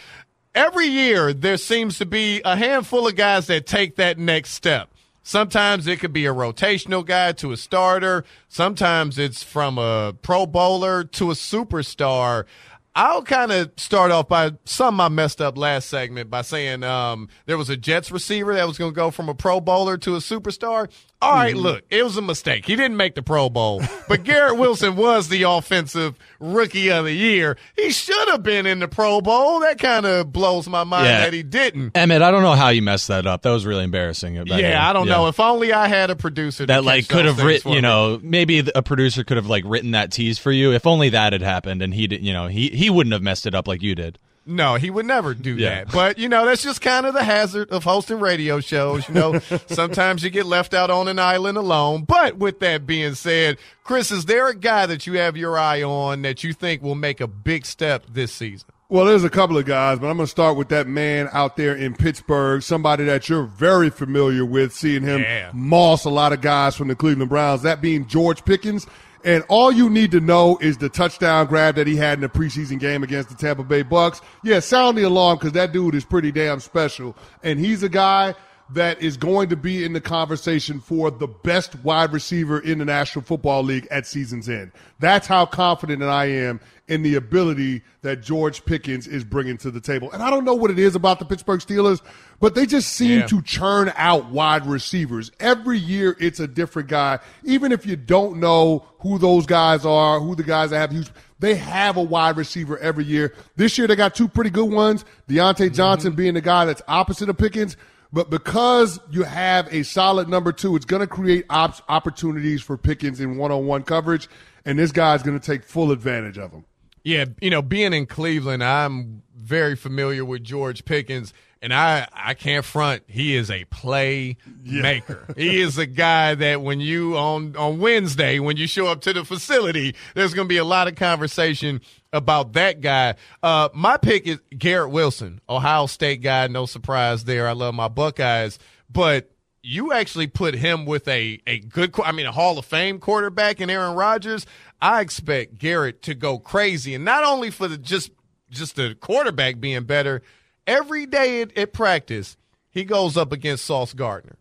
Every 0.53 0.87
year, 0.87 1.31
there 1.31 1.55
seems 1.55 1.97
to 1.99 2.05
be 2.05 2.41
a 2.43 2.57
handful 2.57 3.07
of 3.07 3.15
guys 3.15 3.47
that 3.47 3.65
take 3.65 3.95
that 3.95 4.17
next 4.17 4.51
step. 4.51 4.89
Sometimes 5.27 5.87
it 5.87 5.99
could 5.99 6.13
be 6.13 6.27
a 6.27 6.33
rotational 6.33 7.03
guy 7.03 7.31
to 7.31 7.51
a 7.51 7.57
starter. 7.57 8.23
Sometimes 8.47 9.17
it's 9.17 9.41
from 9.41 9.79
a 9.79 10.13
pro 10.21 10.45
bowler 10.45 11.03
to 11.03 11.31
a 11.31 11.33
superstar. 11.33 12.45
I'll 12.93 13.23
kind 13.23 13.51
of 13.51 13.71
start 13.75 14.11
off 14.11 14.27
by 14.27 14.51
some 14.65 15.01
I 15.01 15.09
messed 15.09 15.41
up 15.41 15.57
last 15.57 15.89
segment 15.89 16.29
by 16.29 16.43
saying 16.43 16.83
um, 16.83 17.27
there 17.47 17.57
was 17.57 17.71
a 17.71 17.75
Jets 17.75 18.11
receiver 18.11 18.53
that 18.53 18.67
was 18.67 18.77
going 18.77 18.91
to 18.91 18.95
go 18.95 19.09
from 19.09 19.27
a 19.27 19.33
pro 19.33 19.59
bowler 19.59 19.97
to 19.97 20.13
a 20.13 20.19
superstar. 20.19 20.91
All 21.21 21.33
right, 21.33 21.55
mm-hmm. 21.55 21.63
look, 21.63 21.83
it 21.89 22.03
was 22.03 22.17
a 22.17 22.21
mistake. 22.21 22.65
He 22.65 22.75
didn't 22.75 22.97
make 22.97 23.15
the 23.15 23.23
Pro 23.23 23.49
Bowl, 23.49 23.81
but 24.07 24.23
Garrett 24.23 24.57
Wilson 24.57 24.95
was 24.95 25.29
the 25.29 25.43
offensive 25.43 26.19
rookie 26.39 26.91
of 26.91 27.05
the 27.05 27.13
year. 27.13 27.57
He 27.75 27.91
should 27.91 28.27
have 28.29 28.43
been 28.43 28.65
in 28.65 28.79
the 28.79 28.87
Pro 28.87 29.21
Bowl. 29.21 29.61
That 29.61 29.79
kind 29.79 30.05
of 30.05 30.31
blows 30.33 30.67
my 30.67 30.83
mind 30.83 31.05
yeah. 31.07 31.21
that 31.21 31.33
he 31.33 31.41
didn't. 31.41 31.97
Emmett, 31.97 32.21
I 32.21 32.31
don't 32.31 32.43
know 32.43 32.53
how 32.53 32.69
you 32.69 32.81
messed 32.81 33.07
that 33.07 33.25
up. 33.25 33.43
That 33.43 33.51
was 33.51 33.65
really 33.65 33.85
embarrassing. 33.85 34.35
Yeah, 34.45 34.87
I 34.87 34.93
don't 34.93 35.07
yeah. 35.07 35.13
know. 35.13 35.27
If 35.27 35.39
only 35.39 35.73
I 35.73 35.87
had 35.87 36.09
a 36.09 36.15
producer 36.15 36.65
that 36.65 36.83
like 36.83 37.07
could 37.07 37.25
have 37.25 37.41
written. 37.41 37.71
You 37.71 37.81
know, 37.81 38.19
maybe 38.21 38.59
a 38.75 38.83
producer 38.83 39.23
could 39.23 39.37
have 39.37 39.47
like 39.47 39.63
written 39.65 39.91
that 39.91 40.11
tease 40.11 40.37
for 40.37 40.51
you. 40.51 40.73
If 40.73 40.85
only 40.85 41.09
that 41.09 41.33
had 41.33 41.41
happened, 41.41 41.81
and 41.81 41.93
he 41.93 42.07
did. 42.07 42.23
You 42.23 42.33
know, 42.33 42.47
he 42.47 42.69
he 42.69 42.89
wouldn't 42.89 43.13
have 43.13 43.23
messed 43.23 43.47
it 43.47 43.55
up 43.55 43.67
like 43.67 43.81
you 43.81 43.95
did. 43.95 44.19
No, 44.45 44.75
he 44.75 44.89
would 44.89 45.05
never 45.05 45.33
do 45.33 45.55
yeah. 45.55 45.69
that. 45.69 45.91
But, 45.91 46.17
you 46.19 46.29
know, 46.29 46.45
that's 46.45 46.61
just 46.61 46.81
kind 46.81 47.05
of 47.05 47.13
the 47.13 47.23
hazard 47.23 47.71
of 47.71 47.83
hosting 47.83 48.19
radio 48.19 48.59
shows. 48.59 49.07
You 49.07 49.15
know, 49.15 49.39
sometimes 49.67 50.23
you 50.23 50.29
get 50.29 50.45
left 50.45 50.73
out 50.73 50.91
on 50.91 51.07
an 51.07 51.17
island 51.17 51.57
alone. 51.57 52.03
But 52.03 52.37
with 52.37 52.59
that 52.59 52.85
being 52.85 53.15
said, 53.15 53.57
Chris, 53.83 54.11
is 54.11 54.25
there 54.25 54.47
a 54.47 54.55
guy 54.55 54.85
that 54.85 55.07
you 55.07 55.13
have 55.13 55.35
your 55.35 55.57
eye 55.57 55.81
on 55.81 56.21
that 56.21 56.43
you 56.43 56.53
think 56.53 56.83
will 56.83 56.95
make 56.95 57.21
a 57.21 57.27
big 57.27 57.65
step 57.65 58.05
this 58.11 58.31
season? 58.31 58.69
Well, 58.87 59.05
there's 59.05 59.23
a 59.23 59.31
couple 59.31 59.57
of 59.57 59.65
guys, 59.65 59.97
but 59.97 60.09
I'm 60.09 60.17
going 60.17 60.27
to 60.27 60.31
start 60.31 60.57
with 60.57 60.69
that 60.69 60.85
man 60.85 61.27
out 61.31 61.57
there 61.57 61.75
in 61.75 61.95
Pittsburgh, 61.95 62.61
somebody 62.61 63.03
that 63.05 63.27
you're 63.27 63.45
very 63.45 63.89
familiar 63.89 64.45
with, 64.45 64.73
seeing 64.73 65.01
him 65.01 65.21
yeah. 65.21 65.49
moss 65.55 66.05
a 66.05 66.11
lot 66.11 66.33
of 66.33 66.41
guys 66.41 66.75
from 66.75 66.89
the 66.89 66.95
Cleveland 66.95 67.29
Browns, 67.29 67.63
that 67.63 67.81
being 67.81 68.05
George 68.05 68.45
Pickens. 68.45 68.85
And 69.25 69.43
all 69.49 69.71
you 69.71 69.89
need 69.89 70.11
to 70.11 70.19
know 70.19 70.57
is 70.61 70.77
the 70.77 70.87
touchdown 70.87 71.47
grab 71.47 71.75
that 71.75 71.87
he 71.87 71.95
had 71.95 72.19
in 72.19 72.21
the 72.21 72.29
preseason 72.29 72.79
game 72.79 73.03
against 73.03 73.29
the 73.29 73.35
Tampa 73.35 73.63
Bay 73.63 73.81
Bucks. 73.81 74.21
Yeah, 74.43 74.59
sound 74.59 74.97
the 74.97 75.01
alarm 75.01 75.39
because 75.39 75.53
that 75.53 75.73
dude 75.73 75.95
is 75.95 76.05
pretty 76.05 76.31
damn 76.31 76.59
special. 76.59 77.17
And 77.41 77.59
he's 77.59 77.81
a 77.81 77.89
guy 77.89 78.35
that 78.71 79.01
is 79.01 79.15
going 79.15 79.49
to 79.49 79.55
be 79.55 79.83
in 79.83 79.93
the 79.93 80.01
conversation 80.01 80.79
for 80.79 81.11
the 81.11 81.27
best 81.27 81.75
wide 81.83 82.11
receiver 82.11 82.59
in 82.59 82.79
the 82.79 82.85
National 82.85 83.23
Football 83.23 83.63
League 83.63 83.87
at 83.91 84.07
season's 84.07 84.49
end. 84.49 84.71
That's 84.99 85.27
how 85.27 85.45
confident 85.45 85.99
that 85.99 86.09
I 86.09 86.25
am 86.25 86.59
in 86.87 87.03
the 87.03 87.15
ability 87.15 87.83
that 88.01 88.21
George 88.21 88.65
Pickens 88.65 89.07
is 89.07 89.23
bringing 89.23 89.57
to 89.57 89.71
the 89.71 89.79
table. 89.79 90.11
And 90.11 90.21
I 90.21 90.29
don't 90.29 90.45
know 90.45 90.53
what 90.53 90.71
it 90.71 90.79
is 90.79 90.95
about 90.95 91.19
the 91.19 91.25
Pittsburgh 91.25 91.59
Steelers, 91.59 92.01
but 92.39 92.55
they 92.55 92.65
just 92.65 92.93
seem 92.93 93.21
yeah. 93.21 93.27
to 93.27 93.41
churn 93.41 93.91
out 93.95 94.29
wide 94.29 94.65
receivers. 94.65 95.31
Every 95.39 95.77
year 95.77 96.15
it's 96.19 96.39
a 96.39 96.47
different 96.47 96.89
guy. 96.89 97.19
Even 97.43 97.71
if 97.71 97.85
you 97.85 97.95
don't 97.95 98.39
know 98.39 98.85
who 98.99 99.19
those 99.19 99.45
guys 99.45 99.85
are, 99.85 100.19
who 100.19 100.35
the 100.35 100.43
guys 100.43 100.71
that 100.71 100.79
have 100.79 100.91
huge 100.91 101.09
they 101.37 101.55
have 101.55 101.97
a 101.97 102.01
wide 102.01 102.37
receiver 102.37 102.77
every 102.79 103.03
year. 103.03 103.33
This 103.57 103.77
year 103.77 103.87
they 103.87 103.95
got 103.95 104.15
two 104.15 104.27
pretty 104.27 104.49
good 104.49 104.71
ones. 104.71 105.03
Diontae 105.27 105.73
Johnson 105.73 106.11
mm-hmm. 106.11 106.17
being 106.17 106.33
the 106.33 106.41
guy 106.41 106.65
that's 106.65 106.81
opposite 106.87 107.29
of 107.29 107.37
Pickens. 107.37 107.75
But 108.15 108.29
because 108.29 108.97
you 109.11 109.23
have 109.23 109.67
a 109.73 109.83
solid 109.83 110.29
number 110.29 110.53
two, 110.53 110.77
it's 110.77 110.85
going 110.85 111.01
to 111.01 111.07
create 111.07 111.43
op- 111.49 111.81
opportunities 111.89 112.61
for 112.61 112.77
Pickens 112.77 113.19
in 113.19 113.35
one 113.35 113.51
on 113.51 113.65
one 113.65 113.83
coverage, 113.83 114.29
and 114.63 114.79
this 114.79 114.93
guy's 114.93 115.21
going 115.21 115.37
to 115.37 115.45
take 115.45 115.65
full 115.65 115.91
advantage 115.91 116.37
of 116.37 116.51
them. 116.51 116.63
Yeah, 117.03 117.25
you 117.41 117.49
know, 117.49 117.61
being 117.61 117.91
in 117.91 118.05
Cleveland, 118.05 118.63
I'm 118.63 119.21
very 119.37 119.75
familiar 119.75 120.23
with 120.23 120.45
George 120.45 120.85
Pickens, 120.85 121.33
and 121.61 121.73
I 121.73 122.07
I 122.13 122.35
can't 122.35 122.63
front. 122.63 123.03
He 123.07 123.35
is 123.35 123.51
a 123.51 123.65
play 123.65 124.37
Yeah. 124.63 124.81
maker. 124.81 125.27
he 125.35 125.59
is 125.59 125.77
a 125.77 125.85
guy 125.85 126.35
that 126.35 126.61
when 126.61 126.79
you 126.79 127.17
on 127.17 127.57
on 127.57 127.79
Wednesday 127.79 128.39
when 128.39 128.55
you 128.55 128.65
show 128.65 128.87
up 128.87 129.01
to 129.01 129.11
the 129.11 129.25
facility, 129.25 129.93
there's 130.13 130.33
going 130.33 130.47
to 130.47 130.49
be 130.53 130.57
a 130.57 130.63
lot 130.63 130.87
of 130.87 130.95
conversation 130.95 131.81
about 132.15 132.53
that 132.53 132.81
guy. 132.81 133.15
Uh, 133.43 133.69
my 133.73 133.97
pick 133.97 134.25
is 134.25 134.39
Garrett 134.57 134.91
Wilson, 134.91 135.41
Ohio 135.47 135.85
State 135.85 136.21
guy. 136.21 136.47
No 136.47 136.65
surprise 136.65 137.25
there. 137.25 137.47
I 137.47 137.51
love 137.51 137.75
my 137.75 137.87
Buckeyes, 137.87 138.57
but 138.89 139.31
you 139.61 139.93
actually 139.93 140.27
put 140.27 140.53
him 140.53 140.85
with 140.85 141.07
a 141.07 141.39
a 141.45 141.59
good, 141.59 141.93
I 142.03 142.11
mean, 142.11 142.25
a 142.25 142.31
Hall 142.31 142.57
of 142.57 142.65
Fame 142.65 142.99
quarterback 142.99 143.61
in 143.61 143.69
Aaron 143.69 143.95
Rodgers. 143.95 144.45
I 144.81 145.01
expect 145.01 145.57
Garrett 145.57 146.01
to 146.03 146.15
go 146.15 146.39
crazy, 146.39 146.95
and 146.95 147.05
not 147.05 147.23
only 147.23 147.51
for 147.51 147.67
the 147.67 147.77
just 147.77 148.11
just 148.49 148.75
the 148.75 148.95
quarterback 148.99 149.59
being 149.59 149.83
better. 149.83 150.21
Every 150.67 151.05
day 151.05 151.43
at, 151.43 151.55
at 151.55 151.73
practice, 151.73 152.37
he 152.71 152.85
goes 152.85 153.17
up 153.17 153.31
against 153.31 153.65
Sauce 153.65 153.93
Gardner 153.93 154.35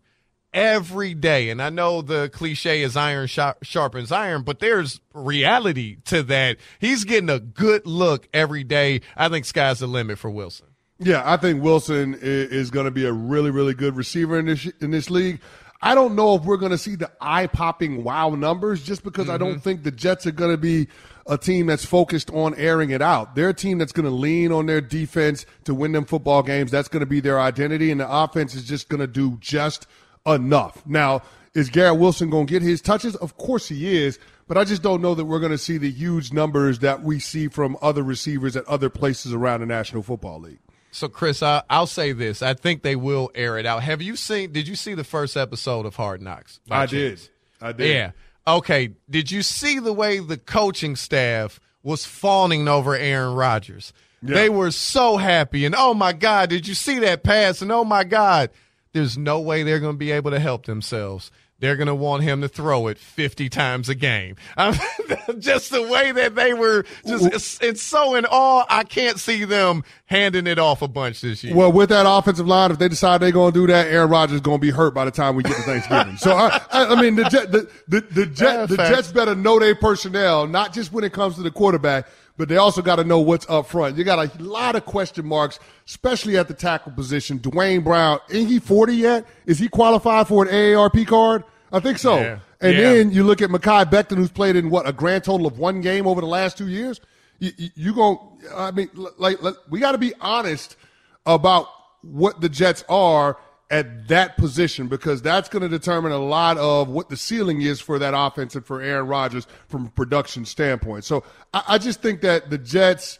every 0.55 1.13
day. 1.13 1.49
And 1.49 1.61
I 1.61 1.69
know 1.69 2.01
the 2.01 2.29
cliche 2.29 2.81
is 2.81 2.95
iron 2.95 3.27
sharpens 3.27 4.11
iron, 4.11 4.41
but 4.41 4.59
there's 4.59 5.01
reality 5.13 5.97
to 6.05 6.23
that. 6.23 6.57
He's 6.79 7.03
getting 7.03 7.29
a 7.29 7.39
good 7.39 7.85
look 7.85 8.27
every 8.33 8.63
day. 8.63 9.01
I 9.15 9.29
think 9.29 9.45
sky's 9.45 9.79
the 9.79 9.87
limit 9.87 10.17
for 10.17 10.31
Wilson. 10.31 10.67
Yeah, 10.97 11.21
I 11.25 11.35
think 11.35 11.61
Wilson 11.61 12.17
is, 12.21 12.71
going 12.71 12.85
to 12.85 12.91
be 12.91 13.05
a 13.05 13.11
really, 13.11 13.51
really 13.51 13.73
good 13.73 13.97
receiver 13.97 14.39
in 14.39 14.45
this 14.45 14.65
in 14.79 14.91
this 14.91 15.09
league. 15.09 15.41
I 15.81 15.93
don't 15.93 16.15
know 16.15 16.35
if 16.35 16.43
we're 16.43 16.57
going 16.57 16.71
to 16.71 16.77
see 16.77 16.95
the 16.95 17.11
eye 17.19 17.47
popping 17.47 18.05
wow 18.05 18.29
numbers 18.29 18.81
just 18.81 19.03
because 19.03 19.29
I 19.29 19.37
don't 19.37 19.51
mm-hmm. 19.51 19.59
think 19.59 19.83
the 19.83 19.91
Jets 19.91 20.25
are 20.25 20.31
going 20.31 20.51
to 20.51 20.57
be 20.57 20.87
a 21.27 21.37
team 21.37 21.65
that's 21.65 21.83
focused 21.83 22.31
on 22.31 22.55
airing 22.55 22.91
it 22.91 23.01
out. 23.01 23.35
They're 23.35 23.49
a 23.49 23.53
team 23.53 23.77
that's 23.77 23.91
going 23.91 24.05
to 24.05 24.11
lean 24.11 24.53
on 24.53 24.67
their 24.67 24.79
defense 24.79 25.45
to 25.65 25.75
win 25.75 25.91
them 25.91 26.05
football 26.05 26.43
games. 26.43 26.71
That's 26.71 26.87
going 26.87 27.01
to 27.01 27.05
be 27.05 27.19
their 27.19 27.41
identity, 27.41 27.91
and 27.91 27.99
the 27.99 28.09
offense 28.09 28.55
is 28.55 28.63
just 28.63 28.87
going 28.87 29.01
to 29.01 29.07
do 29.07 29.37
just 29.41 29.87
enough. 30.25 30.85
Now, 30.85 31.21
is 31.53 31.69
Garrett 31.69 31.97
Wilson 31.97 32.29
going 32.29 32.47
to 32.47 32.51
get 32.51 32.61
his 32.61 32.81
touches? 32.81 33.15
Of 33.15 33.37
course 33.37 33.67
he 33.67 33.97
is, 33.97 34.19
but 34.47 34.57
I 34.57 34.63
just 34.63 34.81
don't 34.81 35.01
know 35.01 35.15
that 35.15 35.25
we're 35.25 35.39
going 35.39 35.51
to 35.51 35.57
see 35.57 35.77
the 35.77 35.89
huge 35.89 36.33
numbers 36.33 36.79
that 36.79 37.01
we 37.01 37.19
see 37.19 37.47
from 37.47 37.77
other 37.81 38.03
receivers 38.03 38.55
at 38.55 38.65
other 38.65 38.89
places 38.89 39.33
around 39.33 39.61
the 39.61 39.65
National 39.65 40.03
Football 40.03 40.41
League. 40.41 40.59
So, 40.91 41.07
Chris, 41.07 41.43
I, 41.43 41.63
I'll 41.69 41.87
say 41.87 42.13
this: 42.13 42.41
I 42.41 42.53
think 42.53 42.81
they 42.81 42.95
will 42.95 43.29
air 43.35 43.57
it 43.57 43.65
out. 43.65 43.83
Have 43.83 44.01
you 44.01 44.15
seen? 44.15 44.51
Did 44.51 44.67
you 44.67 44.75
see 44.75 44.93
the 44.93 45.03
first 45.03 45.35
episode 45.35 45.85
of 45.85 45.95
Hard 45.95 46.21
Knocks? 46.21 46.59
I 46.69 46.85
did. 46.85 47.19
I 47.61 47.71
did. 47.73 47.93
Yeah. 47.93 48.11
Okay. 48.47 48.91
Did 49.09 49.31
you 49.31 49.41
see 49.41 49.79
the 49.79 49.91
way 49.91 50.19
the 50.19 50.37
coaching 50.37 50.95
staff 50.95 51.59
was 51.83 52.05
fawning 52.05 52.67
over 52.67 52.95
Aaron 52.95 53.35
Rodgers? 53.35 53.91
They 54.21 54.49
were 54.49 54.71
so 54.71 55.17
happy, 55.17 55.65
and 55.65 55.75
oh 55.77 55.93
my 55.93 56.11
God, 56.11 56.49
did 56.49 56.67
you 56.67 56.73
see 56.73 56.99
that 56.99 57.23
pass? 57.23 57.61
And 57.61 57.71
oh 57.71 57.83
my 57.83 58.03
God, 58.03 58.49
there's 58.95 59.17
no 59.17 59.41
way 59.41 59.63
they're 59.63 59.81
going 59.81 59.95
to 59.95 59.97
be 59.97 60.11
able 60.11 60.31
to 60.31 60.39
help 60.39 60.65
themselves. 60.65 61.29
They're 61.59 61.75
going 61.75 61.87
to 61.87 61.95
want 61.95 62.23
him 62.23 62.41
to 62.41 62.47
throw 62.47 62.87
it 62.87 62.97
50 62.97 63.49
times 63.49 63.89
a 63.89 63.95
game. 63.95 64.37
I 64.57 64.71
mean, 64.71 65.41
just 65.41 65.69
the 65.69 65.81
way 65.81 66.13
that 66.13 66.35
they 66.35 66.53
were 66.53 66.85
just, 67.05 67.25
it's, 67.25 67.61
it's 67.61 67.81
so 67.81 68.15
in 68.15 68.25
awe. 68.25 68.65
I 68.69 68.85
can't 68.85 69.19
see 69.19 69.43
them 69.43 69.83
handing 70.05 70.47
it 70.47 70.59
off 70.59 70.81
a 70.81 70.87
bunch 70.87 71.19
this 71.19 71.43
year. 71.43 71.53
Well, 71.53 71.73
with 71.73 71.89
that 71.89 72.05
offensive 72.07 72.47
line, 72.47 72.71
if 72.71 72.79
they 72.79 72.87
decide 72.87 73.19
they're 73.19 73.31
going 73.31 73.51
to 73.51 73.59
do 73.59 73.67
that, 73.67 73.87
Aaron 73.87 74.09
Rodgers 74.09 74.35
is 74.35 74.41
going 74.41 74.59
to 74.59 74.61
be 74.61 74.71
hurt 74.71 74.93
by 74.93 75.03
the 75.03 75.11
time 75.11 75.35
we 75.35 75.43
get 75.43 75.57
to 75.57 75.63
Thanksgiving. 75.63 76.15
so, 76.15 76.33
I, 76.33 76.61
I, 76.71 76.85
I 76.87 77.01
mean, 77.01 77.15
the, 77.15 77.25
Jet, 77.25 77.51
the, 77.51 77.69
the, 77.89 77.99
the, 77.99 78.25
Jet, 78.27 78.69
the. 78.69 78.77
Jets 78.77 79.11
better 79.11 79.35
know 79.35 79.59
their 79.59 79.75
personnel, 79.75 80.47
not 80.47 80.73
just 80.73 80.93
when 80.93 81.03
it 81.03 81.11
comes 81.11 81.35
to 81.35 81.41
the 81.41 81.51
quarterback, 81.51 82.07
but 82.37 82.49
they 82.49 82.57
also 82.57 82.81
got 82.81 82.97
to 82.97 83.03
know 83.03 83.19
what's 83.19 83.49
up 83.49 83.67
front. 83.67 83.97
You 83.97 84.03
got 84.03 84.19
a 84.19 84.43
lot 84.43 84.75
of 84.75 84.85
question 84.85 85.25
marks, 85.25 85.59
especially 85.87 86.37
at 86.37 86.47
the 86.47 86.53
tackle 86.53 86.91
position. 86.91 87.37
Duane 87.37 87.81
Brown, 87.81 88.19
ain't 88.31 88.49
he 88.49 88.59
40 88.59 88.93
yet? 88.95 89.25
Is 89.45 89.59
he 89.59 89.67
qualified 89.69 90.27
for 90.27 90.43
an 90.45 90.49
AARP 90.53 91.07
card? 91.07 91.43
I 91.71 91.79
think 91.79 91.97
so. 91.97 92.17
Yeah. 92.19 92.39
And 92.61 92.73
Yeah. 92.73 92.81
then 92.81 93.11
you 93.11 93.23
look 93.23 93.41
at 93.41 93.49
Mekhi 93.49 93.85
Becton, 93.91 94.17
who's 94.17 94.31
played 94.31 94.55
in 94.55 94.69
what 94.69 94.87
a 94.87 94.93
grand 94.93 95.23
total 95.23 95.45
of 95.47 95.57
one 95.59 95.81
game 95.81 96.07
over 96.07 96.21
the 96.21 96.27
last 96.27 96.57
two 96.57 96.67
years. 96.67 96.99
You, 97.39 97.51
you, 97.57 97.69
you 97.75 97.93
going 97.93 98.17
I 98.55 98.71
mean, 98.71 98.89
like, 99.17 99.41
like 99.41 99.55
we 99.69 99.79
got 99.79 99.91
to 99.93 99.97
be 99.97 100.13
honest 100.21 100.77
about 101.25 101.67
what 102.01 102.39
the 102.39 102.47
Jets 102.49 102.83
are 102.87 103.37
at 103.69 104.07
that 104.07 104.37
position 104.37 104.87
because 104.87 105.21
that's 105.21 105.49
going 105.49 105.63
to 105.63 105.69
determine 105.69 106.11
a 106.11 106.19
lot 106.19 106.57
of 106.57 106.87
what 106.87 107.09
the 107.09 107.17
ceiling 107.17 107.61
is 107.61 107.81
for 107.81 107.97
that 107.99 108.13
offense 108.15 108.55
and 108.55 108.65
for 108.65 108.81
Aaron 108.81 109.07
Rodgers 109.07 109.47
from 109.67 109.87
a 109.87 109.89
production 109.89 110.45
standpoint. 110.45 111.03
So 111.03 111.23
I, 111.53 111.63
I 111.69 111.77
just 111.77 112.01
think 112.01 112.21
that 112.21 112.49
the 112.49 112.57
Jets, 112.57 113.19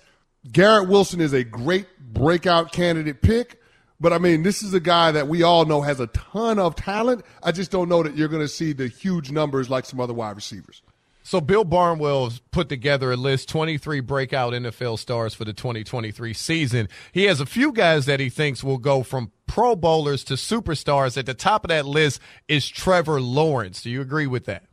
Garrett 0.52 0.88
Wilson 0.88 1.20
is 1.20 1.34
a 1.34 1.44
great 1.44 1.88
breakout 2.00 2.72
candidate 2.72 3.22
pick. 3.22 3.60
But 4.00 4.14
I 4.14 4.18
mean, 4.18 4.44
this 4.44 4.62
is 4.62 4.74
a 4.74 4.80
guy 4.80 5.12
that 5.14 5.28
we 5.28 5.42
all 5.42 5.66
know 5.66 5.82
has 5.82 6.00
a 6.00 6.08
ton 6.08 6.60
of 6.60 6.76
talent. 6.76 7.24
I 7.42 7.52
just 7.52 7.72
don't 7.72 7.90
know 7.90 8.04
that 8.04 8.16
you're 8.16 8.28
going 8.28 8.42
to 8.42 8.48
see 8.48 8.74
the 8.74 8.88
huge 8.88 9.32
numbers 9.32 9.70
like 9.70 9.86
some 9.86 10.00
other 10.00 10.14
wide 10.14 10.36
receivers. 10.36 10.82
So 11.24 11.42
Bill 11.42 11.66
Barnwell's 11.66 12.38
put 12.52 12.70
together 12.70 13.12
a 13.12 13.16
list 13.16 13.50
23 13.50 14.00
breakout 14.02 14.54
NFL 14.54 15.00
stars 15.00 15.34
for 15.34 15.44
the 15.44 15.54
2023 15.54 16.34
season. 16.34 16.88
He 17.14 17.24
has 17.24 17.40
a 17.40 17.48
few 17.48 17.72
guys 17.72 18.06
that 18.06 18.20
he 18.20 18.30
thinks 18.30 18.64
will 18.64 18.78
go 18.78 19.02
from 19.02 19.32
pro 19.48 19.76
bowlers 19.76 20.24
to 20.26 20.34
superstars. 20.34 21.18
At 21.18 21.26
the 21.26 21.34
top 21.34 21.64
of 21.64 21.70
that 21.70 21.86
list 21.86 22.20
is 22.48 22.68
Trevor 22.68 23.22
Lawrence. 23.22 23.82
Do 23.82 23.90
you 23.90 24.02
agree 24.02 24.28
with 24.28 24.46
that? 24.46 24.64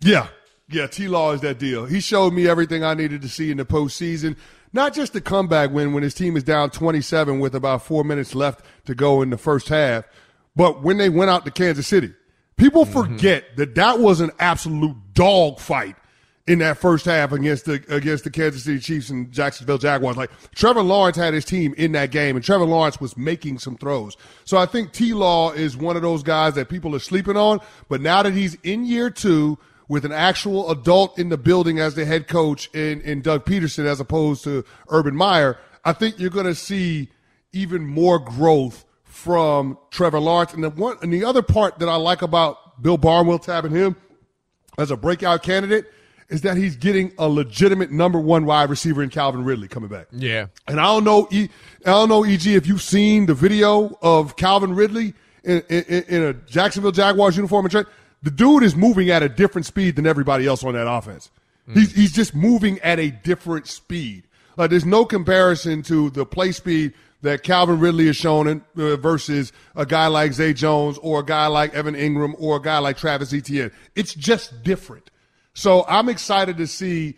Yeah. 0.00 0.28
Yeah, 0.68 0.88
T 0.88 1.06
Law 1.06 1.32
is 1.32 1.42
that 1.42 1.58
deal. 1.58 1.86
He 1.86 2.00
showed 2.00 2.32
me 2.32 2.48
everything 2.48 2.82
I 2.82 2.94
needed 2.94 3.22
to 3.22 3.28
see 3.28 3.50
in 3.50 3.58
the 3.58 3.64
postseason. 3.64 4.36
Not 4.72 4.94
just 4.94 5.12
the 5.12 5.20
comeback 5.20 5.70
win 5.70 5.92
when 5.92 6.02
his 6.02 6.14
team 6.14 6.36
is 6.36 6.42
down 6.42 6.70
27 6.70 7.38
with 7.38 7.54
about 7.54 7.82
four 7.82 8.02
minutes 8.02 8.34
left 8.34 8.64
to 8.86 8.94
go 8.94 9.22
in 9.22 9.30
the 9.30 9.38
first 9.38 9.68
half, 9.68 10.04
but 10.56 10.82
when 10.82 10.98
they 10.98 11.08
went 11.08 11.30
out 11.30 11.44
to 11.44 11.50
Kansas 11.50 11.86
City. 11.86 12.12
People 12.56 12.84
mm-hmm. 12.84 13.14
forget 13.14 13.56
that 13.56 13.74
that 13.76 14.00
was 14.00 14.20
an 14.20 14.32
absolute 14.38 14.96
dog 15.12 15.60
fight 15.60 15.96
in 16.46 16.60
that 16.60 16.78
first 16.78 17.04
half 17.04 17.32
against 17.32 17.64
the 17.64 17.82
against 17.88 18.24
the 18.24 18.30
Kansas 18.30 18.64
City 18.64 18.78
Chiefs 18.78 19.10
and 19.10 19.30
Jacksonville 19.32 19.78
Jaguars. 19.78 20.16
Like 20.16 20.30
Trevor 20.54 20.82
Lawrence 20.82 21.16
had 21.16 21.34
his 21.34 21.44
team 21.44 21.74
in 21.76 21.92
that 21.92 22.10
game, 22.10 22.36
and 22.36 22.44
Trevor 22.44 22.64
Lawrence 22.64 23.00
was 23.00 23.16
making 23.16 23.58
some 23.58 23.76
throws. 23.76 24.16
So 24.44 24.56
I 24.56 24.66
think 24.66 24.92
T. 24.92 25.12
Law 25.12 25.52
is 25.52 25.76
one 25.76 25.96
of 25.96 26.02
those 26.02 26.22
guys 26.22 26.54
that 26.54 26.68
people 26.68 26.94
are 26.94 27.00
sleeping 27.00 27.36
on. 27.36 27.60
But 27.88 28.00
now 28.00 28.22
that 28.22 28.32
he's 28.32 28.54
in 28.62 28.84
year 28.84 29.10
two 29.10 29.58
with 29.88 30.04
an 30.04 30.12
actual 30.12 30.70
adult 30.70 31.18
in 31.18 31.28
the 31.28 31.38
building 31.38 31.78
as 31.78 31.94
the 31.94 32.04
head 32.04 32.28
coach 32.28 32.68
in, 32.74 33.00
in 33.02 33.22
Doug 33.22 33.44
Pederson 33.44 33.84
as 33.84 34.00
opposed 34.00 34.42
to 34.44 34.64
Urban 34.88 35.14
Meyer, 35.14 35.58
I 35.84 35.92
think 35.92 36.18
you're 36.18 36.30
going 36.30 36.46
to 36.46 36.54
see 36.54 37.10
even 37.52 37.86
more 37.86 38.18
growth 38.18 38.84
from 39.04 39.78
Trevor 39.90 40.20
Lawrence. 40.20 40.52
And 40.54 40.62
the 40.62 40.70
one 40.70 40.96
and 41.02 41.12
the 41.12 41.24
other 41.24 41.42
part 41.42 41.78
that 41.80 41.88
I 41.88 41.96
like 41.96 42.22
about 42.22 42.82
Bill 42.82 42.98
Barnwell 42.98 43.38
tabbing 43.38 43.72
him 43.72 43.96
as 44.78 44.90
a 44.90 44.96
breakout 44.96 45.42
candidate 45.42 45.86
is 46.28 46.42
that 46.42 46.56
he's 46.56 46.76
getting 46.76 47.12
a 47.18 47.28
legitimate 47.28 47.90
number 47.90 48.18
one 48.18 48.46
wide 48.46 48.68
receiver 48.68 49.02
in 49.02 49.10
Calvin 49.10 49.44
Ridley 49.44 49.68
coming 49.68 49.88
back. 49.88 50.08
Yeah. 50.10 50.46
And 50.66 50.80
I 50.80 50.84
don't 50.84 51.04
know, 51.04 51.28
e, 51.30 51.48
I 51.84 51.90
don't 51.90 52.08
know, 52.08 52.24
EG, 52.24 52.46
if 52.46 52.66
you've 52.66 52.82
seen 52.82 53.26
the 53.26 53.34
video 53.34 53.96
of 54.02 54.36
Calvin 54.36 54.74
Ridley 54.74 55.14
in, 55.44 55.62
in, 55.68 56.04
in 56.08 56.22
a 56.22 56.32
Jacksonville 56.32 56.92
Jaguars 56.92 57.36
uniform 57.36 57.64
and 57.64 57.72
trade. 57.72 57.86
The 58.22 58.30
dude 58.30 58.64
is 58.64 58.74
moving 58.74 59.10
at 59.10 59.22
a 59.22 59.28
different 59.28 59.66
speed 59.66 59.96
than 59.96 60.06
everybody 60.06 60.46
else 60.46 60.64
on 60.64 60.74
that 60.74 60.90
offense. 60.90 61.30
He's, 61.72 61.92
he's 61.92 62.12
just 62.12 62.34
moving 62.34 62.78
at 62.80 62.98
a 62.98 63.10
different 63.10 63.66
speed. 63.66 64.24
Like 64.56 64.70
there's 64.70 64.84
no 64.84 65.04
comparison 65.04 65.82
to 65.84 66.10
the 66.10 66.24
play 66.24 66.52
speed 66.52 66.94
that 67.22 67.42
Calvin 67.42 67.80
Ridley 67.80 68.06
has 68.06 68.16
shown 68.16 68.46
in, 68.46 68.64
uh, 68.76 68.96
versus 68.96 69.52
a 69.74 69.84
guy 69.84 70.06
like 70.06 70.32
Zay 70.32 70.52
Jones 70.52 70.98
or 70.98 71.20
a 71.20 71.24
guy 71.24 71.46
like 71.48 71.74
Evan 71.74 71.94
Engram 71.94 72.34
or 72.38 72.56
a 72.56 72.62
guy 72.62 72.78
like 72.78 72.96
Travis 72.96 73.32
Etienne. 73.32 73.72
It's 73.94 74.14
just 74.14 74.62
different. 74.62 75.10
So 75.56 75.86
I'm 75.88 76.10
excited 76.10 76.58
to 76.58 76.66
see 76.66 77.16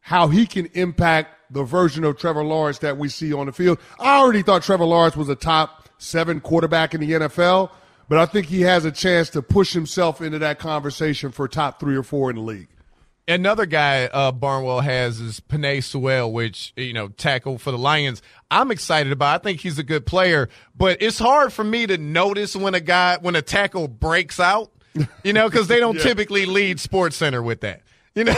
how 0.00 0.28
he 0.28 0.46
can 0.46 0.66
impact 0.74 1.34
the 1.50 1.64
version 1.64 2.04
of 2.04 2.18
Trevor 2.18 2.44
Lawrence 2.44 2.80
that 2.80 2.98
we 2.98 3.08
see 3.08 3.32
on 3.32 3.46
the 3.46 3.52
field. 3.52 3.78
I 3.98 4.18
already 4.18 4.42
thought 4.42 4.62
Trevor 4.62 4.84
Lawrence 4.84 5.16
was 5.16 5.30
a 5.30 5.34
top 5.34 5.88
seven 5.96 6.42
quarterback 6.42 6.92
in 6.92 7.00
the 7.00 7.10
NFL, 7.12 7.70
but 8.06 8.18
I 8.18 8.26
think 8.26 8.48
he 8.48 8.60
has 8.62 8.84
a 8.84 8.92
chance 8.92 9.30
to 9.30 9.40
push 9.40 9.72
himself 9.72 10.20
into 10.20 10.38
that 10.40 10.58
conversation 10.58 11.32
for 11.32 11.48
top 11.48 11.80
three 11.80 11.96
or 11.96 12.02
four 12.02 12.28
in 12.28 12.36
the 12.36 12.42
league. 12.42 12.68
Another 13.26 13.64
guy 13.64 14.04
uh, 14.04 14.30
Barnwell 14.30 14.80
has 14.80 15.18
is 15.18 15.40
Penei 15.40 15.82
Sewell, 15.82 16.30
which 16.30 16.74
you 16.76 16.92
know 16.92 17.08
tackle 17.08 17.56
for 17.56 17.70
the 17.70 17.78
Lions. 17.78 18.20
I'm 18.50 18.70
excited 18.70 19.10
about. 19.10 19.40
I 19.40 19.42
think 19.42 19.60
he's 19.60 19.78
a 19.78 19.82
good 19.82 20.04
player, 20.04 20.50
but 20.76 21.00
it's 21.00 21.18
hard 21.18 21.50
for 21.50 21.64
me 21.64 21.86
to 21.86 21.96
notice 21.96 22.54
when 22.54 22.74
a 22.74 22.80
guy 22.80 23.16
when 23.22 23.36
a 23.36 23.42
tackle 23.42 23.88
breaks 23.88 24.38
out. 24.38 24.70
You 25.24 25.32
know, 25.32 25.48
because 25.48 25.68
they 25.68 25.78
don't 25.80 25.96
Yeah. 25.98 26.02
typically 26.02 26.46
lead 26.46 26.80
Sports 26.80 27.16
Center 27.16 27.42
with 27.42 27.60
that. 27.60 27.82
You 28.14 28.24
know, 28.24 28.34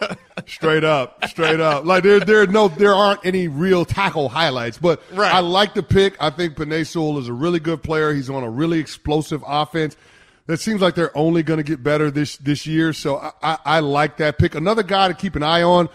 Straight 0.46 0.84
up, 0.84 1.24
straight 1.28 1.58
up. 1.58 1.84
Like 1.86 2.02
there, 2.04 2.20
there, 2.20 2.46
no, 2.46 2.68
there 2.68 2.94
aren't 2.94 3.24
any 3.24 3.48
real 3.48 3.84
tackle 3.84 4.28
highlights. 4.28 4.76
But 4.78 5.00
Right. 5.12 5.34
I 5.34 5.40
like 5.40 5.74
the 5.74 5.82
pick. 5.82 6.14
I 6.20 6.30
think 6.30 6.54
Penei 6.54 6.86
Sewell 6.86 7.18
is 7.18 7.26
a 7.28 7.32
really 7.32 7.58
good 7.58 7.82
player. 7.82 8.12
He's 8.12 8.28
on 8.30 8.44
a 8.44 8.50
really 8.50 8.78
explosive 8.78 9.42
offense. 9.46 9.96
That 10.46 10.58
seems 10.60 10.80
like 10.80 10.94
they're 10.94 11.16
only 11.16 11.42
going 11.42 11.56
to 11.56 11.64
get 11.64 11.82
better 11.82 12.10
this 12.10 12.36
this 12.36 12.66
year. 12.66 12.92
So 12.92 13.16
I, 13.16 13.32
I, 13.42 13.58
I 13.64 13.80
like 13.80 14.18
that 14.18 14.38
pick. 14.38 14.54
Another 14.54 14.82
guy 14.84 15.08
to 15.08 15.14
keep 15.14 15.34
an 15.34 15.42
eye 15.42 15.62
on. 15.62 15.88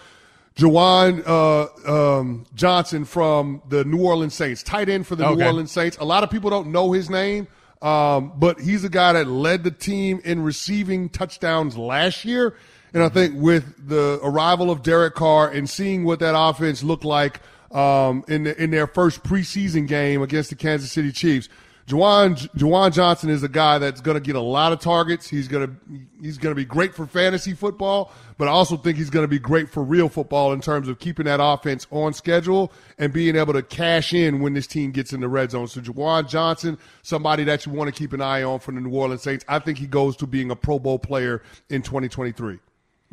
Juwan 0.57 1.23
uh, 1.25 2.17
um, 2.19 2.45
Johnson 2.55 3.05
from 3.05 3.61
the 3.69 3.85
New 3.85 4.01
Orleans 4.03 4.33
Saints, 4.33 4.61
tight 4.63 4.89
end 4.89 5.07
for 5.07 5.15
the 5.15 5.25
Okay. 5.25 5.35
New 5.35 5.45
Orleans 5.45 5.71
Saints. 5.71 5.97
A 5.97 6.03
lot 6.03 6.23
of 6.23 6.29
people 6.29 6.49
don't 6.49 6.71
know 6.73 6.91
his 6.91 7.09
name, 7.09 7.47
um, 7.81 8.33
but 8.37 8.59
he's 8.59 8.83
a 8.83 8.89
guy 8.89 9.13
that 9.13 9.27
led 9.27 9.63
the 9.63 9.71
team 9.71 10.21
in 10.23 10.43
receiving 10.43 11.09
touchdowns 11.09 11.77
last 11.77 12.25
year. 12.25 12.55
And 12.93 13.01
I 13.01 13.09
think 13.09 13.35
with 13.37 13.87
the 13.87 14.19
arrival 14.21 14.69
of 14.69 14.83
Derek 14.83 15.15
Carr 15.15 15.49
and 15.49 15.69
seeing 15.69 16.03
what 16.03 16.19
that 16.19 16.37
offense 16.37 16.83
looked 16.83 17.05
like 17.05 17.39
um, 17.71 18.23
in 18.27 18.43
the, 18.43 18.61
in 18.61 18.69
their 18.71 18.87
first 18.87 19.23
preseason 19.23 19.87
game 19.87 20.21
against 20.21 20.49
the 20.49 20.55
Kansas 20.55 20.91
City 20.91 21.11
Chiefs, 21.11 21.47
Juwan 21.87 22.37
Juwan 22.55 22.93
Johnson 22.93 23.29
is 23.29 23.43
a 23.43 23.49
guy 23.49 23.77
that's 23.77 24.01
going 24.01 24.15
to 24.15 24.21
get 24.21 24.35
a 24.35 24.41
lot 24.41 24.71
of 24.71 24.79
targets. 24.79 25.27
He's 25.27 25.47
going 25.47 25.67
to 25.67 25.75
he's 26.21 26.37
going 26.37 26.51
to 26.51 26.55
be 26.55 26.65
great 26.65 26.93
for 26.93 27.05
fantasy 27.05 27.53
football, 27.53 28.11
but 28.37 28.47
I 28.47 28.51
also 28.51 28.77
think 28.77 28.97
he's 28.97 29.09
going 29.09 29.23
to 29.23 29.27
be 29.27 29.39
great 29.39 29.69
for 29.69 29.83
real 29.83 30.07
football 30.07 30.53
in 30.53 30.61
terms 30.61 30.87
of 30.87 30.99
keeping 30.99 31.25
that 31.25 31.39
offense 31.41 31.87
on 31.91 32.13
schedule 32.13 32.71
and 32.97 33.11
being 33.11 33.35
able 33.35 33.53
to 33.53 33.63
cash 33.63 34.13
in 34.13 34.41
when 34.41 34.53
this 34.53 34.67
team 34.67 34.91
gets 34.91 35.11
in 35.11 35.21
the 35.21 35.27
red 35.27 35.51
zone. 35.51 35.67
So 35.67 35.81
Juwan 35.81 36.29
Johnson, 36.29 36.77
somebody 37.01 37.43
that 37.45 37.65
you 37.65 37.71
want 37.71 37.93
to 37.93 37.97
keep 37.97 38.13
an 38.13 38.21
eye 38.21 38.43
on 38.43 38.59
for 38.59 38.71
the 38.71 38.79
New 38.79 38.91
Orleans 38.91 39.23
Saints. 39.23 39.43
I 39.47 39.59
think 39.59 39.77
he 39.77 39.87
goes 39.87 40.15
to 40.17 40.27
being 40.27 40.51
a 40.51 40.55
Pro 40.55 40.79
Bowl 40.79 40.99
player 40.99 41.41
in 41.69 41.81
2023. 41.81 42.59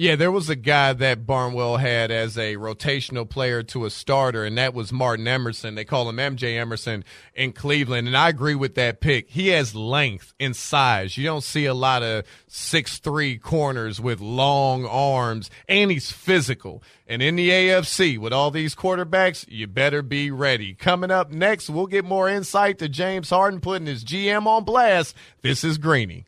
Yeah, 0.00 0.14
there 0.14 0.30
was 0.30 0.48
a 0.48 0.54
guy 0.54 0.92
that 0.92 1.26
Barnwell 1.26 1.78
had 1.78 2.12
as 2.12 2.38
a 2.38 2.54
rotational 2.54 3.28
player 3.28 3.64
to 3.64 3.84
a 3.84 3.90
starter, 3.90 4.44
and 4.44 4.56
that 4.56 4.72
was 4.72 4.92
Martin 4.92 5.26
Emerson. 5.26 5.74
They 5.74 5.84
call 5.84 6.08
him 6.08 6.18
MJ 6.18 6.56
Emerson 6.56 7.02
in 7.34 7.52
Cleveland, 7.52 8.06
and 8.06 8.16
I 8.16 8.28
agree 8.28 8.54
with 8.54 8.76
that 8.76 9.00
pick. 9.00 9.28
He 9.28 9.48
has 9.48 9.74
length 9.74 10.34
and 10.38 10.54
size. 10.54 11.16
You 11.16 11.24
don't 11.24 11.42
see 11.42 11.64
a 11.64 11.74
lot 11.74 12.04
of 12.04 12.24
six 12.46 12.98
three 12.98 13.38
corners 13.38 14.00
with 14.00 14.20
long 14.20 14.86
arms, 14.86 15.50
and 15.68 15.90
he's 15.90 16.12
physical. 16.12 16.80
And 17.08 17.20
in 17.20 17.34
the 17.34 17.50
AFC, 17.50 18.18
with 18.18 18.32
all 18.32 18.52
these 18.52 18.76
quarterbacks, 18.76 19.46
you 19.48 19.66
better 19.66 20.02
be 20.02 20.30
ready. 20.30 20.74
Coming 20.74 21.10
up 21.10 21.32
next, 21.32 21.68
we'll 21.68 21.88
get 21.88 22.04
more 22.04 22.28
insight 22.28 22.78
to 22.78 22.88
James 22.88 23.30
Harden 23.30 23.60
putting 23.60 23.88
his 23.88 24.04
GM 24.04 24.46
on 24.46 24.62
blast. 24.62 25.16
This 25.42 25.64
is 25.64 25.76
Greeny. 25.76 26.27